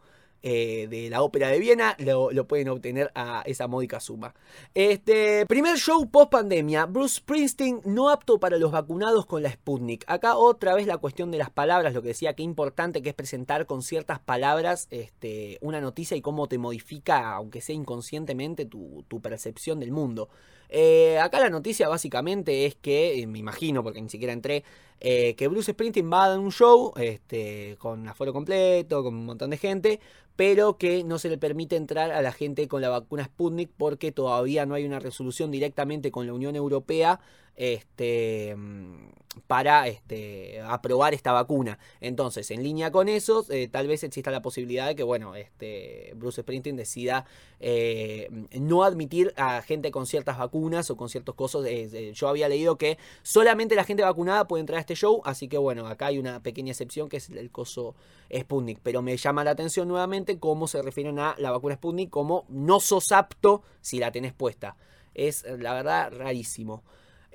eh, 0.48 0.86
de 0.92 1.10
la 1.10 1.24
ópera 1.24 1.48
de 1.48 1.58
Viena, 1.58 1.98
lo, 1.98 2.48
pueden 2.48 2.70
obtener 2.70 3.12
a 3.16 3.42
esa 3.48 3.68
módica 3.68 4.00
suma. 4.00 4.36
Este, 4.76 5.44
primer 5.48 5.76
show 5.78 6.08
post 6.08 6.30
pandemia, 6.30 6.86
Bruce 6.86 7.16
Springsteen 7.16 7.82
no 7.84 8.12
apto 8.12 8.40
para 8.40 8.60
los 8.60 8.72
vacunados 8.72 9.26
con 9.26 9.42
la 9.42 9.52
Sputnik. 9.52 10.04
Acá 10.06 10.36
otra 10.36 10.76
vez 10.76 10.86
la 10.86 11.00
cuestión 11.00 11.32
de 11.32 11.40
las 11.40 11.50
palabras, 11.50 11.96
lo 11.96 12.04
que 12.04 12.10
decía, 12.10 12.36
qué 12.36 12.44
importante 12.44 13.02
que 13.02 13.10
es 13.10 13.16
presentar 13.16 13.66
con 13.66 13.82
ciertas 13.82 14.20
palabras 14.20 14.88
este, 14.92 15.58
una 15.62 15.82
noticia 15.82 16.16
y 16.16 16.22
cómo 16.22 16.48
te 16.48 16.60
modifica, 16.60 17.34
aunque 17.34 17.60
sea 17.60 17.74
inconscientemente, 17.74 18.66
tu, 18.66 19.04
percepción 19.24 19.80
del 19.80 19.92
mundo. 19.92 20.30
Eh, 20.70 21.20
acá 21.20 21.40
la 21.40 21.50
noticia 21.50 21.88
básicamente 21.88 22.66
es 22.66 22.76
que, 22.76 23.22
eh, 23.22 23.28
me 23.28 23.40
imagino, 23.40 23.84
porque 23.84 24.02
ni 24.02 24.10
siquiera 24.10 24.34
entré, 24.34 24.64
que 25.00 25.48
Bruce 25.48 25.74
Springsteen 25.74 26.12
va 26.12 26.24
a 26.24 26.30
dar 26.30 26.40
un 26.40 26.52
show 26.52 26.92
este, 26.96 27.76
con 27.78 28.08
aforo 28.08 28.34
completo, 28.34 29.04
con 29.04 29.14
un 29.14 29.26
montón 29.26 29.52
de 29.52 29.58
gente, 29.58 30.00
pero 30.36 30.78
que 30.78 31.04
no 31.04 31.20
se 31.20 31.30
le 31.30 31.38
permite 31.38 31.76
entrar 31.76 32.12
a 32.12 32.22
la 32.22 32.32
gente 32.32 32.68
con 32.68 32.82
la 32.82 32.90
vacuna 32.90 33.26
Sputnik 33.26 33.70
porque 33.78 34.12
todavía 34.12 34.66
no 34.66 34.74
hay 34.74 34.86
una 34.86 35.00
resolución 35.00 35.52
directamente 35.52 36.12
con 36.12 36.26
la 36.26 36.34
Unión 36.34 36.56
Europea 36.56 37.20
este, 37.56 38.56
mm, 38.56 39.16
para 39.48 39.88
este, 39.88 40.62
aprobar 40.62 41.14
esta 41.14 41.32
vacuna. 41.32 41.78
Entonces, 42.02 42.50
en 42.52 42.64
línea 42.64 42.92
con 42.92 43.10
eso, 43.10 43.46
eh, 43.50 43.68
tal 43.68 43.88
vez 43.88 44.04
exista 44.04 44.32
la 44.32 44.42
posibilidad 44.42 44.88
de 44.88 44.96
que, 44.96 45.04
bueno, 45.04 45.36
este, 45.36 46.14
Bruce 46.16 46.42
Springsteen 46.42 46.76
decida 46.76 47.26
eh, 47.60 48.30
no 48.60 48.84
admitir 48.84 49.34
a 49.38 49.62
gente 49.62 49.92
con 49.92 50.06
ciertas 50.06 50.38
vacunas 50.38 50.90
o 50.90 50.98
con 50.98 51.10
ciertos 51.10 51.36
cosas. 51.36 51.66
Eh, 51.66 52.12
yo 52.14 52.28
había 52.28 52.50
leído 52.50 52.78
que 52.78 52.98
solamente 53.24 53.76
la 53.76 53.84
gente 53.84 54.04
vacunada 54.04 54.48
puede 54.48 54.62
entrar 54.62 54.78
a 54.78 54.82
este 54.82 54.96
show, 54.96 55.22
así 55.26 55.48
que, 55.48 55.58
bueno, 55.58 55.88
acá 55.88 56.08
hay 56.08 56.18
una 56.18 56.42
pequeña 56.42 56.72
excepción 56.72 57.10
que 57.10 57.18
es 57.18 57.30
el 57.30 57.52
coso 57.52 57.96
Sputnik. 58.36 58.80
Pero 58.82 59.02
me 59.02 59.16
llama 59.18 59.44
la 59.44 59.52
atención 59.52 59.88
nuevamente 59.88 60.40
cómo 60.40 60.68
se 60.68 60.82
refieren 60.82 61.20
a 61.20 61.36
la 61.38 61.52
vacuna 61.52 61.76
Sputnik 61.76 62.10
como 62.10 62.46
no 62.50 62.80
sos 62.80 63.12
apto 63.12 63.64
si 63.82 64.00
la 64.00 64.12
tenés 64.12 64.34
puesta. 64.34 64.76
Es, 65.14 65.44
la 65.44 65.74
verdad, 65.74 66.12
rarísimo. 66.12 66.84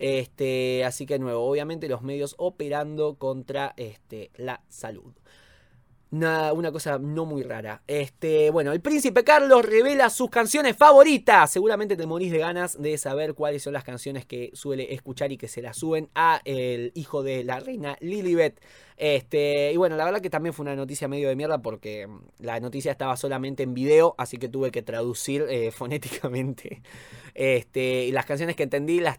Este, 0.00 0.82
así 0.84 1.04
que 1.04 1.18
nuevo, 1.18 1.44
obviamente 1.44 1.86
los 1.86 2.00
medios 2.00 2.34
operando 2.38 3.16
contra 3.16 3.74
este, 3.76 4.30
la 4.36 4.62
salud. 4.68 5.12
Una, 6.10 6.52
una, 6.54 6.72
cosa 6.72 6.98
no 6.98 7.24
muy 7.26 7.42
rara. 7.44 7.82
Este, 7.86 8.50
bueno, 8.50 8.72
el 8.72 8.80
príncipe 8.80 9.22
Carlos 9.22 9.64
revela 9.64 10.10
sus 10.10 10.28
canciones 10.28 10.76
favoritas. 10.76 11.52
Seguramente 11.52 11.96
te 11.96 12.06
morís 12.06 12.32
de 12.32 12.38
ganas 12.38 12.80
de 12.80 12.98
saber 12.98 13.34
cuáles 13.34 13.62
son 13.62 13.74
las 13.74 13.84
canciones 13.84 14.26
que 14.26 14.50
suele 14.54 14.92
escuchar 14.92 15.30
y 15.30 15.36
que 15.36 15.46
se 15.46 15.62
las 15.62 15.76
suben 15.76 16.08
a 16.14 16.40
el 16.44 16.90
hijo 16.94 17.22
de 17.22 17.44
la 17.44 17.60
reina 17.60 17.96
Lilibet. 18.00 18.60
Este, 19.00 19.72
y 19.72 19.78
bueno, 19.78 19.96
la 19.96 20.04
verdad 20.04 20.20
que 20.20 20.28
también 20.28 20.52
fue 20.52 20.62
una 20.62 20.76
noticia 20.76 21.08
medio 21.08 21.30
de 21.30 21.34
mierda 21.34 21.62
porque 21.62 22.06
mm, 22.06 22.18
la 22.40 22.60
noticia 22.60 22.92
estaba 22.92 23.16
solamente 23.16 23.62
en 23.62 23.72
video, 23.72 24.14
así 24.18 24.36
que 24.36 24.46
tuve 24.46 24.70
que 24.70 24.82
traducir 24.82 25.46
eh, 25.48 25.70
fonéticamente. 25.74 26.82
Este, 27.32 28.04
y 28.04 28.12
las 28.12 28.26
canciones 28.26 28.56
que 28.56 28.64
entendí 28.64 29.00
las, 29.00 29.16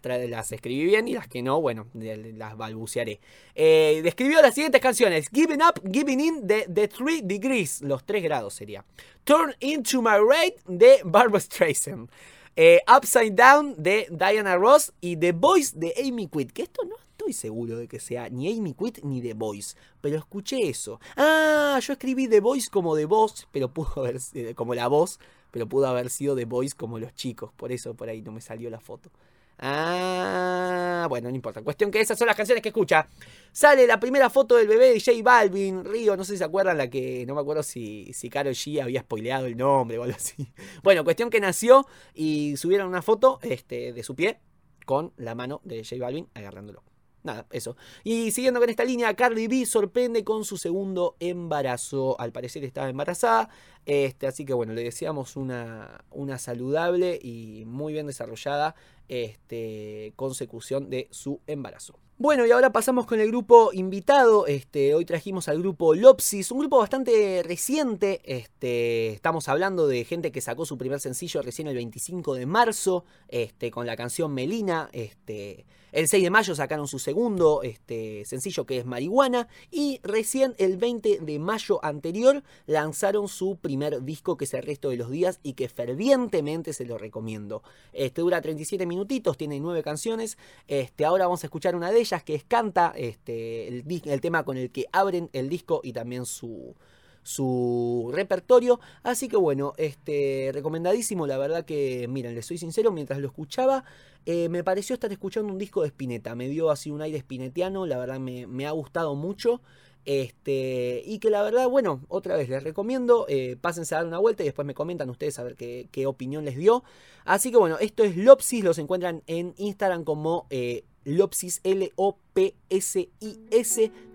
escribí 0.52 0.84
bien 0.84 1.08
y 1.08 1.14
las 1.14 1.26
que 1.26 1.42
no, 1.42 1.60
bueno, 1.60 1.88
las 1.94 2.56
balbucearé. 2.56 3.18
Eh, 3.56 4.02
describió 4.04 4.40
las 4.40 4.54
siguientes 4.54 4.80
canciones: 4.80 5.28
Giving 5.32 5.60
Up, 5.60 5.82
Giving 5.92 6.20
In 6.20 6.46
de 6.46 6.68
The 6.72 6.86
3 6.86 7.22
Degrees, 7.24 7.82
los 7.82 8.04
3 8.04 8.22
grados 8.22 8.54
sería. 8.54 8.84
Turn 9.24 9.52
Into 9.58 10.00
My 10.00 10.18
Rate 10.24 10.58
de 10.68 11.00
Barbara 11.04 11.40
Streisand. 11.40 12.08
Eh, 12.54 12.78
Upside 12.86 13.32
Down 13.32 13.74
de 13.76 14.06
Diana 14.12 14.54
Ross 14.56 14.92
y 15.00 15.16
The 15.16 15.32
Voice 15.32 15.72
de 15.74 15.92
Amy 16.06 16.28
Quid. 16.28 16.52
Que 16.52 16.62
esto 16.62 16.84
no 16.84 16.94
estoy 17.22 17.32
seguro 17.34 17.76
de 17.76 17.86
que 17.86 18.00
sea 18.00 18.28
ni 18.28 18.52
Amy 18.52 18.74
Quid 18.74 19.04
ni 19.04 19.22
The 19.22 19.34
Voice, 19.34 19.76
pero 20.00 20.18
escuché 20.18 20.68
eso. 20.68 21.00
Ah, 21.16 21.78
yo 21.80 21.92
escribí 21.92 22.26
The 22.26 22.40
Voice 22.40 22.68
como 22.68 22.96
The 22.96 23.04
Voz, 23.04 23.46
pero 23.52 23.72
pudo 23.72 23.92
haber 23.96 24.18
eh, 24.34 24.54
como 24.54 24.74
la 24.74 24.88
voz, 24.88 25.20
pero 25.52 25.68
pudo 25.68 25.86
haber 25.86 26.10
sido 26.10 26.34
The 26.34 26.46
Voice 26.46 26.74
como 26.76 26.98
los 26.98 27.14
chicos, 27.14 27.52
por 27.52 27.70
eso 27.70 27.94
por 27.94 28.08
ahí 28.08 28.22
no 28.22 28.32
me 28.32 28.40
salió 28.40 28.70
la 28.70 28.80
foto. 28.80 29.10
Ah, 29.58 31.06
bueno, 31.08 31.28
no 31.28 31.36
importa. 31.36 31.62
Cuestión 31.62 31.92
que 31.92 32.00
esas 32.00 32.18
son 32.18 32.26
las 32.26 32.34
canciones 32.34 32.60
que 32.60 32.70
escucha. 32.70 33.06
Sale 33.52 33.86
la 33.86 34.00
primera 34.00 34.28
foto 34.28 34.56
del 34.56 34.66
bebé 34.66 34.92
de 34.92 34.98
J 34.98 35.22
Balvin, 35.22 35.84
Río, 35.84 36.16
no 36.16 36.24
sé 36.24 36.32
si 36.32 36.38
se 36.38 36.44
acuerdan 36.44 36.78
la 36.78 36.90
que, 36.90 37.24
no 37.26 37.36
me 37.36 37.42
acuerdo 37.42 37.62
si, 37.62 38.12
si 38.12 38.28
Karol 38.28 38.54
G 38.54 38.82
había 38.82 39.02
spoileado 39.02 39.46
el 39.46 39.56
nombre 39.56 39.98
o 39.98 40.02
algo 40.02 40.16
así. 40.16 40.48
Bueno, 40.82 41.04
cuestión 41.04 41.30
que 41.30 41.38
nació 41.38 41.86
y 42.14 42.56
subieron 42.56 42.88
una 42.88 43.02
foto 43.02 43.38
este, 43.42 43.92
de 43.92 44.02
su 44.02 44.16
pie 44.16 44.40
con 44.84 45.12
la 45.16 45.36
mano 45.36 45.60
de 45.62 45.84
J 45.84 46.02
Balvin 46.02 46.26
agarrándolo 46.34 46.82
nada, 47.22 47.46
eso. 47.50 47.76
Y 48.04 48.30
siguiendo 48.30 48.60
con 48.60 48.70
esta 48.70 48.84
línea, 48.84 49.14
Cardi 49.14 49.48
B 49.48 49.66
sorprende 49.66 50.24
con 50.24 50.44
su 50.44 50.56
segundo 50.56 51.16
embarazo. 51.20 52.20
Al 52.20 52.32
parecer 52.32 52.64
estaba 52.64 52.88
embarazada. 52.88 53.48
Este, 53.86 54.26
así 54.26 54.44
que 54.44 54.54
bueno, 54.54 54.72
le 54.74 54.84
deseamos 54.84 55.36
una, 55.36 56.04
una 56.10 56.38
saludable 56.38 57.18
y 57.20 57.64
muy 57.66 57.92
bien 57.92 58.06
desarrollada 58.06 58.74
este, 59.08 60.12
consecución 60.16 60.88
de 60.88 61.08
su 61.10 61.40
embarazo. 61.46 61.98
Bueno, 62.18 62.46
y 62.46 62.52
ahora 62.52 62.70
pasamos 62.70 63.06
con 63.06 63.18
el 63.18 63.28
grupo 63.28 63.72
invitado. 63.72 64.46
Este, 64.46 64.94
hoy 64.94 65.04
trajimos 65.04 65.48
al 65.48 65.58
grupo 65.58 65.92
Lopsis, 65.94 66.52
un 66.52 66.60
grupo 66.60 66.78
bastante 66.78 67.42
reciente. 67.44 68.20
Este, 68.24 69.08
estamos 69.08 69.48
hablando 69.48 69.88
de 69.88 70.04
gente 70.04 70.30
que 70.30 70.40
sacó 70.40 70.64
su 70.64 70.78
primer 70.78 71.00
sencillo 71.00 71.42
recién 71.42 71.66
el 71.66 71.74
25 71.74 72.34
de 72.34 72.46
marzo, 72.46 73.04
este, 73.26 73.72
con 73.72 73.86
la 73.86 73.96
canción 73.96 74.32
Melina. 74.32 74.88
Este, 74.92 75.66
el 75.92 76.08
6 76.08 76.24
de 76.24 76.30
mayo 76.30 76.54
sacaron 76.54 76.88
su 76.88 76.98
segundo 76.98 77.62
este, 77.62 78.24
sencillo 78.24 78.64
que 78.64 78.78
es 78.78 78.86
Marihuana. 78.86 79.48
Y 79.70 80.00
recién 80.02 80.54
el 80.58 80.78
20 80.78 81.20
de 81.20 81.38
mayo 81.38 81.84
anterior 81.84 82.42
lanzaron 82.66 83.28
su 83.28 83.56
primer 83.56 84.02
disco 84.02 84.36
que 84.36 84.46
es 84.46 84.54
El 84.54 84.62
resto 84.62 84.88
de 84.88 84.96
los 84.96 85.10
días 85.10 85.38
y 85.42 85.52
que 85.52 85.68
fervientemente 85.68 86.72
se 86.72 86.86
lo 86.86 86.98
recomiendo. 86.98 87.62
Este 87.92 88.22
dura 88.22 88.40
37 88.40 88.86
minutitos, 88.86 89.36
tiene 89.36 89.60
9 89.60 89.82
canciones. 89.82 90.38
Este, 90.66 91.04
ahora 91.04 91.26
vamos 91.26 91.44
a 91.44 91.46
escuchar 91.46 91.76
una 91.76 91.90
de 91.90 92.00
ellas 92.00 92.24
que 92.24 92.34
es 92.34 92.44
Canta, 92.44 92.92
este, 92.96 93.68
el, 93.68 94.20
tema 94.20 94.44
con 94.44 94.56
el 94.56 94.70
que 94.70 94.86
abren 94.92 95.28
el 95.32 95.48
disco 95.48 95.80
y 95.84 95.92
también 95.92 96.24
su, 96.24 96.74
su 97.22 98.10
repertorio. 98.12 98.80
Así 99.02 99.28
que 99.28 99.36
bueno, 99.36 99.72
este, 99.76 100.50
recomendadísimo. 100.52 101.26
La 101.26 101.38
verdad 101.38 101.64
que, 101.64 102.06
miren, 102.08 102.34
les 102.34 102.46
soy 102.46 102.58
sincero, 102.58 102.92
mientras 102.92 103.18
lo 103.20 103.28
escuchaba, 103.28 103.84
eh, 104.26 104.48
me 104.48 104.62
pareció 104.64 104.94
estar 104.94 105.10
escuchando 105.12 105.52
un 105.52 105.58
disco 105.58 105.82
de 105.82 105.88
Spinetta. 105.88 106.34
Me 106.34 106.48
dio 106.48 106.70
así 106.70 106.90
un 106.90 107.02
aire 107.02 107.18
spinetiano, 107.20 107.86
la 107.86 107.98
verdad 107.98 108.18
me, 108.18 108.66
ha 108.66 108.70
gustado 108.70 109.14
mucho. 109.14 109.60
Este, 110.04 111.00
y 111.06 111.20
que 111.20 111.30
la 111.30 111.42
verdad, 111.42 111.68
bueno, 111.68 112.00
otra 112.08 112.36
vez 112.36 112.48
les 112.48 112.64
recomiendo, 112.64 113.24
eh, 113.28 113.56
pásense 113.60 113.94
a 113.94 113.98
dar 113.98 114.06
una 114.08 114.18
vuelta 114.18 114.42
y 114.42 114.46
después 114.46 114.66
me 114.66 114.74
comentan 114.74 115.08
ustedes 115.08 115.38
a 115.38 115.44
ver 115.44 115.54
qué, 115.56 116.06
opinión 116.06 116.44
les 116.44 116.56
dio. 116.56 116.82
Así 117.24 117.52
que 117.52 117.56
bueno, 117.56 117.78
esto 117.78 118.02
es 118.02 118.16
Lopsis, 118.16 118.64
los 118.64 118.78
encuentran 118.78 119.22
en 119.28 119.54
Instagram 119.58 120.02
como 120.02 120.48
eh, 120.50 120.82
Lopsis, 121.04 121.60
L-O-P-S-I-S, 121.62 121.92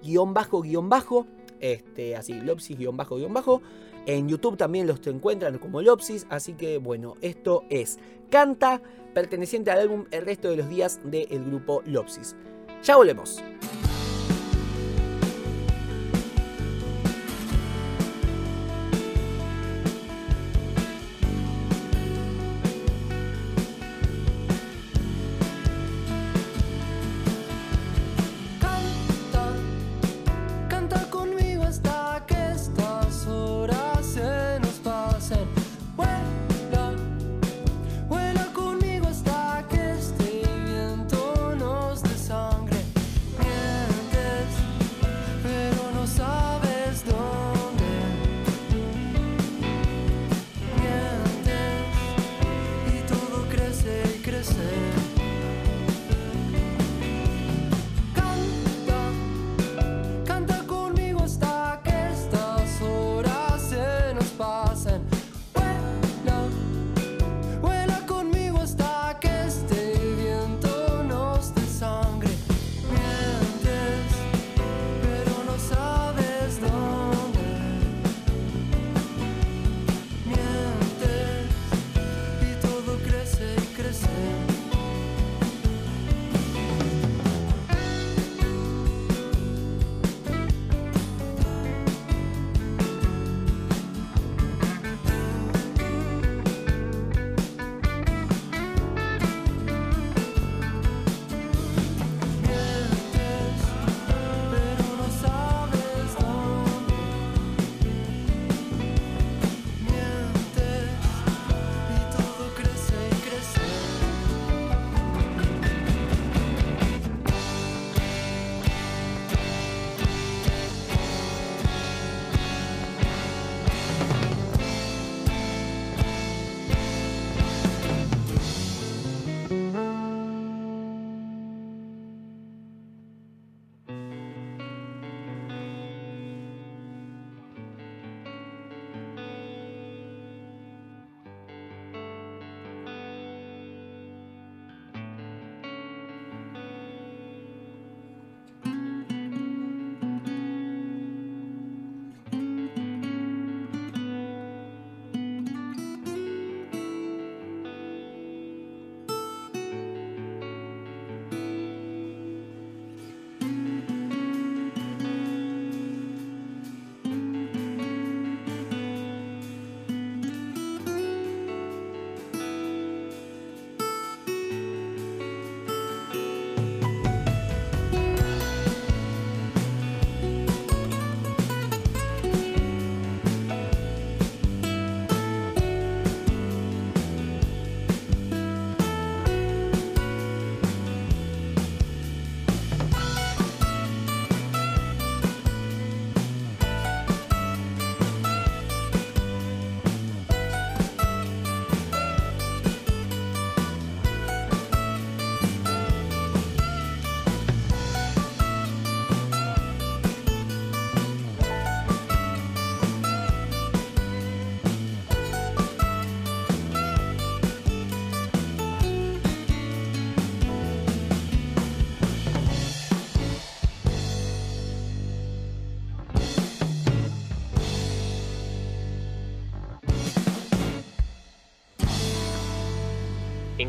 guion 0.04 0.34
bajo, 0.34 0.62
guion 0.62 0.90
bajo. 0.90 1.26
Este, 1.60 2.16
así, 2.16 2.34
Lopsis, 2.34 2.78
guion 2.78 2.98
bajo, 2.98 3.18
guion 3.18 3.34
bajo. 3.34 3.62
En 4.06 4.30
YouTube 4.30 4.58
también 4.58 4.88
los 4.88 5.06
encuentran 5.06 5.58
como 5.58 5.82
Lopsis. 5.82 6.26
Así 6.30 6.54
que 6.54 6.78
bueno, 6.78 7.16
esto 7.22 7.64
es 7.70 8.00
Canta, 8.30 8.82
perteneciente 9.14 9.72
al 9.72 9.80
álbum 9.80 10.06
El 10.12 10.26
resto 10.26 10.50
de 10.50 10.58
los 10.58 10.70
días 10.70 11.00
del 11.04 11.46
grupo 11.46 11.82
Lopsis. 11.86 12.36
Ya 12.84 12.96
volvemos. 12.96 13.42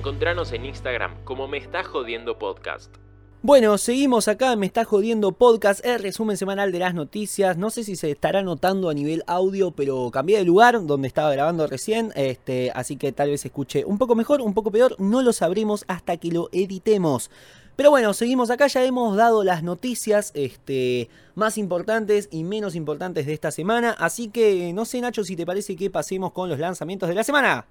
Encontranos 0.08 0.52
en 0.52 0.64
Instagram 0.64 1.22
como 1.24 1.48
Me 1.48 1.58
Está 1.58 1.84
Jodiendo 1.84 2.38
Podcast. 2.38 2.96
Bueno, 3.42 3.76
seguimos 3.76 4.26
acá, 4.26 4.56
me 4.56 4.64
está 4.64 4.86
jodiendo 4.86 5.32
podcast, 5.32 5.84
el 5.84 6.02
resumen 6.02 6.38
semanal 6.38 6.72
de 6.72 6.78
las 6.78 6.94
noticias. 6.94 7.58
No 7.58 7.68
sé 7.68 7.84
si 7.84 7.94
se 7.94 8.10
estará 8.10 8.40
notando 8.40 8.88
a 8.88 8.94
nivel 8.94 9.22
audio, 9.26 9.70
pero 9.70 10.10
cambié 10.10 10.38
de 10.38 10.46
lugar 10.46 10.86
donde 10.86 11.08
estaba 11.08 11.30
grabando 11.30 11.66
recién, 11.66 12.10
este, 12.16 12.72
así 12.74 12.96
que 12.96 13.12
tal 13.12 13.28
vez 13.28 13.44
escuche 13.44 13.84
un 13.84 13.98
poco 13.98 14.14
mejor, 14.14 14.40
un 14.40 14.54
poco 14.54 14.70
peor, 14.70 14.96
no 14.98 15.20
lo 15.20 15.34
sabremos 15.34 15.84
hasta 15.88 16.16
que 16.16 16.32
lo 16.32 16.48
editemos. 16.52 17.30
Pero 17.76 17.90
bueno, 17.90 18.14
seguimos 18.14 18.48
acá, 18.48 18.66
ya 18.66 18.82
hemos 18.84 19.14
dado 19.14 19.44
las 19.44 19.62
noticias 19.62 20.32
este, 20.34 21.10
más 21.34 21.58
importantes 21.58 22.30
y 22.32 22.44
menos 22.44 22.74
importantes 22.74 23.26
de 23.26 23.34
esta 23.34 23.50
semana, 23.50 23.90
así 23.90 24.28
que 24.28 24.72
no 24.72 24.86
sé 24.86 25.02
Nacho 25.02 25.22
si 25.22 25.36
te 25.36 25.44
parece 25.44 25.76
que 25.76 25.90
pasemos 25.90 26.32
con 26.32 26.48
los 26.48 26.58
lanzamientos 26.58 27.10
de 27.10 27.14
la 27.14 27.24
semana. 27.24 27.66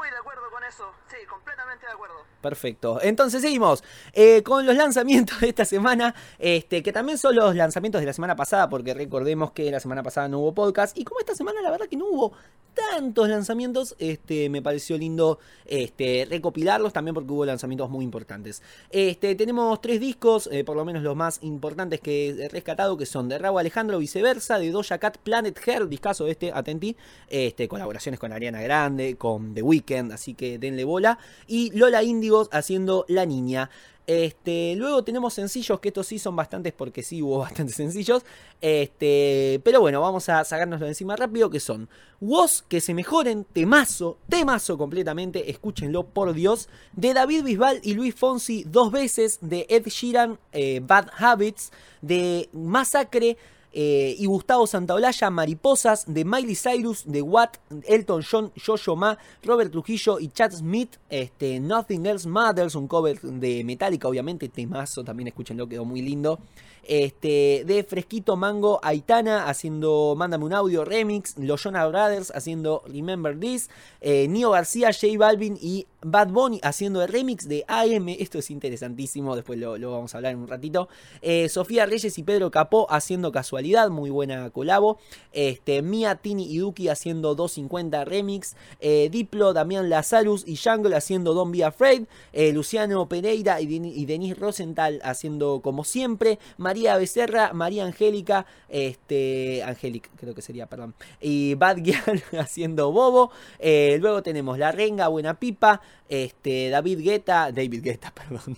Muy 0.00 0.08
de 0.08 0.16
acuerdo 0.16 0.50
con 0.50 0.64
eso. 0.64 0.90
Sí, 1.08 1.16
completamente 1.26 1.84
de 1.86 1.92
acuerdo. 1.92 2.24
Perfecto. 2.40 2.98
Entonces 3.02 3.42
seguimos 3.42 3.84
eh, 4.12 4.42
con 4.42 4.64
los 4.64 4.74
lanzamientos 4.74 5.40
de 5.40 5.48
esta 5.48 5.64
semana, 5.64 6.14
este, 6.38 6.82
que 6.82 6.92
también 6.92 7.18
son 7.18 7.34
los 7.36 7.54
lanzamientos 7.54 8.00
de 8.00 8.06
la 8.06 8.12
semana 8.12 8.36
pasada, 8.36 8.68
porque 8.68 8.94
recordemos 8.94 9.52
que 9.52 9.70
la 9.70 9.80
semana 9.80 10.02
pasada 10.02 10.28
no 10.28 10.38
hubo 10.40 10.54
podcast, 10.54 10.96
y 10.96 11.04
como 11.04 11.20
esta 11.20 11.34
semana 11.34 11.60
la 11.60 11.70
verdad 11.70 11.86
que 11.86 11.96
no 11.96 12.06
hubo 12.06 12.32
tantos 12.74 13.28
lanzamientos, 13.28 13.94
este, 13.98 14.48
me 14.48 14.62
pareció 14.62 14.96
lindo 14.96 15.38
este, 15.64 16.26
recopilarlos 16.28 16.92
también 16.92 17.14
porque 17.14 17.32
hubo 17.32 17.44
lanzamientos 17.44 17.90
muy 17.90 18.04
importantes. 18.04 18.62
Este, 18.90 19.34
tenemos 19.34 19.80
tres 19.80 20.00
discos, 20.00 20.48
eh, 20.52 20.64
por 20.64 20.76
lo 20.76 20.84
menos 20.84 21.02
los 21.02 21.16
más 21.16 21.38
importantes 21.42 22.00
que 22.00 22.30
he 22.30 22.48
rescatado, 22.48 22.96
que 22.96 23.06
son 23.06 23.28
de 23.28 23.38
Raúl 23.38 23.60
Alejandro, 23.60 23.98
viceversa, 23.98 24.58
de 24.58 24.70
Doja 24.70 24.98
Cat, 24.98 25.18
Planet 25.18 25.58
Hair, 25.66 25.88
discaso 25.88 26.26
este, 26.26 26.52
atentí, 26.52 26.96
este, 27.28 27.68
colaboraciones 27.68 28.18
con 28.18 28.32
Ariana 28.32 28.62
Grande, 28.62 29.16
con 29.16 29.54
The 29.54 29.62
Weeknd, 29.62 30.12
así 30.12 30.34
que 30.34 30.58
denle 30.58 30.84
bola, 30.84 31.18
y 31.46 31.70
Lola 31.76 32.02
Índigos 32.02 32.48
haciendo 32.52 33.04
La 33.08 33.26
Niña. 33.26 33.70
Este, 34.10 34.74
luego 34.74 35.04
tenemos 35.04 35.34
sencillos, 35.34 35.78
que 35.78 35.90
estos 35.90 36.08
sí 36.08 36.18
son 36.18 36.34
bastantes 36.34 36.72
porque 36.72 37.04
sí 37.04 37.22
hubo 37.22 37.38
bastantes 37.46 37.76
sencillos. 37.76 38.24
Este, 38.60 39.60
pero 39.62 39.80
bueno, 39.80 40.00
vamos 40.00 40.28
a 40.28 40.42
sacárnoslo 40.42 40.88
encima 40.88 41.14
rápido, 41.14 41.48
que 41.48 41.60
son 41.60 41.88
Woz, 42.20 42.62
que 42.62 42.80
se 42.80 42.92
mejoren, 42.92 43.44
temazo, 43.44 44.18
temazo 44.28 44.76
completamente, 44.76 45.48
escúchenlo 45.48 46.08
por 46.08 46.32
Dios. 46.34 46.68
De 46.92 47.14
David 47.14 47.44
Bisbal 47.44 47.78
y 47.84 47.94
Luis 47.94 48.16
Fonsi 48.16 48.64
dos 48.64 48.90
veces, 48.90 49.38
de 49.42 49.66
Ed 49.68 49.86
Sheeran, 49.86 50.40
eh, 50.50 50.80
Bad 50.82 51.10
Habits, 51.16 51.70
de 52.02 52.48
Masacre. 52.52 53.36
Eh, 53.72 54.16
y 54.18 54.26
Gustavo 54.26 54.66
Santaolalla, 54.66 55.30
Mariposas, 55.30 56.04
de 56.06 56.24
Miley 56.24 56.56
Cyrus, 56.56 57.04
de 57.06 57.22
Watt, 57.22 57.58
Elton 57.86 58.22
John, 58.28 58.52
Jojo 58.56 58.98
Robert 59.44 59.70
Trujillo 59.70 60.18
y 60.18 60.28
Chad 60.28 60.52
Smith, 60.52 60.96
este, 61.08 61.60
Nothing 61.60 62.06
Else 62.06 62.28
Matters, 62.28 62.74
un 62.74 62.88
cover 62.88 63.20
de 63.20 63.62
Metallica, 63.64 64.08
obviamente, 64.08 64.48
temazo, 64.48 65.04
también 65.04 65.28
escúchenlo, 65.28 65.68
quedó 65.68 65.84
muy 65.84 66.02
lindo. 66.02 66.38
Este, 66.84 67.64
de 67.66 67.84
Fresquito 67.84 68.36
Mango, 68.36 68.80
Aitana 68.82 69.48
haciendo 69.48 70.14
Mándame 70.16 70.44
un 70.44 70.52
audio 70.52 70.84
remix, 70.84 71.36
Los 71.38 71.62
Jonah 71.62 71.86
Brothers 71.86 72.32
haciendo 72.34 72.82
Remember 72.86 73.38
This, 73.38 73.70
eh, 74.00 74.26
Nio 74.28 74.50
García, 74.50 74.90
J 74.92 75.06
Balvin 75.18 75.58
y 75.60 75.86
Bad 76.02 76.28
Bunny 76.28 76.58
haciendo 76.62 77.02
el 77.02 77.08
remix 77.08 77.46
de 77.46 77.64
AM, 77.68 78.08
esto 78.08 78.38
es 78.38 78.50
interesantísimo, 78.50 79.36
después 79.36 79.58
lo, 79.58 79.72
vamos 79.90 80.14
a 80.14 80.18
hablar 80.18 80.32
en 80.32 80.38
un 80.38 80.48
ratito. 80.48 80.88
Eh, 81.20 81.48
Sofía 81.50 81.84
Reyes 81.84 82.16
y 82.16 82.22
Pedro 82.22 82.50
Capó 82.50 82.86
haciendo 82.90 83.32
Casualidad, 83.32 83.90
muy 83.90 84.08
buena 84.08 84.48
colabo. 84.50 84.98
Este, 85.32 85.82
Mia, 85.82 86.14
Tini 86.16 86.50
y 86.50 86.56
Duki 86.58 86.88
haciendo 86.88 87.34
250 87.34 88.04
remix. 88.06 88.56
Eh, 88.80 89.08
Diplo, 89.12 89.52
Damián 89.52 89.90
Lazarus 89.90 90.44
y 90.46 90.56
Jungle 90.56 90.96
haciendo 90.96 91.34
Don't 91.34 91.54
Be 91.54 91.64
Afraid. 91.64 92.04
Eh, 92.32 92.52
Luciano 92.54 93.06
Pereira 93.06 93.60
y, 93.60 93.66
Den- 93.66 93.84
y 93.84 94.06
Denise 94.06 94.36
Rosenthal 94.40 95.00
haciendo 95.04 95.60
como 95.62 95.84
siempre. 95.84 96.38
María 96.70 96.96
Becerra, 96.96 97.52
María 97.52 97.84
Angélica, 97.84 98.46
este, 98.68 99.60
Angélica 99.64 100.08
creo 100.16 100.36
que 100.36 100.40
sería, 100.40 100.66
perdón. 100.66 100.94
Y 101.20 101.56
Bad 101.56 101.78
haciendo 102.38 102.92
Bobo. 102.92 103.32
Eh, 103.58 103.98
luego 104.00 104.22
tenemos 104.22 104.56
La 104.56 104.70
Renga, 104.70 105.08
Buena 105.08 105.34
Pipa. 105.34 105.80
Este, 106.08 106.68
David 106.68 107.00
Guetta, 107.00 107.50
David 107.50 107.82
Guetta, 107.82 108.14
perdón. 108.14 108.56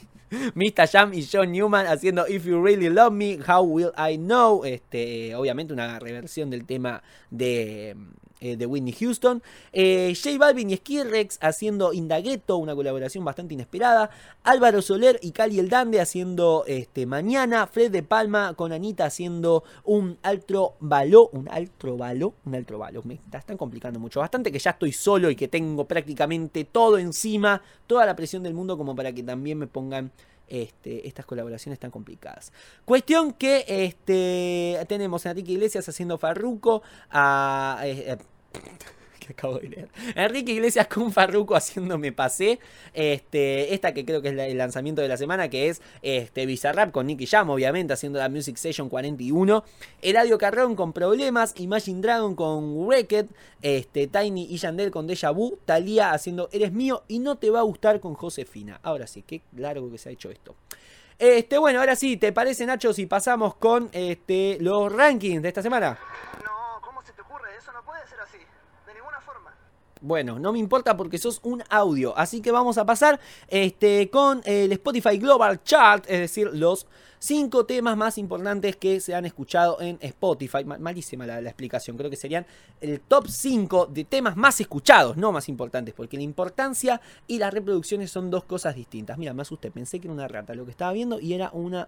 Mr. 0.55 0.87
Jam 0.93 1.15
y 1.15 1.27
John 1.27 1.53
Newman 1.53 1.87
haciendo 1.87 2.29
If 2.29 2.45
You 2.45 2.63
Really 2.63 2.91
Love 2.91 3.13
Me, 3.13 3.39
How 3.49 3.63
Will 3.63 3.93
I 3.97 4.19
Know. 4.19 4.67
Este, 4.67 5.35
obviamente 5.35 5.73
una 5.73 5.99
reversión 5.99 6.51
del 6.51 6.67
tema 6.67 7.03
de, 7.31 7.97
eh, 8.43 8.57
de 8.57 8.66
Whitney 8.66 8.93
Houston. 8.93 9.43
Eh, 9.72 10.12
J 10.20 10.36
Balvin 10.36 10.70
y 10.70 10.76
Skirrex 10.76 11.38
haciendo 11.40 11.93
Indagueto, 11.93 12.57
una 12.57 12.74
colaboración 12.74 13.24
bastante 13.24 13.55
inesperada. 13.55 14.11
Álvaro 14.43 14.82
Soler 14.82 15.18
y 15.22 15.30
Cali 15.30 15.59
El 15.59 15.68
Dande 15.68 16.01
haciendo 16.01 16.64
este, 16.66 17.07
Mañana. 17.07 17.66
Fred 17.66 17.90
de 17.93 18.03
Palma 18.03 18.55
con 18.55 18.72
Anita 18.72 19.05
haciendo 19.07 19.62
un 19.84 20.18
altro 20.22 20.74
baló. 20.80 21.28
Un 21.32 21.49
altro 21.49 21.97
baló. 21.97 22.34
Un 22.45 22.55
altro 22.57 22.78
baló. 22.78 23.03
Me 23.05 23.14
está- 23.14 23.38
están 23.38 23.57
complicando 23.57 24.01
mucho. 24.01 24.20
Bastante 24.20 24.51
que 24.51 24.59
ya 24.59 24.70
estoy 24.72 24.93
solo 24.93 25.30
y 25.30 25.36
que 25.36 25.47
tengo 25.49 25.86
prácticamente 25.86 26.64
todo 26.64 26.99
encima. 26.99 27.62
Toda 27.86 28.05
la 28.07 28.16
presión 28.16 28.43
del 28.43 28.55
mundo 28.55 28.76
como 28.76 28.97
para 28.97 29.12
que 29.12 29.22
también 29.22 29.59
me 29.59 29.66
pongan 29.68 30.11
este, 30.53 31.09
estas 31.09 31.25
colaboraciones 31.25 31.79
tan 31.79 31.91
complicadas. 31.91 32.53
Cuestión 32.85 33.33
que 33.33 33.65
este, 33.67 34.79
tenemos 34.87 35.25
a 35.25 35.31
Enrique 35.31 35.53
Iglesias 35.53 35.89
haciendo 35.89 36.19
Farruco, 36.19 36.83
a... 37.11 37.81
eh, 37.85 38.13
eh, 38.13 38.19
acabo 39.33 39.59
de 39.59 39.68
leer. 39.68 39.89
Enrique 40.14 40.53
Iglesias 40.53 40.87
con 40.93 41.12
Farruco 41.12 41.55
haciendo 41.55 41.99
Me 41.99 42.12
Pasé. 42.12 42.59
Este, 42.95 43.74
esta 43.74 43.93
que 43.93 44.05
creo 44.05 44.22
que 44.22 44.28
es 44.28 44.39
el 44.39 44.59
lanzamiento 44.59 45.03
de 45.03 45.09
la 45.09 45.16
semana, 45.16 45.49
que 45.49 45.68
es 45.68 45.83
este, 46.03 46.47
Bizarrap 46.47 46.93
con 46.93 47.07
Nicky 47.07 47.26
Jam, 47.26 47.51
obviamente, 47.51 47.93
haciendo 47.93 48.18
la 48.18 48.28
Music 48.28 48.57
Session 48.57 48.89
41. 48.89 49.64
Eladio 50.01 50.39
Carrón 50.39 50.76
con 50.76 50.93
Problemas. 50.93 51.55
Imagine 51.59 52.01
Dragon 52.01 52.35
con 52.35 52.87
Wrecked. 52.87 53.26
Este, 53.61 54.07
Tiny 54.07 54.47
y 54.51 54.57
Yandel 54.57 54.91
con 54.91 55.07
Deja 55.07 55.30
Vu. 55.30 55.59
Talía 55.64 56.12
haciendo 56.12 56.49
Eres 56.53 56.72
mío 56.72 57.05
y 57.09 57.18
no 57.18 57.37
te 57.37 57.51
va 57.51 57.61
a 57.61 57.62
gustar 57.62 58.01
con 58.01 58.14
Josefina. 58.14 58.80
Ahora 58.83 59.07
sí, 59.07 59.22
qué 59.22 59.43
largo 59.57 59.91
que 59.91 59.99
se 59.99 60.09
ha 60.09 60.12
hecho 60.12 60.30
esto. 60.30 60.55
Este, 61.18 61.57
bueno, 61.57 61.78
ahora 61.78 61.95
sí, 61.95 62.16
¿te 62.16 62.33
parece, 62.33 62.66
Nacho, 62.66 62.93
si 62.93 63.07
pasamos 63.07 63.55
con 63.55 63.89
este, 63.93 64.59
los 64.61 64.93
rankings 64.93 65.41
de 65.41 65.49
esta 65.49 65.62
semana? 65.62 65.97
No, 66.45 66.80
¿cómo 66.80 67.01
se 67.03 67.12
te 67.12 67.22
ocurre? 67.22 67.57
Eso 67.57 67.72
no 67.72 67.85
puede 67.85 68.05
ser 68.09 68.18
así. 68.18 68.39
De 68.87 68.95
ninguna 68.95 69.20
forma. 69.20 69.55
Bueno, 70.05 70.41
no 70.41 70.53
me 70.53 70.59
importa 70.59 70.97
porque 70.97 71.17
sos 71.17 71.39
un 71.45 71.63
audio. 71.71 72.17
Así 72.19 72.41
que 72.41 72.51
vamos 72.51 72.77
a 72.77 72.85
pasar 72.85 73.21
este, 73.47 74.11
con 74.11 74.43
el 74.45 74.73
Spotify 74.73 75.17
Global 75.17 75.63
Chart, 75.63 76.05
es 76.09 76.19
decir, 76.19 76.51
los 76.53 76.89
cinco 77.21 77.65
temas 77.67 77.97
más 77.97 78.19
importantes 78.19 78.75
que 78.75 78.99
se 78.99 79.15
han 79.15 79.25
escuchado 79.27 79.81
en 79.81 79.99
Spotify. 80.01 80.65
Ma- 80.65 80.77
Malísima 80.79 81.25
la, 81.25 81.41
la 81.41 81.51
explicación, 81.51 81.97
creo 81.97 82.11
que 82.11 82.17
serían 82.17 82.45
el 82.81 83.01
top 83.01 83.29
5 83.29 83.87
de 83.87 84.03
temas 84.03 84.37
más 84.37 84.61
escuchados, 84.61 85.17
no 85.17 85.31
más 85.31 85.49
importantes, 85.49 85.95
porque 85.95 86.17
la 86.17 86.25
importancia 86.25 87.01
y 87.29 87.39
las 87.39 87.55
reproducciones 87.55 88.11
son 88.11 88.29
dos 88.29 88.43
cosas 88.43 88.75
distintas. 88.75 89.19
Mira, 89.19 89.33
me 89.35 89.43
asusté, 89.43 89.71
pensé 89.71 90.01
que 90.01 90.09
era 90.09 90.15
una 90.15 90.27
rata 90.27 90.53
lo 90.57 90.65
que 90.65 90.73
estaba 90.73 90.93
viendo 90.93 91.21
y 91.21 91.33
era 91.33 91.51
una 91.53 91.87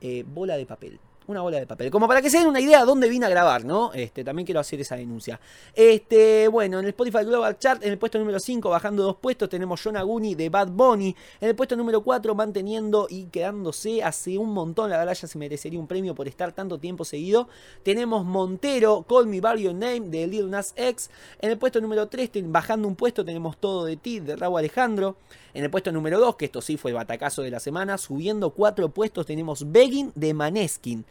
eh, 0.00 0.24
bola 0.24 0.56
de 0.56 0.66
papel. 0.66 1.00
Una 1.26 1.40
bola 1.40 1.58
de 1.58 1.66
papel. 1.66 1.90
Como 1.90 2.06
para 2.06 2.20
que 2.20 2.28
se 2.28 2.38
den 2.38 2.48
una 2.48 2.60
idea 2.60 2.80
de 2.80 2.86
dónde 2.86 3.08
vine 3.08 3.24
a 3.24 3.30
grabar, 3.30 3.64
¿no? 3.64 3.92
Este, 3.94 4.22
también 4.22 4.44
quiero 4.44 4.60
hacer 4.60 4.78
esa 4.80 4.96
denuncia. 4.96 5.40
Este, 5.74 6.48
bueno, 6.48 6.78
en 6.80 6.84
el 6.84 6.90
Spotify 6.90 7.24
Global 7.24 7.58
Chart, 7.58 7.82
en 7.82 7.92
el 7.92 7.98
puesto 7.98 8.18
número 8.18 8.38
5, 8.38 8.68
bajando 8.68 9.02
dos 9.02 9.16
puestos, 9.16 9.48
tenemos 9.48 9.80
John 9.82 9.96
Aguni 9.96 10.34
de 10.34 10.50
Bad 10.50 10.68
Bunny. 10.68 11.16
En 11.40 11.48
el 11.48 11.54
puesto 11.54 11.76
número 11.76 12.02
4, 12.02 12.34
manteniendo 12.34 13.06
y 13.08 13.24
quedándose 13.26 14.02
hace 14.02 14.36
un 14.36 14.52
montón. 14.52 14.90
La 14.90 14.98
verdad, 14.98 15.14
ya 15.14 15.26
se 15.26 15.38
merecería 15.38 15.80
un 15.80 15.86
premio 15.86 16.14
por 16.14 16.28
estar 16.28 16.52
tanto 16.52 16.78
tiempo 16.78 17.06
seguido. 17.06 17.48
Tenemos 17.82 18.26
Montero, 18.26 19.06
Call 19.08 19.26
Me 19.26 19.40
By 19.40 19.62
Your 19.62 19.74
Name 19.74 20.00
de 20.00 20.26
Lil 20.26 20.50
Nas 20.50 20.74
X. 20.76 21.08
En 21.40 21.50
el 21.50 21.56
puesto 21.56 21.80
número 21.80 22.06
3, 22.06 22.30
bajando 22.44 22.86
un 22.86 22.96
puesto, 22.96 23.24
tenemos 23.24 23.56
Todo 23.56 23.86
de 23.86 23.96
Ti 23.96 24.20
de 24.20 24.36
Raúl 24.36 24.58
Alejandro. 24.58 25.16
En 25.54 25.64
el 25.64 25.70
puesto 25.70 25.92
número 25.92 26.18
2, 26.20 26.36
que 26.36 26.46
esto 26.46 26.60
sí 26.60 26.76
fue 26.76 26.90
el 26.90 26.96
batacazo 26.96 27.42
de 27.42 27.50
la 27.50 27.60
semana, 27.60 27.96
subiendo 27.96 28.50
cuatro 28.50 28.88
puestos, 28.90 29.24
tenemos 29.26 29.70
Begging 29.70 30.12
de 30.14 30.34
Maneskin. 30.34 31.04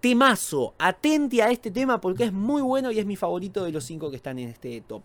Temazo, 0.00 0.74
atente 0.78 1.40
a 1.42 1.50
este 1.50 1.70
tema 1.70 1.98
porque 2.00 2.24
es 2.24 2.32
muy 2.32 2.60
bueno 2.60 2.90
y 2.90 2.98
es 2.98 3.06
mi 3.06 3.16
favorito 3.16 3.64
de 3.64 3.72
los 3.72 3.84
cinco 3.84 4.10
que 4.10 4.16
están 4.16 4.38
en 4.38 4.50
este 4.50 4.82
top. 4.82 5.02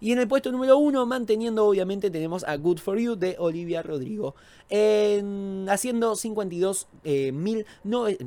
Y 0.00 0.10
en 0.10 0.18
el 0.18 0.26
puesto 0.26 0.50
número 0.50 0.76
1, 0.78 1.06
manteniendo 1.06 1.64
obviamente, 1.66 2.10
tenemos 2.10 2.42
a 2.44 2.56
Good 2.56 2.78
For 2.78 2.98
You 2.98 3.14
de 3.14 3.36
Olivia 3.38 3.82
Rodrigo. 3.82 4.34
En- 4.68 5.66
haciendo 5.68 6.16
52 6.16 6.88
eh, 7.04 7.30
mil. 7.32 7.64
No, 7.84 8.08
eh, 8.08 8.18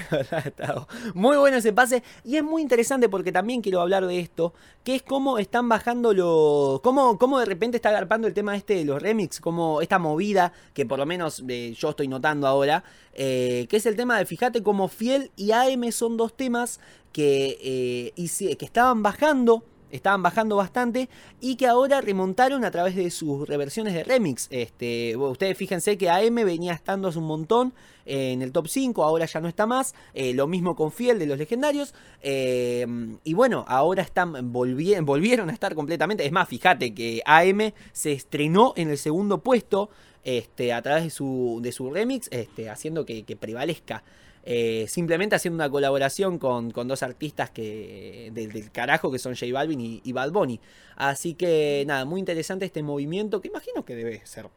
muy 1.14 1.38
bueno 1.38 1.58
ese 1.58 1.72
pase. 1.72 2.02
Y 2.24 2.38
es 2.38 2.44
muy 2.44 2.64
interesante 2.64 3.08
porque 3.08 3.32
también 3.32 3.62
quiero 3.62 3.82
hablar 3.82 4.08
de 4.08 4.20
esto, 4.20 4.54
que 4.84 4.96
es 4.96 5.04
cómo 5.04 5.38
están 5.38 5.70
bajando 5.70 6.12
los, 6.14 6.82
cómo, 6.82 7.20
cómo 7.20 7.40
de 7.40 7.46
repente 7.46 7.78
está 7.78 7.90
agarpando 7.90 8.28
el 8.28 8.34
tema 8.34 8.56
este 8.56 8.76
de 8.76 8.86
los 8.86 9.00
remix, 9.02 9.40
como 9.40 9.82
esta 9.82 10.00
movida 10.00 10.54
que 10.74 10.88
por 10.88 10.98
lo 10.98 11.06
menos 11.06 11.44
eh, 11.48 11.76
yo 11.78 11.92
estoy 11.92 12.08
notando 12.08 12.48
ahora, 12.48 12.84
eh, 13.14 13.68
que 13.70 13.78
es 13.78 13.86
el 13.86 13.96
tema 13.96 14.18
de 14.18 14.26
fíjate 14.26 14.64
como 14.64 14.88
Fiel 14.88 15.32
y 15.36 15.52
AM 15.52 15.92
son 15.92 16.18
dos 16.18 16.36
temas 16.36 16.80
que, 17.12 17.58
eh, 17.62 18.14
y, 18.16 18.56
que 18.56 18.66
estaban 18.66 19.04
bajando 19.04 19.64
estaban 19.92 20.24
bajando 20.24 20.56
bastante 20.56 21.10
y 21.42 21.56
que 21.56 21.68
ahora 21.68 22.02
remontaron 22.02 22.66
a 22.66 22.72
través 22.72 22.96
de 22.96 23.10
sus 23.12 23.48
reversiones 23.48 23.94
de 23.94 24.04
remix. 24.04 24.48
Este, 24.52 25.16
ustedes 25.16 25.58
fíjense 25.58 25.98
que 25.98 26.10
AM 26.10 26.36
venía 26.36 26.74
estando 26.74 27.08
hace 27.08 27.20
un 27.20 27.28
montón 27.28 27.74
en 28.06 28.42
el 28.42 28.52
top 28.52 28.68
5, 28.68 29.04
ahora 29.04 29.26
ya 29.26 29.40
no 29.42 29.48
está 29.48 29.66
más. 29.66 29.96
Eh, 30.14 30.34
lo 30.34 30.48
mismo 30.48 30.76
con 30.76 30.92
Fiel 30.92 31.20
de 31.20 31.26
los 31.26 31.38
legendarios. 31.38 31.94
Eh, 32.22 32.86
y 33.24 33.34
bueno, 33.34 33.66
ahora 33.68 34.04
están 34.04 34.52
volvieron 34.52 35.50
a 35.50 35.54
estar 35.54 35.76
completamente. 35.76 36.26
Es 36.26 36.32
más, 36.32 36.48
fíjate 36.48 36.94
que 36.94 37.22
AM 37.26 37.74
se 37.92 38.12
estrenó 38.12 38.74
en 38.76 38.90
el 38.90 38.98
segundo 38.98 39.40
puesto 39.40 39.90
este, 40.24 40.74
a 40.74 40.82
través 40.82 41.04
de 41.04 41.10
su, 41.10 41.60
de 41.62 41.72
su 41.72 41.92
remix, 41.92 42.28
este, 42.32 42.70
haciendo 42.70 43.06
que, 43.06 43.24
que 43.24 43.36
prevalezca. 43.36 44.04
Eh, 44.48 44.86
simplemente 44.88 45.36
haciendo 45.36 45.56
una 45.56 45.72
colaboración 45.72 46.38
con, 46.38 46.70
dos 46.70 47.02
artistas 47.02 47.50
que 47.50 48.30
del, 48.32 48.72
carajo 48.72 49.12
que 49.12 49.18
son 49.18 49.34
J 49.34 49.52
Balvin 49.52 50.02
y, 50.04 50.12
Bad 50.12 50.32
Bunny. 50.32 50.60
Así 50.96 51.34
que 51.34 51.84
nada, 51.88 52.06
muy 52.06 52.20
interesante 52.20 52.66
este 52.66 52.84
movimiento 52.84 53.42
que 53.42 53.48
imagino 53.48 53.84
que 53.84 53.96
debe 53.96 54.26
ser 54.26 54.48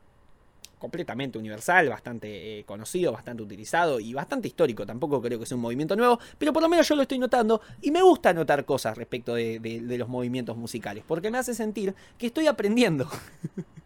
completamente 0.78 1.38
universal, 1.38 1.88
bastante 1.88 2.60
eh, 2.60 2.64
conocido, 2.64 3.12
bastante 3.12 3.42
utilizado 3.42 3.98
y 3.98 4.12
bastante 4.12 4.46
histórico. 4.46 4.84
Tampoco 4.84 5.22
creo 5.22 5.38
que 5.38 5.46
sea 5.46 5.56
un 5.56 5.62
movimiento 5.62 5.96
nuevo, 5.96 6.20
pero 6.36 6.52
por 6.52 6.62
lo 6.62 6.68
menos 6.68 6.86
yo 6.86 6.94
lo 6.94 7.02
estoy 7.02 7.18
notando 7.18 7.62
y 7.80 7.90
me 7.90 8.02
gusta 8.02 8.34
notar 8.34 8.66
cosas 8.66 8.96
respecto 8.96 9.34
de, 9.34 9.58
de 9.58 9.98
los 9.98 10.08
movimientos 10.08 10.56
musicales, 10.56 11.02
porque 11.06 11.30
me 11.30 11.38
hace 11.38 11.54
sentir 11.54 11.94
que 12.18 12.26
estoy 12.26 12.46
aprendiendo. 12.46 13.08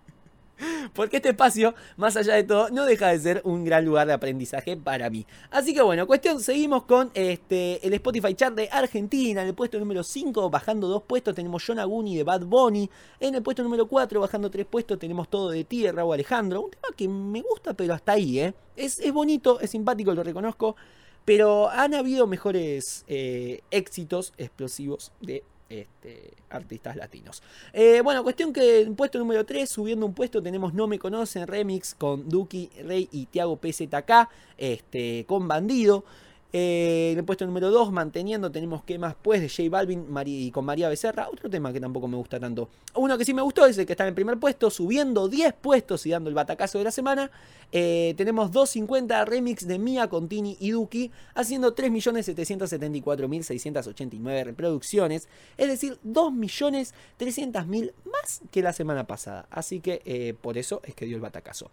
Porque 0.95 1.17
este 1.17 1.31
espacio, 1.31 1.75
más 1.97 2.17
allá 2.17 2.35
de 2.35 2.45
todo, 2.45 2.71
no 2.71 2.85
deja 2.85 3.09
de 3.09 3.19
ser 3.19 3.43
un 3.45 3.65
gran 3.65 3.85
lugar 3.85 4.07
de 4.07 4.13
aprendizaje 4.13 4.77
para 4.77 5.11
mí. 5.11 5.27
Así 5.51 5.75
que 5.75 5.83
bueno, 5.83 6.07
cuestión, 6.07 6.41
seguimos 6.41 6.85
con 6.85 7.11
este, 7.15 7.87
el 7.87 7.93
Spotify 7.95 8.35
Chart 8.35 8.55
de 8.55 8.69
Argentina. 8.71 9.43
En 9.43 9.49
el 9.49 9.55
puesto 9.55 9.79
número 9.79 10.03
5, 10.03 10.51
bajando 10.51 10.89
dos 10.89 11.03
puestos, 11.03 11.35
tenemos 11.35 11.63
John 11.67 11.79
Aguni 11.79 12.17
de 12.17 12.25
Bad 12.25 12.45
Bunny. 12.45 12.89
En 13.21 13.35
el 13.35 13.43
puesto 13.43 13.63
número 13.63 13.87
4, 13.87 14.21
bajando 14.21 14.51
tres 14.51 14.67
puestos, 14.67 14.99
tenemos 14.99 15.29
todo 15.29 15.51
de 15.51 15.65
Tierra 15.65 16.05
o 16.05 16.13
Alejandro. 16.13 16.63
Un 16.63 16.71
tema 16.71 16.89
que 16.97 17.09
me 17.09 17.43
gusta, 17.43 17.75
pero 17.75 17.95
hasta 17.95 18.13
ahí, 18.13 18.41
¿eh? 18.41 18.55
Es, 18.77 18.99
es 18.99 19.13
bonito, 19.13 19.61
es 19.61 19.71
simpático, 19.71 20.15
lo 20.15 20.23
reconozco. 20.23 20.77
Pero 21.25 21.71
han 21.71 21.95
habido 21.95 22.27
mejores 22.27 23.05
eh, 23.07 23.63
éxitos 23.71 24.33
explosivos 24.39 25.13
de 25.21 25.45
este, 25.81 26.35
artistas 26.51 26.97
latinos. 26.97 27.43
Eh, 27.73 28.03
bueno, 28.03 28.23
cuestión 28.23 28.53
que 28.53 28.83
en 28.83 28.95
puesto 28.95 29.19
número 29.19 29.45
3, 29.45 29.69
subiendo 29.69 30.05
un 30.05 30.15
puesto, 30.15 30.43
tenemos 30.43 30.75
No 30.75 30.87
Me 30.87 30.99
Conocen, 30.99 31.47
remix 31.47 31.95
con 31.95 32.29
Duki, 32.29 32.71
Rey 32.85 33.09
y 33.11 33.27
Tiago 33.27 33.57
PZK, 33.57 34.29
este, 34.59 35.25
con 35.27 35.49
Bandido. 35.49 36.05
Eh, 36.53 37.11
en 37.13 37.19
el 37.19 37.25
puesto 37.25 37.47
número 37.47 37.71
2, 37.71 37.93
manteniendo, 37.93 38.53
tenemos 38.53 38.85
que 38.85 38.99
más 38.99 39.15
pues 39.21 39.41
de 39.41 39.49
J 39.49 39.71
Balvin 39.71 40.07
y 40.27 40.51
con 40.51 40.67
María 40.67 40.91
Becerra. 40.91 41.29
Otro 41.29 41.49
tema 41.49 41.73
que 41.73 41.81
tampoco 41.81 42.09
me 42.09 42.17
gusta 42.17 42.39
tanto. 42.39 42.69
Uno 42.95 43.17
que 43.17 43.25
sí 43.25 43.33
me 43.33 43.41
gustó 43.41 43.65
es 43.65 43.79
el 43.79 43.87
que 43.87 43.95
está 43.95 44.05
en 44.05 44.09
el 44.09 44.15
primer 44.15 44.39
puesto, 44.39 44.69
subiendo 44.69 45.29
10 45.29 45.55
puestos 45.55 46.05
y 46.05 46.11
dando 46.11 46.29
el 46.29 46.35
batacazo 46.35 46.77
de 46.79 46.85
la 46.85 46.91
semana. 46.91 47.31
Eh, 47.73 48.13
tenemos 48.19 48.53
250 48.53 49.25
remix 49.25 49.67
de 49.67 49.79
Mia 49.79 50.09
Contini 50.09 50.59
y 50.61 50.73
Duki, 50.73 51.11
haciendo 51.35 51.75
3.774.689 51.75 54.45
reproducciones. 54.45 55.27
Es 55.57 55.69
decir, 55.69 55.99
2.300.000 56.05 57.95
más 58.05 58.43
que 58.51 58.61
la 58.61 58.75
semana 58.75 59.07
pasada. 59.07 59.47
Así 59.51 59.81
que 59.81 60.03
eh, 60.05 60.35
por 60.39 60.59
eso 60.59 60.83
es 60.85 60.95
que 60.95 61.07
dio 61.07 61.17
el 61.17 61.23
batacazo. 61.23 61.71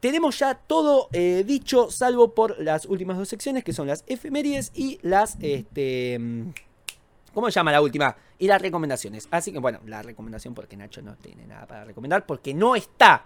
Tenemos 0.00 0.38
ya 0.38 0.54
todo 0.54 1.08
eh, 1.12 1.42
dicho, 1.46 1.90
salvo 1.90 2.34
por 2.34 2.60
las 2.60 2.86
últimas 2.86 3.16
dos 3.16 3.28
secciones, 3.28 3.64
que 3.64 3.72
son 3.72 3.86
las 3.86 4.04
efemérides 4.06 4.72
y 4.74 4.98
las, 5.02 5.36
este, 5.40 6.18
mm, 6.18 6.52
¿cómo 7.32 7.46
se 7.50 7.52
llama 7.52 7.72
la 7.72 7.80
última? 7.80 8.16
Y 8.38 8.46
las 8.46 8.60
recomendaciones. 8.60 9.26
Así 9.30 9.52
que, 9.52 9.58
bueno, 9.58 9.80
la 9.86 10.02
recomendación 10.02 10.54
porque 10.54 10.76
Nacho 10.76 11.00
no 11.02 11.16
tiene 11.16 11.46
nada 11.46 11.66
para 11.66 11.84
recomendar, 11.84 12.26
porque 12.26 12.52
no 12.52 12.76
está 12.76 13.24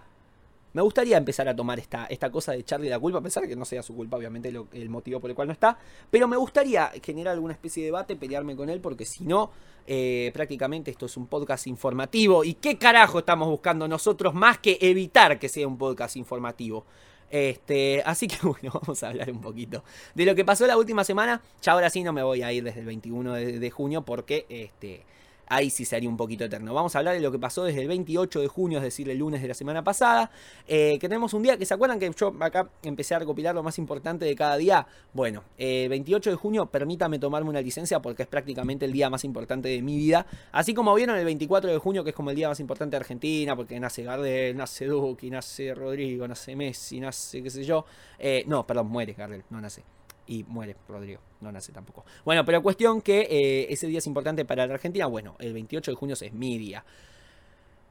me 0.73 0.81
gustaría 0.81 1.17
empezar 1.17 1.47
a 1.49 1.55
tomar 1.55 1.79
esta, 1.79 2.05
esta 2.05 2.31
cosa 2.31 2.53
de 2.53 2.59
echarle 2.59 2.89
la 2.89 2.99
culpa, 2.99 3.19
a 3.19 3.21
pesar 3.21 3.47
que 3.47 3.55
no 3.55 3.65
sea 3.65 3.83
su 3.83 3.95
culpa, 3.95 4.17
obviamente, 4.17 4.53
el 4.73 4.89
motivo 4.89 5.19
por 5.19 5.29
el 5.29 5.35
cual 5.35 5.47
no 5.47 5.53
está. 5.53 5.77
Pero 6.09 6.27
me 6.27 6.37
gustaría 6.37 6.91
generar 7.03 7.33
alguna 7.33 7.53
especie 7.53 7.83
de 7.83 7.87
debate, 7.87 8.15
pelearme 8.15 8.55
con 8.55 8.69
él, 8.69 8.79
porque 8.79 9.05
si 9.05 9.25
no, 9.25 9.51
eh, 9.85 10.31
prácticamente 10.33 10.91
esto 10.91 11.07
es 11.07 11.17
un 11.17 11.27
podcast 11.27 11.67
informativo. 11.67 12.43
¿Y 12.43 12.53
qué 12.55 12.77
carajo 12.77 13.19
estamos 13.19 13.49
buscando 13.49 13.87
nosotros 13.87 14.33
más 14.33 14.59
que 14.59 14.77
evitar 14.81 15.39
que 15.39 15.49
sea 15.49 15.67
un 15.67 15.77
podcast 15.77 16.15
informativo? 16.15 16.85
Este, 17.29 18.01
así 18.05 18.27
que 18.27 18.37
bueno, 18.43 18.71
vamos 18.73 19.03
a 19.03 19.09
hablar 19.09 19.31
un 19.31 19.39
poquito 19.39 19.85
de 20.13 20.25
lo 20.25 20.35
que 20.35 20.45
pasó 20.45 20.67
la 20.67 20.77
última 20.77 21.03
semana. 21.03 21.41
Ya 21.61 21.73
ahora 21.73 21.89
sí 21.89 22.03
no 22.03 22.13
me 22.13 22.23
voy 22.23 22.43
a 22.43 22.51
ir 22.53 22.63
desde 22.63 22.81
el 22.81 22.85
21 22.85 23.33
de, 23.33 23.59
de 23.59 23.71
junio 23.71 24.03
porque 24.03 24.45
este, 24.49 25.03
ahí 25.51 25.69
sí 25.69 25.83
sería 25.83 26.09
un 26.09 26.15
poquito 26.15 26.45
eterno. 26.45 26.73
Vamos 26.73 26.95
a 26.95 26.99
hablar 26.99 27.13
de 27.13 27.19
lo 27.19 27.29
que 27.29 27.37
pasó 27.37 27.65
desde 27.65 27.81
el 27.81 27.89
28 27.89 28.39
de 28.39 28.47
junio, 28.47 28.77
es 28.77 28.83
decir, 28.85 29.09
el 29.09 29.17
lunes 29.17 29.41
de 29.41 29.49
la 29.49 29.53
semana 29.53 29.83
pasada, 29.83 30.31
eh, 30.65 30.97
que 30.97 31.09
tenemos 31.09 31.33
un 31.33 31.43
día 31.43 31.57
que 31.57 31.65
se 31.65 31.73
acuerdan 31.73 31.99
que 31.99 32.09
yo 32.17 32.33
acá 32.39 32.69
empecé 32.83 33.15
a 33.15 33.19
recopilar 33.19 33.53
lo 33.53 33.61
más 33.61 33.77
importante 33.77 34.23
de 34.23 34.33
cada 34.33 34.55
día. 34.55 34.87
Bueno, 35.13 35.43
el 35.57 35.89
28 35.89 36.29
de 36.29 36.35
junio, 36.37 36.65
permítame 36.67 37.19
tomarme 37.19 37.49
una 37.49 37.61
licencia 37.61 38.01
porque 38.01 38.23
es 38.23 38.29
prácticamente 38.29 38.85
el 38.85 38.93
día 38.93 39.09
más 39.09 39.25
importante 39.25 39.67
de 39.67 39.81
mi 39.81 39.97
vida. 39.97 40.25
Así 40.53 40.73
como 40.73 40.95
vieron 40.95 41.17
el 41.17 41.25
24 41.25 41.69
de 41.69 41.77
junio, 41.77 42.03
que 42.05 42.11
es 42.11 42.15
como 42.15 42.29
el 42.29 42.35
día 42.37 42.47
más 42.47 42.59
importante 42.61 42.91
de 42.91 43.01
Argentina, 43.01 43.53
porque 43.53 43.77
nace 43.77 44.03
Gardel, 44.03 44.55
nace 44.55 44.85
Duque, 44.85 45.29
nace 45.29 45.75
Rodrigo, 45.75 46.25
nace 46.29 46.55
Messi, 46.55 47.01
nace 47.01 47.43
qué 47.43 47.49
sé 47.49 47.65
yo. 47.65 47.85
Eh, 48.17 48.45
no, 48.47 48.65
perdón, 48.65 48.87
muere 48.87 49.11
Gardel, 49.13 49.43
no 49.49 49.59
nace 49.59 49.83
y 50.27 50.43
muere 50.43 50.75
Rodrigo. 50.87 51.21
No 51.39 51.51
nace 51.51 51.71
tampoco. 51.71 52.05
Bueno, 52.23 52.45
pero 52.45 52.61
cuestión 52.61 53.01
que 53.01 53.21
eh, 53.21 53.67
ese 53.69 53.87
día 53.87 53.99
es 53.99 54.07
importante 54.07 54.45
para 54.45 54.67
la 54.67 54.73
Argentina. 54.73 55.05
Bueno, 55.07 55.35
el 55.39 55.53
28 55.53 55.91
de 55.91 55.95
junio 55.95 56.15
es 56.19 56.33
mi 56.33 56.57
día. 56.57 56.83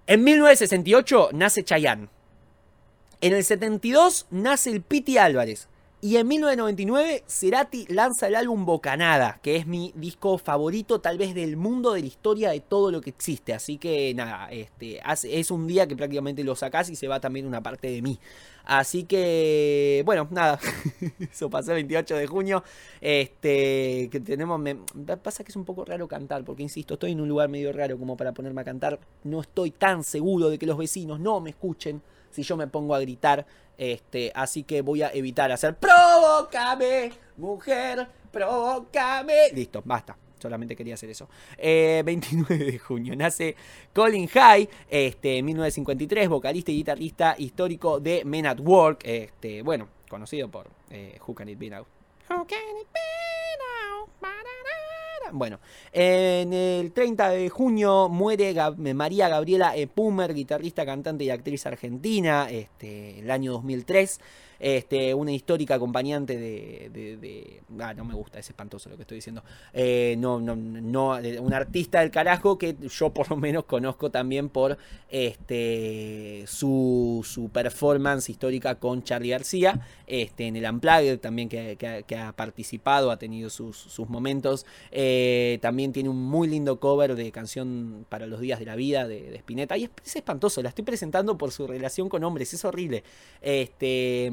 En 0.06 0.24
1968 0.24 1.30
nace 1.32 1.64
Chayanne. 1.64 2.08
En 3.20 3.34
el 3.34 3.44
72 3.44 4.26
nace 4.30 4.70
el 4.70 4.82
Piti 4.82 5.18
Álvarez. 5.18 5.68
Y 6.02 6.16
en 6.16 6.28
1999, 6.28 7.24
Cerati 7.26 7.84
lanza 7.88 8.26
el 8.28 8.34
álbum 8.34 8.64
Bocanada, 8.64 9.38
que 9.42 9.56
es 9.56 9.66
mi 9.66 9.92
disco 9.94 10.38
favorito 10.38 11.02
tal 11.02 11.18
vez 11.18 11.34
del 11.34 11.58
mundo, 11.58 11.92
de 11.92 12.00
la 12.00 12.06
historia, 12.06 12.50
de 12.52 12.60
todo 12.60 12.90
lo 12.90 13.02
que 13.02 13.10
existe. 13.10 13.52
Así 13.52 13.76
que 13.76 14.14
nada, 14.14 14.48
este, 14.50 15.02
es 15.24 15.50
un 15.50 15.66
día 15.66 15.86
que 15.86 15.96
prácticamente 15.96 16.42
lo 16.42 16.56
sacás 16.56 16.88
y 16.88 16.96
se 16.96 17.06
va 17.06 17.20
también 17.20 17.46
una 17.46 17.62
parte 17.62 17.90
de 17.90 18.00
mí. 18.00 18.18
Así 18.64 19.04
que, 19.04 20.02
bueno, 20.06 20.26
nada, 20.30 20.58
eso 21.20 21.50
pasó 21.50 21.72
el 21.72 21.76
28 21.76 22.16
de 22.16 22.26
junio. 22.26 22.64
Este, 23.02 24.08
que 24.10 24.20
tenemos, 24.20 24.58
pasa 25.22 25.44
que 25.44 25.50
es 25.50 25.56
un 25.56 25.66
poco 25.66 25.84
raro 25.84 26.08
cantar, 26.08 26.44
porque 26.44 26.62
insisto, 26.62 26.94
estoy 26.94 27.12
en 27.12 27.20
un 27.20 27.28
lugar 27.28 27.50
medio 27.50 27.74
raro 27.74 27.98
como 27.98 28.16
para 28.16 28.32
ponerme 28.32 28.62
a 28.62 28.64
cantar. 28.64 29.00
No 29.24 29.42
estoy 29.42 29.70
tan 29.70 30.02
seguro 30.02 30.48
de 30.48 30.58
que 30.58 30.64
los 30.64 30.78
vecinos 30.78 31.20
no 31.20 31.40
me 31.42 31.50
escuchen 31.50 32.00
si 32.30 32.42
yo 32.42 32.56
me 32.56 32.68
pongo 32.68 32.94
a 32.94 33.00
gritar. 33.00 33.46
Este, 33.80 34.30
así 34.34 34.64
que 34.64 34.82
voy 34.82 35.00
a 35.00 35.10
evitar 35.14 35.50
hacer 35.50 35.74
provócame, 35.74 37.12
mujer, 37.38 38.06
provócame. 38.30 39.50
Listo, 39.54 39.80
basta. 39.82 40.18
Solamente 40.38 40.76
quería 40.76 40.92
hacer 40.92 41.08
eso. 41.08 41.30
29 41.56 42.54
eh, 42.54 42.58
de 42.72 42.78
junio 42.78 43.16
nace 43.16 43.56
Colin 43.94 44.28
High, 44.28 44.68
este, 44.90 45.42
1953, 45.42 46.28
vocalista 46.28 46.70
y 46.70 46.76
guitarrista 46.76 47.34
histórico 47.38 48.00
de 48.00 48.22
Men 48.26 48.48
at 48.48 48.60
Work. 48.60 49.00
Este, 49.02 49.62
bueno, 49.62 49.88
conocido 50.10 50.50
por 50.50 50.68
eh, 50.90 51.18
Who 51.26 51.34
Can 51.34 51.48
It 51.48 51.58
Be 51.58 51.70
Now. 51.70 51.86
Who 52.28 52.46
Can 52.46 52.76
It 52.82 52.88
Be 52.92 53.00
Now? 54.20 54.49
Bueno, 55.32 55.60
en 55.92 56.52
el 56.52 56.92
30 56.92 57.30
de 57.30 57.48
junio 57.48 58.08
muere 58.08 58.54
María 58.94 59.28
Gabriela 59.28 59.74
Pumer, 59.94 60.34
guitarrista, 60.34 60.84
cantante 60.84 61.24
y 61.24 61.30
actriz 61.30 61.66
argentina, 61.66 62.48
este, 62.50 63.20
el 63.20 63.30
año 63.30 63.52
2003 63.52 64.20
este, 64.60 65.14
una 65.14 65.32
histórica 65.32 65.74
acompañante 65.74 66.38
de, 66.38 67.62
Ah, 67.78 67.94
no 67.94 68.04
me 68.04 68.14
gusta, 68.14 68.38
es 68.38 68.48
espantoso 68.48 68.90
lo 68.90 68.96
que 68.96 69.02
estoy 69.02 69.16
diciendo. 69.16 69.42
Eh, 69.72 70.16
no, 70.18 70.40
no, 70.40 70.56
no, 70.56 71.18
un 71.40 71.54
artista 71.54 72.00
del 72.00 72.10
carajo 72.10 72.58
que 72.58 72.76
yo 72.88 73.10
por 73.10 73.30
lo 73.30 73.36
menos 73.36 73.64
conozco 73.64 74.10
también 74.10 74.48
por 74.48 74.76
este, 75.08 76.44
su, 76.46 77.24
su 77.24 77.48
performance 77.48 78.28
histórica 78.28 78.74
con 78.74 79.02
Charlie 79.02 79.30
García, 79.30 79.86
este, 80.06 80.46
en 80.46 80.56
el 80.56 80.70
Unplugged 80.70 81.20
también 81.20 81.48
que, 81.48 82.16
ha 82.18 82.32
participado, 82.32 83.10
ha 83.10 83.18
tenido 83.18 83.50
sus, 83.50 83.98
momentos. 84.08 84.66
Eh, 84.90 85.58
también 85.62 85.92
tiene 85.92 86.08
un 86.08 86.22
muy 86.22 86.48
lindo 86.48 86.80
cover 86.80 87.14
de 87.14 87.30
canción 87.30 88.04
para 88.08 88.26
los 88.26 88.40
días 88.40 88.58
de 88.58 88.66
la 88.66 88.76
vida 88.76 89.06
de, 89.06 89.30
de 89.30 89.36
Spinetta. 89.36 89.76
Y 89.76 89.84
es, 89.84 89.90
es 90.04 90.16
espantoso, 90.16 90.62
la 90.62 90.70
estoy 90.70 90.84
presentando 90.84 91.38
por 91.38 91.52
su 91.52 91.66
relación 91.66 92.08
con 92.08 92.24
hombres, 92.24 92.52
es 92.52 92.64
horrible. 92.64 93.04
Este 93.40 94.30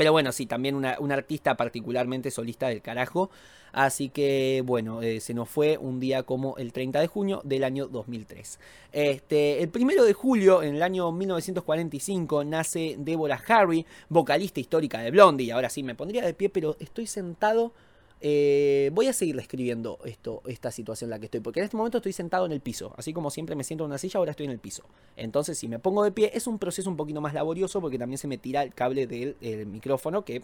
pero 0.00 0.12
bueno, 0.12 0.32
sí, 0.32 0.46
también 0.46 0.76
una, 0.76 0.96
artista 1.10 1.58
particularmente 1.58 2.30
solista 2.30 2.68
del 2.68 2.80
carajo. 2.80 3.28
Así 3.70 4.08
que 4.08 4.62
bueno, 4.64 5.02
eh, 5.02 5.20
se 5.20 5.34
nos 5.34 5.50
fue 5.50 5.76
un 5.76 6.00
día 6.00 6.22
como 6.22 6.56
el 6.56 6.72
30 6.72 7.02
de 7.02 7.06
junio 7.06 7.42
del 7.44 7.64
año 7.64 7.86
2003. 7.86 8.58
Este, 8.92 9.62
el 9.62 9.68
primero 9.68 10.04
de 10.04 10.14
julio, 10.14 10.62
en 10.62 10.76
el 10.76 10.82
año 10.82 11.12
1945, 11.12 12.44
nace 12.44 12.96
Deborah 12.98 13.42
Harry, 13.48 13.84
vocalista 14.08 14.58
histórica 14.58 15.02
de 15.02 15.10
Blondie. 15.10 15.52
Ahora 15.52 15.68
sí, 15.68 15.82
me 15.82 15.94
pondría 15.94 16.24
de 16.24 16.32
pie, 16.32 16.48
pero 16.48 16.78
estoy 16.80 17.06
sentado 17.06 17.74
eh, 18.22 18.90
voy 18.92 19.06
a 19.06 19.12
seguir 19.12 19.38
escribiendo 19.38 19.98
esto, 20.04 20.42
esta 20.46 20.70
situación 20.70 21.08
en 21.08 21.10
la 21.12 21.18
que 21.18 21.24
estoy, 21.26 21.40
porque 21.40 21.60
en 21.60 21.64
este 21.64 21.76
momento 21.76 21.98
estoy 21.98 22.12
sentado 22.12 22.44
en 22.44 22.52
el 22.52 22.60
piso, 22.60 22.92
así 22.96 23.12
como 23.12 23.30
siempre 23.30 23.56
me 23.56 23.64
siento 23.64 23.84
en 23.84 23.90
una 23.90 23.98
silla, 23.98 24.18
ahora 24.18 24.32
estoy 24.32 24.46
en 24.46 24.52
el 24.52 24.58
piso. 24.58 24.84
Entonces, 25.16 25.58
si 25.58 25.68
me 25.68 25.78
pongo 25.78 26.04
de 26.04 26.12
pie, 26.12 26.30
es 26.34 26.46
un 26.46 26.58
proceso 26.58 26.90
un 26.90 26.96
poquito 26.96 27.20
más 27.20 27.32
laborioso 27.32 27.80
porque 27.80 27.98
también 27.98 28.18
se 28.18 28.28
me 28.28 28.36
tira 28.36 28.62
el 28.62 28.74
cable 28.74 29.06
del 29.06 29.66
micrófono 29.66 30.24
que 30.24 30.42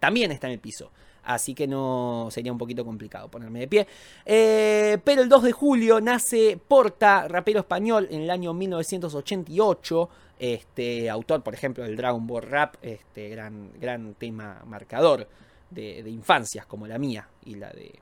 también 0.00 0.32
está 0.32 0.46
en 0.46 0.54
el 0.54 0.58
piso. 0.58 0.90
Así 1.22 1.54
que 1.54 1.68
no 1.68 2.28
sería 2.30 2.50
un 2.50 2.58
poquito 2.58 2.84
complicado 2.84 3.28
ponerme 3.28 3.60
de 3.60 3.68
pie. 3.68 3.86
Eh, 4.26 4.98
pero 5.04 5.22
el 5.22 5.28
2 5.28 5.42
de 5.44 5.52
julio 5.52 6.00
nace 6.00 6.58
Porta, 6.66 7.28
rapero 7.28 7.60
español, 7.60 8.08
en 8.10 8.22
el 8.22 8.30
año 8.30 8.52
1988. 8.54 10.08
Este, 10.40 11.08
autor, 11.08 11.42
por 11.44 11.54
ejemplo, 11.54 11.84
del 11.84 11.96
Dragon 11.96 12.26
Ball 12.26 12.42
Rap, 12.42 12.74
este 12.82 13.28
gran, 13.28 13.70
gran 13.78 14.14
tema 14.14 14.60
marcador 14.66 15.28
de, 15.72 16.08
infancias 16.08 16.66
como 16.66 16.86
la 16.86 16.98
mía 16.98 17.28
y 17.44 17.56
la 17.56 17.70
de 17.70 17.98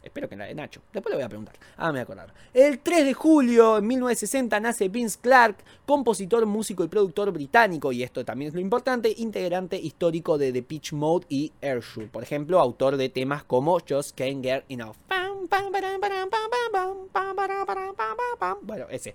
Espero 0.00 0.28
que 0.28 0.36
la 0.36 0.44
de 0.44 0.54
Nacho. 0.54 0.80
Después 0.92 1.10
le 1.10 1.16
voy 1.16 1.24
a 1.24 1.28
preguntar. 1.28 1.56
Ah, 1.76 1.86
me 1.86 1.92
voy 1.92 1.98
a 1.98 2.02
acordar. 2.02 2.32
El 2.54 2.78
3 2.78 3.04
de 3.04 3.14
julio 3.14 3.74
de 3.74 3.82
1960 3.82 4.60
nace 4.60 4.88
Vince 4.88 5.18
Clark, 5.20 5.56
compositor, 5.84 6.46
músico 6.46 6.84
y 6.84 6.88
productor 6.88 7.32
británico. 7.32 7.90
Y 7.90 8.04
esto 8.04 8.24
también 8.24 8.50
es 8.50 8.54
lo 8.54 8.60
importante, 8.60 9.12
integrante 9.18 9.76
histórico 9.76 10.38
de 10.38 10.52
The 10.52 10.62
Pitch 10.62 10.92
Mode 10.92 11.26
y 11.28 11.52
Airshoe. 11.60 12.06
Por 12.06 12.22
ejemplo, 12.22 12.60
autor 12.60 12.96
de 12.96 13.08
temas 13.08 13.42
como 13.42 13.80
Just 13.80 14.16
Can't 14.16 14.42
Get 14.42 14.64
Enough. 14.68 14.96
Bueno, 18.62 18.86
ese. 18.90 19.14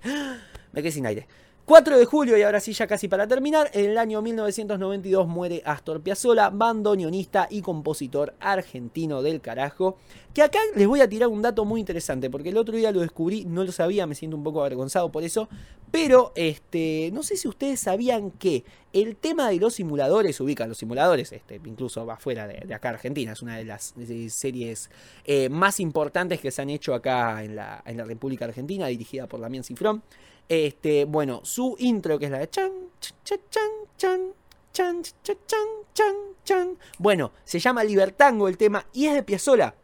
Me 0.73 0.81
quedé 0.81 0.91
sin 0.91 1.05
aire. 1.05 1.27
4 1.65 1.97
de 1.97 2.03
julio, 2.03 2.37
y 2.37 2.41
ahora 2.41 2.59
sí 2.59 2.73
ya 2.73 2.87
casi 2.87 3.07
para 3.07 3.25
terminar, 3.25 3.71
en 3.73 3.91
el 3.91 3.97
año 3.97 4.21
1992 4.21 5.25
muere 5.29 5.61
Astor 5.63 6.01
Piazzolla, 6.01 6.49
bandoneonista 6.49 7.47
y 7.49 7.61
compositor 7.61 8.33
argentino 8.41 9.21
del 9.21 9.39
carajo. 9.39 9.95
Que 10.33 10.41
acá 10.41 10.59
les 10.75 10.85
voy 10.87 10.99
a 10.99 11.07
tirar 11.07 11.29
un 11.29 11.41
dato 11.41 11.63
muy 11.63 11.79
interesante, 11.79 12.29
porque 12.29 12.49
el 12.49 12.57
otro 12.57 12.75
día 12.75 12.91
lo 12.91 12.99
descubrí, 12.99 13.45
no 13.45 13.63
lo 13.63 13.71
sabía, 13.71 14.05
me 14.05 14.13
siento 14.13 14.35
un 14.35 14.43
poco 14.43 14.59
avergonzado 14.59 15.09
por 15.09 15.23
eso. 15.23 15.47
Pero 15.89 16.33
este, 16.35 17.11
no 17.13 17.23
sé 17.23 17.37
si 17.37 17.47
ustedes 17.47 17.79
sabían 17.79 18.31
que 18.31 18.65
el 18.91 19.15
tema 19.15 19.49
de 19.49 19.55
los 19.55 19.75
simuladores, 19.75 20.41
ubican 20.41 20.67
los 20.67 20.79
simuladores, 20.79 21.31
este, 21.31 21.61
incluso 21.63 22.05
va 22.05 22.17
fuera 22.17 22.45
de, 22.45 22.73
acá 22.73 22.89
Argentina, 22.89 23.31
es 23.31 23.41
una 23.41 23.55
de 23.55 23.63
las 23.63 23.93
series 24.27 24.89
eh, 25.23 25.47
más 25.47 25.79
importantes 25.79 26.41
que 26.41 26.51
se 26.51 26.61
han 26.61 26.69
hecho 26.69 26.93
acá 26.93 27.41
en 27.41 27.55
la, 27.55 27.81
en 27.85 27.95
la 27.95 28.03
República 28.03 28.43
Argentina, 28.43 28.87
dirigida 28.87 29.27
por 29.27 29.39
Damián 29.39 29.63
Cifrón. 29.63 30.03
Este, 30.49 31.05
bueno, 31.05 31.41
su 31.43 31.75
intro, 31.79 32.19
que 32.19 32.25
es 32.25 32.31
la 32.31 32.39
de 32.39 32.49
chan, 32.49 32.71
chan, 32.99 33.39
chan, 33.49 33.71
chan, 33.97 34.33
chan, 34.71 35.03
chan, 35.23 35.67
chan, 35.93 36.15
chan, 36.43 36.77
Bueno, 36.97 37.31
se 37.43 37.59
llama 37.59 37.83
Libertango 37.83 38.47
el 38.47 38.57
tema 38.57 38.85
y 38.93 39.07
es 39.07 39.13
de 39.13 39.23
Piazzola. 39.23 39.75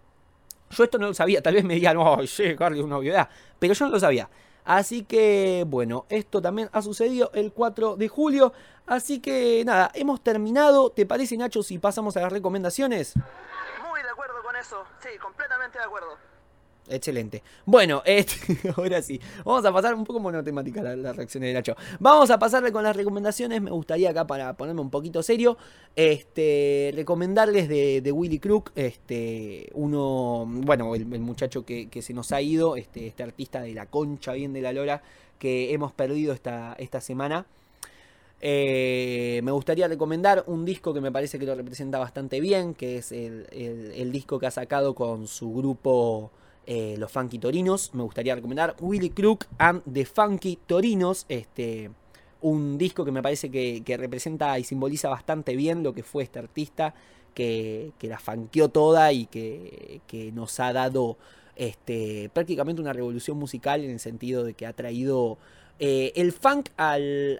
Yo 0.72 0.84
esto 0.84 0.98
no 0.98 1.08
lo 1.08 1.14
sabía, 1.14 1.42
tal 1.42 1.56
vez 1.56 1.64
me 1.64 1.76
digan, 1.76 1.98
oh, 1.98 2.26
sí, 2.28 2.56
Carly, 2.56 2.82
una 2.82 2.98
obviedad. 2.98 3.30
Pero 3.58 3.74
yo 3.74 3.86
no 3.86 3.92
lo 3.92 4.00
sabía. 4.00 4.30
Así 4.66 5.04
que, 5.04 5.66
bueno, 5.68 6.06
esto 6.10 6.42
también 6.42 6.70
ha 6.72 6.82
sucedido 6.82 7.32
el 7.34 7.52
4 7.52 7.96
de 7.96 8.08
julio. 8.08 8.54
Así 8.86 9.20
que, 9.20 9.64
nada, 9.66 9.90
hemos 9.96 10.22
terminado. 10.22 10.92
¿Te 10.92 11.08
parece, 11.08 11.38
Nacho, 11.38 11.64
si 11.64 11.80
pasamos 11.80 12.16
a 12.18 12.22
las 12.22 12.32
recomendaciones? 12.32 13.16
Muy 13.88 14.04
de 14.04 14.10
acuerdo 14.10 14.44
con 14.44 14.56
eso. 14.56 14.84
Sí, 15.02 15.10
completamente 15.20 15.80
de 15.80 15.86
acuerdo. 15.86 16.18
Excelente. 16.90 17.44
Bueno, 17.66 18.02
este, 18.06 18.58
ahora 18.76 19.02
sí. 19.02 19.20
Vamos 19.46 19.64
a 19.66 19.72
pasar 19.72 19.94
un 19.94 20.04
poco 20.04 20.20
monotemática 20.20 20.82
la, 20.82 20.96
la 20.96 21.14
reacción 21.14 21.44
de 21.44 21.54
Nacho. 21.54 21.76
Vamos 22.00 22.30
a 22.32 22.40
pasarle 22.40 22.72
con 22.72 22.84
las 22.84 22.96
recomendaciones. 22.96 23.62
Me 23.62 23.72
gustaría 23.72 24.10
acá 24.10 24.26
para 24.26 24.54
ponerme 24.54 24.82
un 24.82 24.90
poquito 24.90 25.22
serio. 25.24 25.58
Este. 25.96 26.92
Recomendarles 26.96 27.70
de, 27.70 28.12
Willy 28.12 28.40
Crook. 28.40 28.72
Este. 28.76 29.70
Uno. 29.74 30.46
Bueno, 30.48 30.96
el, 30.96 31.06
muchacho 31.06 31.64
que, 31.66 31.90
se 32.02 32.14
nos 32.14 32.32
ha 32.32 32.42
ido. 32.42 32.76
Este, 32.76 33.08
este 33.08 33.24
artista 33.24 33.62
de 33.62 33.74
la 33.74 33.86
concha 33.86 34.34
bien 34.34 34.54
de 34.54 34.62
la 34.62 34.74
lora. 34.74 35.04
Que 35.38 35.74
hemos 35.74 35.94
perdido 35.94 36.34
esta, 36.34 36.76
esta 36.80 37.00
semana. 37.00 37.46
Eh, 38.42 39.42
me 39.44 39.52
gustaría 39.52 39.88
recomendar 39.88 40.46
un 40.48 40.64
disco 40.64 40.94
que 40.94 41.02
me 41.02 41.12
parece 41.12 41.38
que 41.40 41.46
lo 41.46 41.56
representa 41.56 42.00
bastante 42.00 42.40
bien, 42.40 42.74
que 42.74 42.98
es 42.98 43.12
el, 43.12 43.48
el 43.52 44.12
disco 44.14 44.40
que 44.40 44.48
ha 44.48 44.52
sacado 44.52 44.96
con 44.96 45.28
su 45.28 45.54
grupo 45.54 46.32
eh, 46.72 46.98
los 47.00 47.12
Funky 47.12 47.40
Torinos. 47.40 47.96
Me 47.96 48.04
gustaría 48.04 48.36
recomendar 48.36 48.76
Willy 48.80 49.10
Crook 49.10 49.48
and 49.58 49.82
the 49.92 50.06
Funky 50.06 50.60
Torinos. 50.68 51.26
Este, 51.28 51.90
un 52.42 52.78
disco 52.78 53.04
que 53.04 53.12
me 53.12 53.24
parece 53.24 53.50
que, 53.50 53.98
representa 53.98 54.60
y 54.60 54.64
simboliza 54.64 55.10
bastante 55.10 55.56
bien 55.56 55.82
lo 55.82 55.96
que 55.96 56.04
fue 56.04 56.22
este 56.22 56.38
artista. 56.38 56.94
Que, 57.34 57.92
la 58.04 58.20
funkeó 58.20 58.70
toda 58.70 59.12
y 59.12 59.26
que, 59.26 60.32
nos 60.36 60.60
ha 60.60 60.72
dado 60.72 61.18
este, 61.56 62.30
prácticamente 62.36 62.84
una 62.84 62.94
revolución 62.94 63.40
musical 63.40 63.84
en 63.84 63.90
el 63.90 64.00
sentido 64.00 64.44
de 64.44 64.54
que 64.54 64.68
ha 64.68 64.74
traído 64.74 65.40
eh, 65.80 66.12
el 66.16 66.34
funk 66.34 66.70
al, 66.78 67.40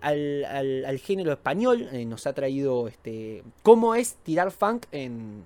género 1.04 1.34
español, 1.34 1.88
eh, 1.92 2.04
nos 2.06 2.26
ha 2.26 2.34
traído 2.34 2.88
este, 2.88 3.44
cómo 3.62 3.94
es 3.94 4.16
tirar 4.24 4.50
funk 4.50 4.88
en, 4.92 5.44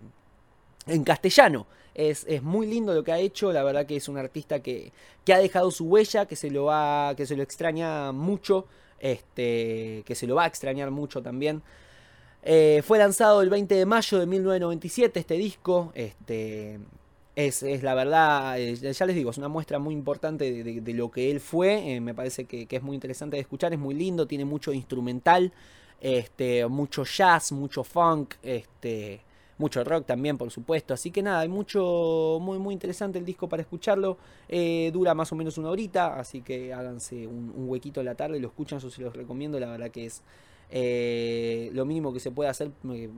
en 0.87 1.03
castellano. 1.03 1.67
Es, 1.95 2.25
muy 2.41 2.67
lindo 2.67 2.93
lo 2.93 3.03
que 3.03 3.11
ha 3.11 3.19
hecho, 3.19 3.51
la 3.51 3.63
verdad 3.63 3.85
que 3.85 3.95
es 3.95 4.09
un 4.09 4.17
artista 4.17 4.61
que, 4.61 4.91
ha 5.31 5.37
dejado 5.37 5.71
su 5.71 5.85
huella, 5.85 6.25
que 6.25 6.35
se 6.35 6.49
lo 6.49 6.65
va, 6.65 7.13
que 7.15 7.25
se 7.25 7.35
lo 7.35 7.43
extraña 7.43 8.11
mucho, 8.11 8.65
este, 8.99 10.03
que 10.05 10.15
se 10.15 10.27
lo 10.27 10.35
va 10.35 10.45
a 10.45 10.47
extrañar 10.47 10.91
mucho 10.91 11.21
también. 11.21 11.61
Eh, 12.41 12.81
fue 12.85 12.97
lanzado 12.97 13.41
el 13.41 13.49
20 13.49 13.75
de 13.75 13.85
mayo 13.85 14.19
de 14.19 14.25
1997 14.25 15.19
este 15.19 15.35
disco, 15.35 15.91
este, 15.95 16.79
es, 17.35 17.63
la 17.83 17.93
verdad, 17.93 18.59
eh, 18.59 18.75
ya 18.75 19.05
les 19.05 19.15
digo, 19.15 19.31
es 19.31 19.37
una 19.37 19.47
muestra 19.47 19.79
muy 19.79 19.93
importante 19.93 20.63
de, 20.63 20.93
lo 20.93 21.09
que 21.09 21.31
él 21.31 21.39
fue, 21.39 21.95
eh, 21.95 22.01
me 22.01 22.13
parece 22.13 22.45
que, 22.45 22.65
que, 22.65 22.77
es 22.77 22.83
muy 22.83 22.95
interesante 22.95 23.37
de 23.37 23.41
escuchar, 23.41 23.71
es 23.71 23.79
muy 23.79 23.95
lindo, 23.95 24.27
tiene 24.27 24.45
mucho 24.45 24.73
instrumental. 24.73 25.53
este, 26.03 26.67
mucho 26.67 27.05
jazz, 27.05 27.53
mucho 27.53 27.83
funk, 27.83 28.35
este, 28.43 29.21
mucho 29.57 29.83
rock 29.83 30.05
también, 30.05 30.37
por 30.37 30.51
supuesto. 30.51 30.93
Así 30.93 31.11
que 31.11 31.21
nada, 31.21 31.41
hay 31.41 31.49
mucho, 31.49 32.39
muy, 32.41 32.57
muy 32.59 32.73
interesante 32.73 33.19
el 33.19 33.25
disco 33.25 33.47
para 33.47 33.61
escucharlo. 33.61 34.17
Eh, 34.49 34.89
dura 34.93 35.13
más 35.13 35.31
o 35.31 35.35
menos 35.35 35.57
una 35.57 35.69
horita, 35.69 36.19
así 36.19 36.41
que 36.41 36.73
háganse 36.73 37.27
un, 37.27 37.53
huequito 37.67 37.99
en 37.99 38.07
la 38.07 38.15
tarde, 38.15 38.39
lo 38.39 38.47
escuchan, 38.47 38.77
eso 38.77 38.89
se 38.89 39.01
los 39.01 39.15
recomiendo. 39.15 39.59
La 39.59 39.67
verdad 39.67 39.89
que 39.91 40.05
es 40.05 40.21
eh, 40.69 41.69
lo 41.73 41.85
mínimo 41.85 42.13
que 42.13 42.19
se 42.19 42.31
puede 42.31 42.49
hacer, 42.49 42.71
eh, 42.91 43.09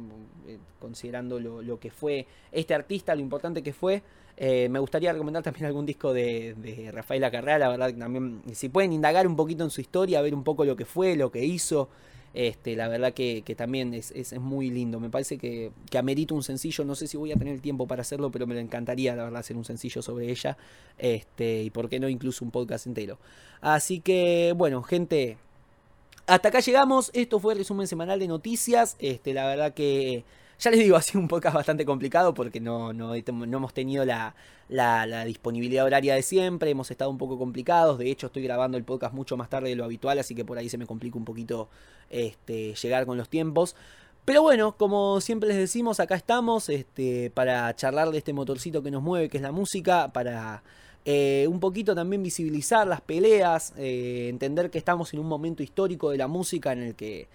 considerando 0.79 1.39
lo, 1.39 1.79
que 1.79 1.89
fue 1.89 2.27
este 2.51 2.73
artista, 2.73 3.15
lo 3.15 3.21
importante 3.21 3.63
que 3.63 3.73
fue. 3.73 4.03
me 4.37 4.79
gustaría 4.79 5.13
recomendar 5.13 5.43
también 5.43 5.65
algún 5.65 5.85
disco 5.85 6.13
de, 6.13 6.55
de 6.55 6.91
Rafael 6.91 7.23
Acarrea, 7.23 7.57
la 7.57 7.69
verdad 7.69 7.87
que 7.87 7.99
también, 7.99 8.41
si 8.53 8.69
pueden 8.69 8.91
indagar 8.91 9.25
un 9.27 9.35
poquito 9.35 9.63
en 9.63 9.69
su 9.69 9.81
historia, 9.81 10.21
ver 10.21 10.35
un 10.35 10.43
poco 10.43 10.65
lo 10.65 10.75
que 10.75 10.85
fue, 10.85 11.15
lo 11.15 11.31
que 11.31 11.45
hizo. 11.45 11.89
Este, 12.35 12.75
la 12.75 12.89
verdad 12.89 13.13
que, 13.13 13.41
también 13.57 13.93
es, 13.93 14.37
muy 14.37 14.69
lindo. 14.69 14.99
Me 14.99 15.09
parece 15.09 15.37
que, 15.37 15.71
que 15.89 15.97
amerito 15.97 16.35
un 16.35 16.43
sencillo. 16.43 16.83
No 16.83 16.93
sé 16.93 17.07
si 17.07 17.15
voy 17.15 17.31
a 17.31 17.37
tener 17.37 17.53
el 17.53 17.61
tiempo 17.61 17.87
para 17.87 18.01
hacerlo, 18.01 18.29
pero 18.29 18.45
me 18.45 18.59
encantaría, 18.59 19.15
la 19.15 19.23
verdad, 19.23 19.39
hacer 19.39 19.55
un 19.55 19.63
sencillo 19.63 20.01
sobre 20.01 20.29
ella. 20.29 20.57
Este, 20.97 21.63
y 21.63 21.69
por 21.69 21.87
qué 21.87 21.97
no, 21.97 22.09
incluso 22.09 22.43
un 22.43 22.51
podcast 22.51 22.87
entero. 22.87 23.17
Así 23.61 24.01
que, 24.01 24.53
bueno, 24.55 24.83
gente. 24.83 25.37
Hasta 26.27 26.49
acá 26.49 26.59
llegamos. 26.59 27.09
Esto 27.13 27.39
fue 27.39 27.53
el 27.53 27.59
resumen 27.59 27.87
semanal 27.87 28.19
de 28.19 28.27
noticias. 28.27 28.97
Este, 28.99 29.33
la 29.33 29.47
verdad 29.47 29.73
que 29.73 30.25
ya 30.59 30.71
les 30.71 30.79
digo, 30.79 30.95
ha 30.97 31.01
sido 31.01 31.19
un 31.19 31.27
podcast 31.27 31.55
bastante 31.55 31.85
complicado 31.85 32.33
porque 32.33 32.59
no, 32.59 32.93
no, 32.93 33.13
hemos 33.15 33.73
tenido 33.73 34.05
la, 34.05 34.33
disponibilidad 35.25 35.85
horaria 35.85 36.15
de 36.15 36.21
siempre, 36.21 36.69
hemos 36.69 36.91
estado 36.91 37.09
un 37.09 37.17
poco 37.17 37.37
complicados, 37.37 37.97
de 37.97 38.09
hecho 38.11 38.27
estoy 38.27 38.43
grabando 38.43 38.77
el 38.77 38.83
podcast 38.83 39.13
mucho 39.13 39.37
más 39.37 39.49
tarde 39.49 39.69
de 39.69 39.75
lo 39.75 39.85
habitual, 39.85 40.19
así 40.19 40.35
que 40.35 40.45
por 40.45 40.57
ahí 40.57 40.69
se 40.69 40.77
me 40.77 40.85
complica 40.85 41.17
un 41.17 41.25
poquito 41.25 41.69
este, 42.09 42.73
llegar 42.75 43.05
con 43.05 43.17
los 43.17 43.29
tiempos. 43.29 43.75
Pero 44.25 44.41
bueno, 44.41 44.75
como 44.75 45.21
siempre 45.21 45.49
les 45.49 45.57
decimos, 45.57 45.99
acá 45.99 46.15
estamos 46.15 46.69
este, 46.69 47.29
para 47.29 47.75
charlar 47.75 48.09
de 48.09 48.17
este 48.17 48.33
motorcito 48.33 48.81
que 48.81 48.89
nos 48.89 49.03
mueve, 49.03 49.29
que 49.29 49.37
es 49.37 49.43
la 49.43 49.51
música, 49.51 50.11
para 50.11 50.63
eh, 51.05 51.45
un 51.47 51.59
poquito 51.59 51.93
también 51.93 52.23
visibilizar 52.23 52.87
las 52.87 53.01
peleas, 53.01 53.73
eh, 53.77 54.27
entender 54.29 54.71
que 54.71 54.79
estamos 54.79 55.13
en 55.13 55.19
un 55.19 55.27
momento 55.27 55.61
histórico 55.61 56.09
de 56.09 56.17
la 56.17 56.27
música 56.27 56.73
en 56.73 56.81
el 56.81 56.95
que 56.95 57.27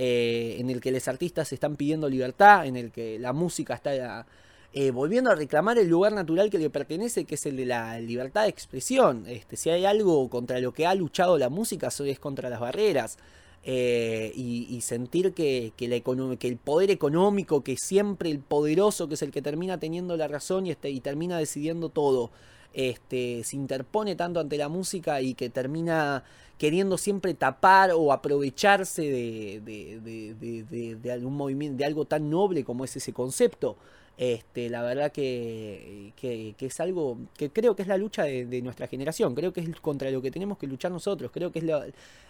eh, 0.00 0.58
en 0.60 0.70
el 0.70 0.80
que 0.80 0.92
los 0.92 1.08
artistas 1.08 1.52
están 1.52 1.74
pidiendo 1.74 2.08
libertad, 2.08 2.66
en 2.66 2.76
el 2.76 2.92
que 2.92 3.18
la 3.18 3.32
música 3.32 3.74
está 3.74 4.24
eh, 4.72 4.92
volviendo 4.92 5.28
a 5.32 5.34
reclamar 5.34 5.76
el 5.76 5.88
lugar 5.88 6.12
natural 6.12 6.50
que 6.50 6.58
le 6.58 6.70
pertenece, 6.70 7.24
que 7.24 7.34
es 7.34 7.44
el 7.46 7.56
de 7.56 7.66
la 7.66 7.98
libertad 7.98 8.44
de 8.44 8.48
expresión. 8.48 9.24
Este, 9.26 9.56
si 9.56 9.70
hay 9.70 9.86
algo 9.86 10.30
contra 10.30 10.60
lo 10.60 10.72
que 10.72 10.86
ha 10.86 10.94
luchado 10.94 11.36
la 11.36 11.48
música, 11.48 11.88
es 11.88 12.18
contra 12.20 12.48
las 12.48 12.60
barreras. 12.60 13.18
Eh, 13.64 14.32
y, 14.36 14.80
sentir 14.82 15.34
que, 15.34 15.72
que, 15.76 15.86
el 15.86 16.56
poder 16.58 16.92
económico, 16.92 17.64
que 17.64 17.76
siempre 17.76 18.30
el 18.30 18.38
poderoso, 18.38 19.08
que 19.08 19.14
es 19.14 19.22
el 19.22 19.32
que 19.32 19.42
termina 19.42 19.80
teniendo 19.80 20.16
la 20.16 20.28
razón 20.28 20.66
y, 20.66 20.70
este, 20.70 20.90
y 20.90 21.00
termina 21.00 21.38
decidiendo 21.38 21.88
todo, 21.88 22.30
este, 22.72 23.42
se 23.42 23.56
interpone 23.56 24.14
tanto 24.14 24.38
ante 24.38 24.56
la 24.58 24.68
música 24.68 25.20
y 25.20 25.34
que 25.34 25.50
termina 25.50 26.22
queriendo 26.58 26.98
siempre 26.98 27.34
tapar 27.34 27.92
o 27.94 28.12
aprovecharse 28.12 29.02
de, 29.02 31.12
algún 31.12 31.36
movimiento, 31.36 31.78
de 31.78 31.84
algo 31.84 32.04
tan 32.04 32.28
noble 32.28 32.64
como 32.64 32.84
es 32.84 32.96
ese 32.96 33.12
concepto. 33.12 33.76
Este, 34.18 34.68
la 34.68 34.82
verdad 34.82 35.12
que, 35.12 36.12
es 36.58 36.80
algo 36.80 37.18
que 37.36 37.50
creo 37.50 37.76
que 37.76 37.82
es 37.82 37.88
la 37.88 37.96
lucha 37.96 38.24
de, 38.24 38.62
nuestra 38.62 38.88
generación, 38.88 39.36
creo 39.36 39.52
que 39.52 39.60
es 39.60 39.80
contra 39.80 40.10
lo 40.10 40.20
que 40.20 40.32
tenemos 40.32 40.58
que 40.58 40.66
luchar 40.66 40.90
nosotros, 40.90 41.30
creo 41.32 41.52
que 41.52 41.60
es 41.60 41.64
la, 41.64 41.86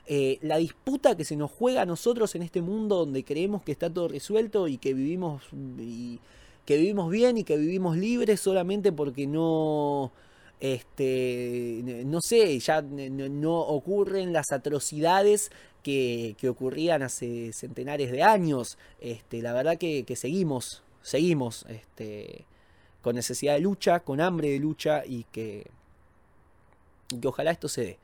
eh, 0.06 0.38
la, 0.42 0.58
disputa 0.58 1.16
que 1.16 1.24
se 1.24 1.34
nos 1.34 1.50
juega 1.50 1.80
a 1.80 1.86
nosotros 1.86 2.34
en 2.34 2.42
este 2.42 2.60
mundo 2.60 2.96
donde 2.96 3.24
creemos 3.24 3.62
que 3.62 3.72
está 3.72 3.88
todo 3.88 4.08
resuelto 4.08 4.68
y 4.68 4.76
que 4.76 4.92
vivimos, 4.92 5.44
y, 5.78 6.20
que 6.66 6.76
vivimos 6.76 7.10
bien 7.10 7.38
y 7.38 7.44
que 7.44 7.56
vivimos 7.56 7.96
libres 7.96 8.38
solamente 8.38 8.92
porque 8.92 9.26
no 9.26 10.12
este, 10.60 12.04
no 12.04 12.20
sé, 12.20 12.58
ya 12.58 12.82
no 12.82 13.58
ocurren 13.60 14.32
las 14.32 14.50
atrocidades 14.52 15.50
que, 15.82 16.36
ocurrían 16.48 17.02
hace 17.02 17.52
centenares 17.52 18.10
de 18.10 18.22
años. 18.22 18.78
Este, 19.00 19.40
la 19.42 19.52
verdad 19.52 19.78
que, 19.78 20.04
seguimos, 20.16 20.82
seguimos 21.02 21.64
este, 21.68 22.44
con 23.02 23.14
necesidad 23.16 23.54
de 23.54 23.60
lucha, 23.60 24.00
con 24.00 24.20
hambre 24.20 24.50
de 24.50 24.58
lucha 24.58 25.04
y 25.06 25.24
que, 25.32 25.70
que 27.20 27.28
ojalá 27.28 27.52
esto 27.52 27.68
se 27.68 27.82
dé. 27.82 27.98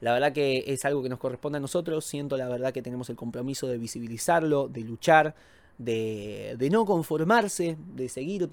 La 0.00 0.12
verdad 0.12 0.32
que 0.32 0.64
es 0.66 0.84
algo 0.84 1.02
que 1.02 1.10
nos 1.10 1.18
corresponde 1.18 1.58
a 1.58 1.60
nosotros. 1.60 2.04
Siento 2.04 2.36
la 2.36 2.48
verdad 2.48 2.72
que 2.72 2.82
tenemos 2.82 3.10
el 3.10 3.16
compromiso 3.16 3.66
de 3.66 3.78
visibilizarlo, 3.78 4.68
de 4.68 4.80
luchar, 4.80 5.34
de, 5.78 6.56
de 6.58 6.70
no 6.70 6.86
conformarse, 6.86 7.76
de 7.94 8.08
seguir 8.08 8.50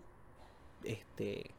este, 0.84 1.52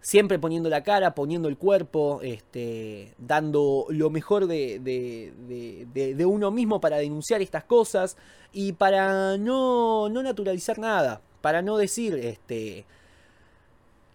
siempre 0.00 0.38
poniendo 0.38 0.68
la 0.68 0.82
cara, 0.82 1.14
poniendo 1.14 1.48
el 1.48 1.56
cuerpo, 1.56 2.20
este, 2.22 3.14
dando 3.18 3.86
lo 3.90 4.10
mejor 4.10 4.46
de, 4.46 4.78
de, 4.80 6.26
uno 6.26 6.50
mismo 6.50 6.80
para 6.80 6.98
denunciar 6.98 7.42
estas 7.42 7.64
cosas 7.64 8.16
y 8.52 8.72
para 8.72 9.36
no, 9.36 10.08
no 10.08 10.22
naturalizar 10.22 10.78
nada, 10.78 11.20
para 11.40 11.62
no 11.62 11.76
decir, 11.76 12.14
este, 12.14 12.86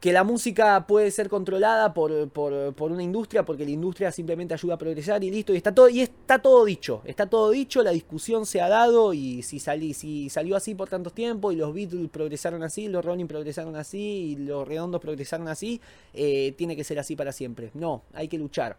que 0.03 0.11
la 0.11 0.25
música 0.25 0.85
puede 0.85 1.11
ser 1.11 1.29
controlada 1.29 1.93
por, 1.93 2.11
una 2.11 3.01
industria 3.01 3.45
porque 3.45 3.63
la 3.63 3.71
industria 3.71 4.11
simplemente 4.11 4.53
ayuda 4.53 4.73
a 4.73 4.77
progresar 4.77 5.23
y 5.23 5.31
listo 5.31 5.53
y 5.53 5.55
está 5.55 5.73
todo 5.73 5.87
y 5.87 6.01
está 6.01 6.39
todo 6.39 6.65
dicho 6.65 7.01
está 7.05 7.27
todo 7.27 7.51
dicho 7.51 7.81
la 7.81 7.91
discusión 7.91 8.45
se 8.45 8.59
ha 8.59 8.67
dado 8.67 9.13
y 9.13 9.43
si 9.43 9.61
salí, 9.61 9.93
si 9.93 10.29
salió 10.29 10.57
así 10.57 10.75
por 10.75 10.89
tantos 10.89 11.13
tiempos 11.13 11.53
y 11.53 11.55
los 11.55 11.73
Beatles 11.73 12.09
progresaron 12.09 12.63
así 12.63 12.89
los 12.89 13.05
Rolling 13.05 13.27
progresaron 13.27 13.77
así 13.77 14.33
y 14.33 14.35
los 14.35 14.67
Redondos 14.67 14.99
progresaron 14.99 15.47
así 15.47 15.79
eh, 16.13 16.53
tiene 16.57 16.75
que 16.75 16.83
ser 16.83 16.99
así 16.99 17.15
para 17.15 17.31
siempre. 17.31 17.71
No 17.73 18.03
hay 18.13 18.27
que 18.27 18.37
luchar. 18.37 18.75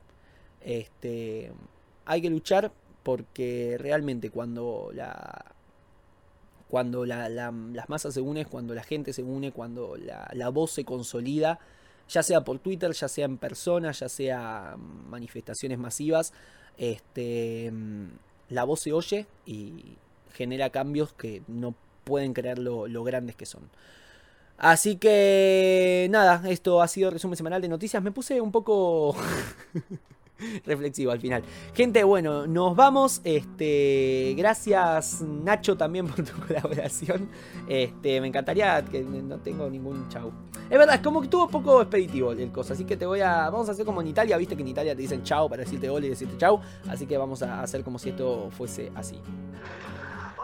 Este 0.60 1.50
hay 2.04 2.20
que 2.20 2.28
luchar 2.28 2.70
porque 3.02 3.76
realmente 3.78 4.28
cuando 4.28 4.90
la 4.92 5.54
cuando 6.74 7.06
las 7.06 7.88
masas 7.88 8.14
se 8.14 8.20
unen, 8.20 8.48
cuando 8.50 8.74
la 8.74 8.82
gente 8.82 9.12
se 9.12 9.22
une, 9.22 9.52
cuando 9.52 9.96
la, 9.96 10.48
voz 10.48 10.72
se 10.72 10.84
consolida, 10.84 11.60
ya 12.08 12.24
sea 12.24 12.42
por 12.42 12.58
Twitter, 12.58 12.90
ya 12.90 13.06
sea 13.06 13.26
en 13.26 13.38
persona, 13.38 13.92
ya 13.92 14.08
sea 14.08 14.74
manifestaciones 15.08 15.78
masivas, 15.78 16.32
este, 16.76 17.72
la 18.48 18.64
voz 18.64 18.80
se 18.80 18.92
oye 18.92 19.28
y 19.46 19.84
genera 20.32 20.70
cambios 20.70 21.12
que 21.12 21.42
no 21.46 21.76
pueden 22.02 22.34
creer 22.34 22.58
lo, 22.58 22.88
lo 22.88 23.04
grandes 23.04 23.36
que 23.36 23.46
son. 23.46 23.70
Así 24.58 24.96
que 24.96 26.08
nada, 26.10 26.42
esto 26.50 26.82
ha 26.82 26.88
sido 26.88 27.06
el 27.10 27.12
resumen 27.12 27.36
semanal 27.36 27.62
de 27.62 27.68
noticias. 27.68 28.02
Me 28.02 28.10
puse 28.10 28.40
un 28.40 28.50
poco 28.50 29.14
reflexivo 30.66 31.12
al 31.12 31.20
final. 31.20 31.42
Gente, 31.74 32.04
bueno, 32.04 32.46
nos 32.46 32.74
vamos. 32.76 33.20
Este, 33.24 34.34
gracias 34.36 35.22
Nacho 35.22 35.76
también 35.76 36.06
por 36.06 36.24
tu 36.24 36.32
colaboración. 36.46 37.28
Este, 37.68 38.20
me 38.20 38.28
encantaría 38.28 38.84
que 38.84 39.02
no 39.02 39.38
tengo 39.38 39.68
ningún 39.68 40.08
chau. 40.08 40.32
Es 40.70 40.78
verdad, 40.78 40.96
es 40.96 41.00
como 41.02 41.20
que 41.20 41.26
estuvo 41.26 41.46
poco 41.48 41.82
expeditivo 41.82 42.32
el 42.32 42.50
cosa, 42.50 42.72
así 42.72 42.84
que 42.84 42.96
te 42.96 43.04
voy 43.04 43.20
a 43.20 43.50
vamos 43.50 43.68
a 43.68 43.72
hacer 43.72 43.84
como 43.84 44.00
en 44.00 44.08
Italia, 44.08 44.36
viste 44.38 44.56
que 44.56 44.62
en 44.62 44.68
Italia 44.68 44.94
te 44.94 45.02
dicen 45.02 45.22
chau 45.22 45.48
para 45.48 45.62
decirte 45.62 45.90
hola 45.90 46.06
y 46.06 46.08
decirte 46.08 46.36
chau, 46.38 46.60
así 46.88 47.06
que 47.06 47.18
vamos 47.18 47.42
a 47.42 47.62
hacer 47.62 47.84
como 47.84 47.98
si 47.98 48.10
esto 48.10 48.48
fuese 48.50 48.90
así. 48.94 49.20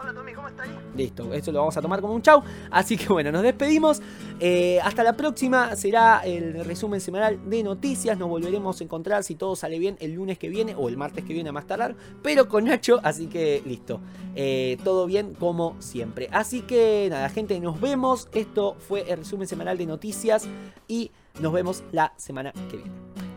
Hola 0.01 0.15
Tommy, 0.15 0.33
¿cómo 0.33 0.47
estás? 0.47 0.67
Listo, 0.95 1.31
esto 1.31 1.51
lo 1.51 1.59
vamos 1.59 1.77
a 1.77 1.81
tomar 1.81 2.01
como 2.01 2.15
un 2.15 2.23
chau. 2.23 2.41
Así 2.71 2.97
que 2.97 3.07
bueno, 3.07 3.31
nos 3.31 3.43
despedimos. 3.43 4.01
Eh, 4.39 4.79
hasta 4.83 5.03
la 5.03 5.15
próxima 5.15 5.75
será 5.75 6.21
el 6.25 6.65
resumen 6.65 6.99
semanal 6.99 7.39
de 7.47 7.61
noticias. 7.61 8.17
Nos 8.17 8.27
volveremos 8.27 8.81
a 8.81 8.83
encontrar 8.83 9.23
si 9.23 9.35
todo 9.35 9.55
sale 9.55 9.77
bien 9.77 9.97
el 9.99 10.13
lunes 10.13 10.39
que 10.39 10.49
viene 10.49 10.73
o 10.73 10.89
el 10.89 10.97
martes 10.97 11.23
que 11.23 11.33
viene 11.33 11.49
a 11.49 11.51
más 11.51 11.67
tardar. 11.67 11.95
Pero 12.23 12.47
con 12.47 12.65
Nacho, 12.65 12.99
así 13.03 13.27
que 13.27 13.61
listo. 13.63 14.01
Eh, 14.35 14.79
todo 14.83 15.05
bien 15.05 15.35
como 15.35 15.79
siempre. 15.79 16.29
Así 16.31 16.61
que 16.61 17.07
nada, 17.11 17.29
gente, 17.29 17.59
nos 17.59 17.79
vemos. 17.79 18.27
Esto 18.33 18.75
fue 18.79 19.01
el 19.07 19.19
resumen 19.19 19.47
semanal 19.47 19.77
de 19.77 19.85
noticias 19.85 20.47
y 20.87 21.11
nos 21.39 21.53
vemos 21.53 21.83
la 21.91 22.13
semana 22.17 22.51
que 22.71 22.77
viene. 22.77 22.91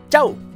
¡Chau! 0.09 0.54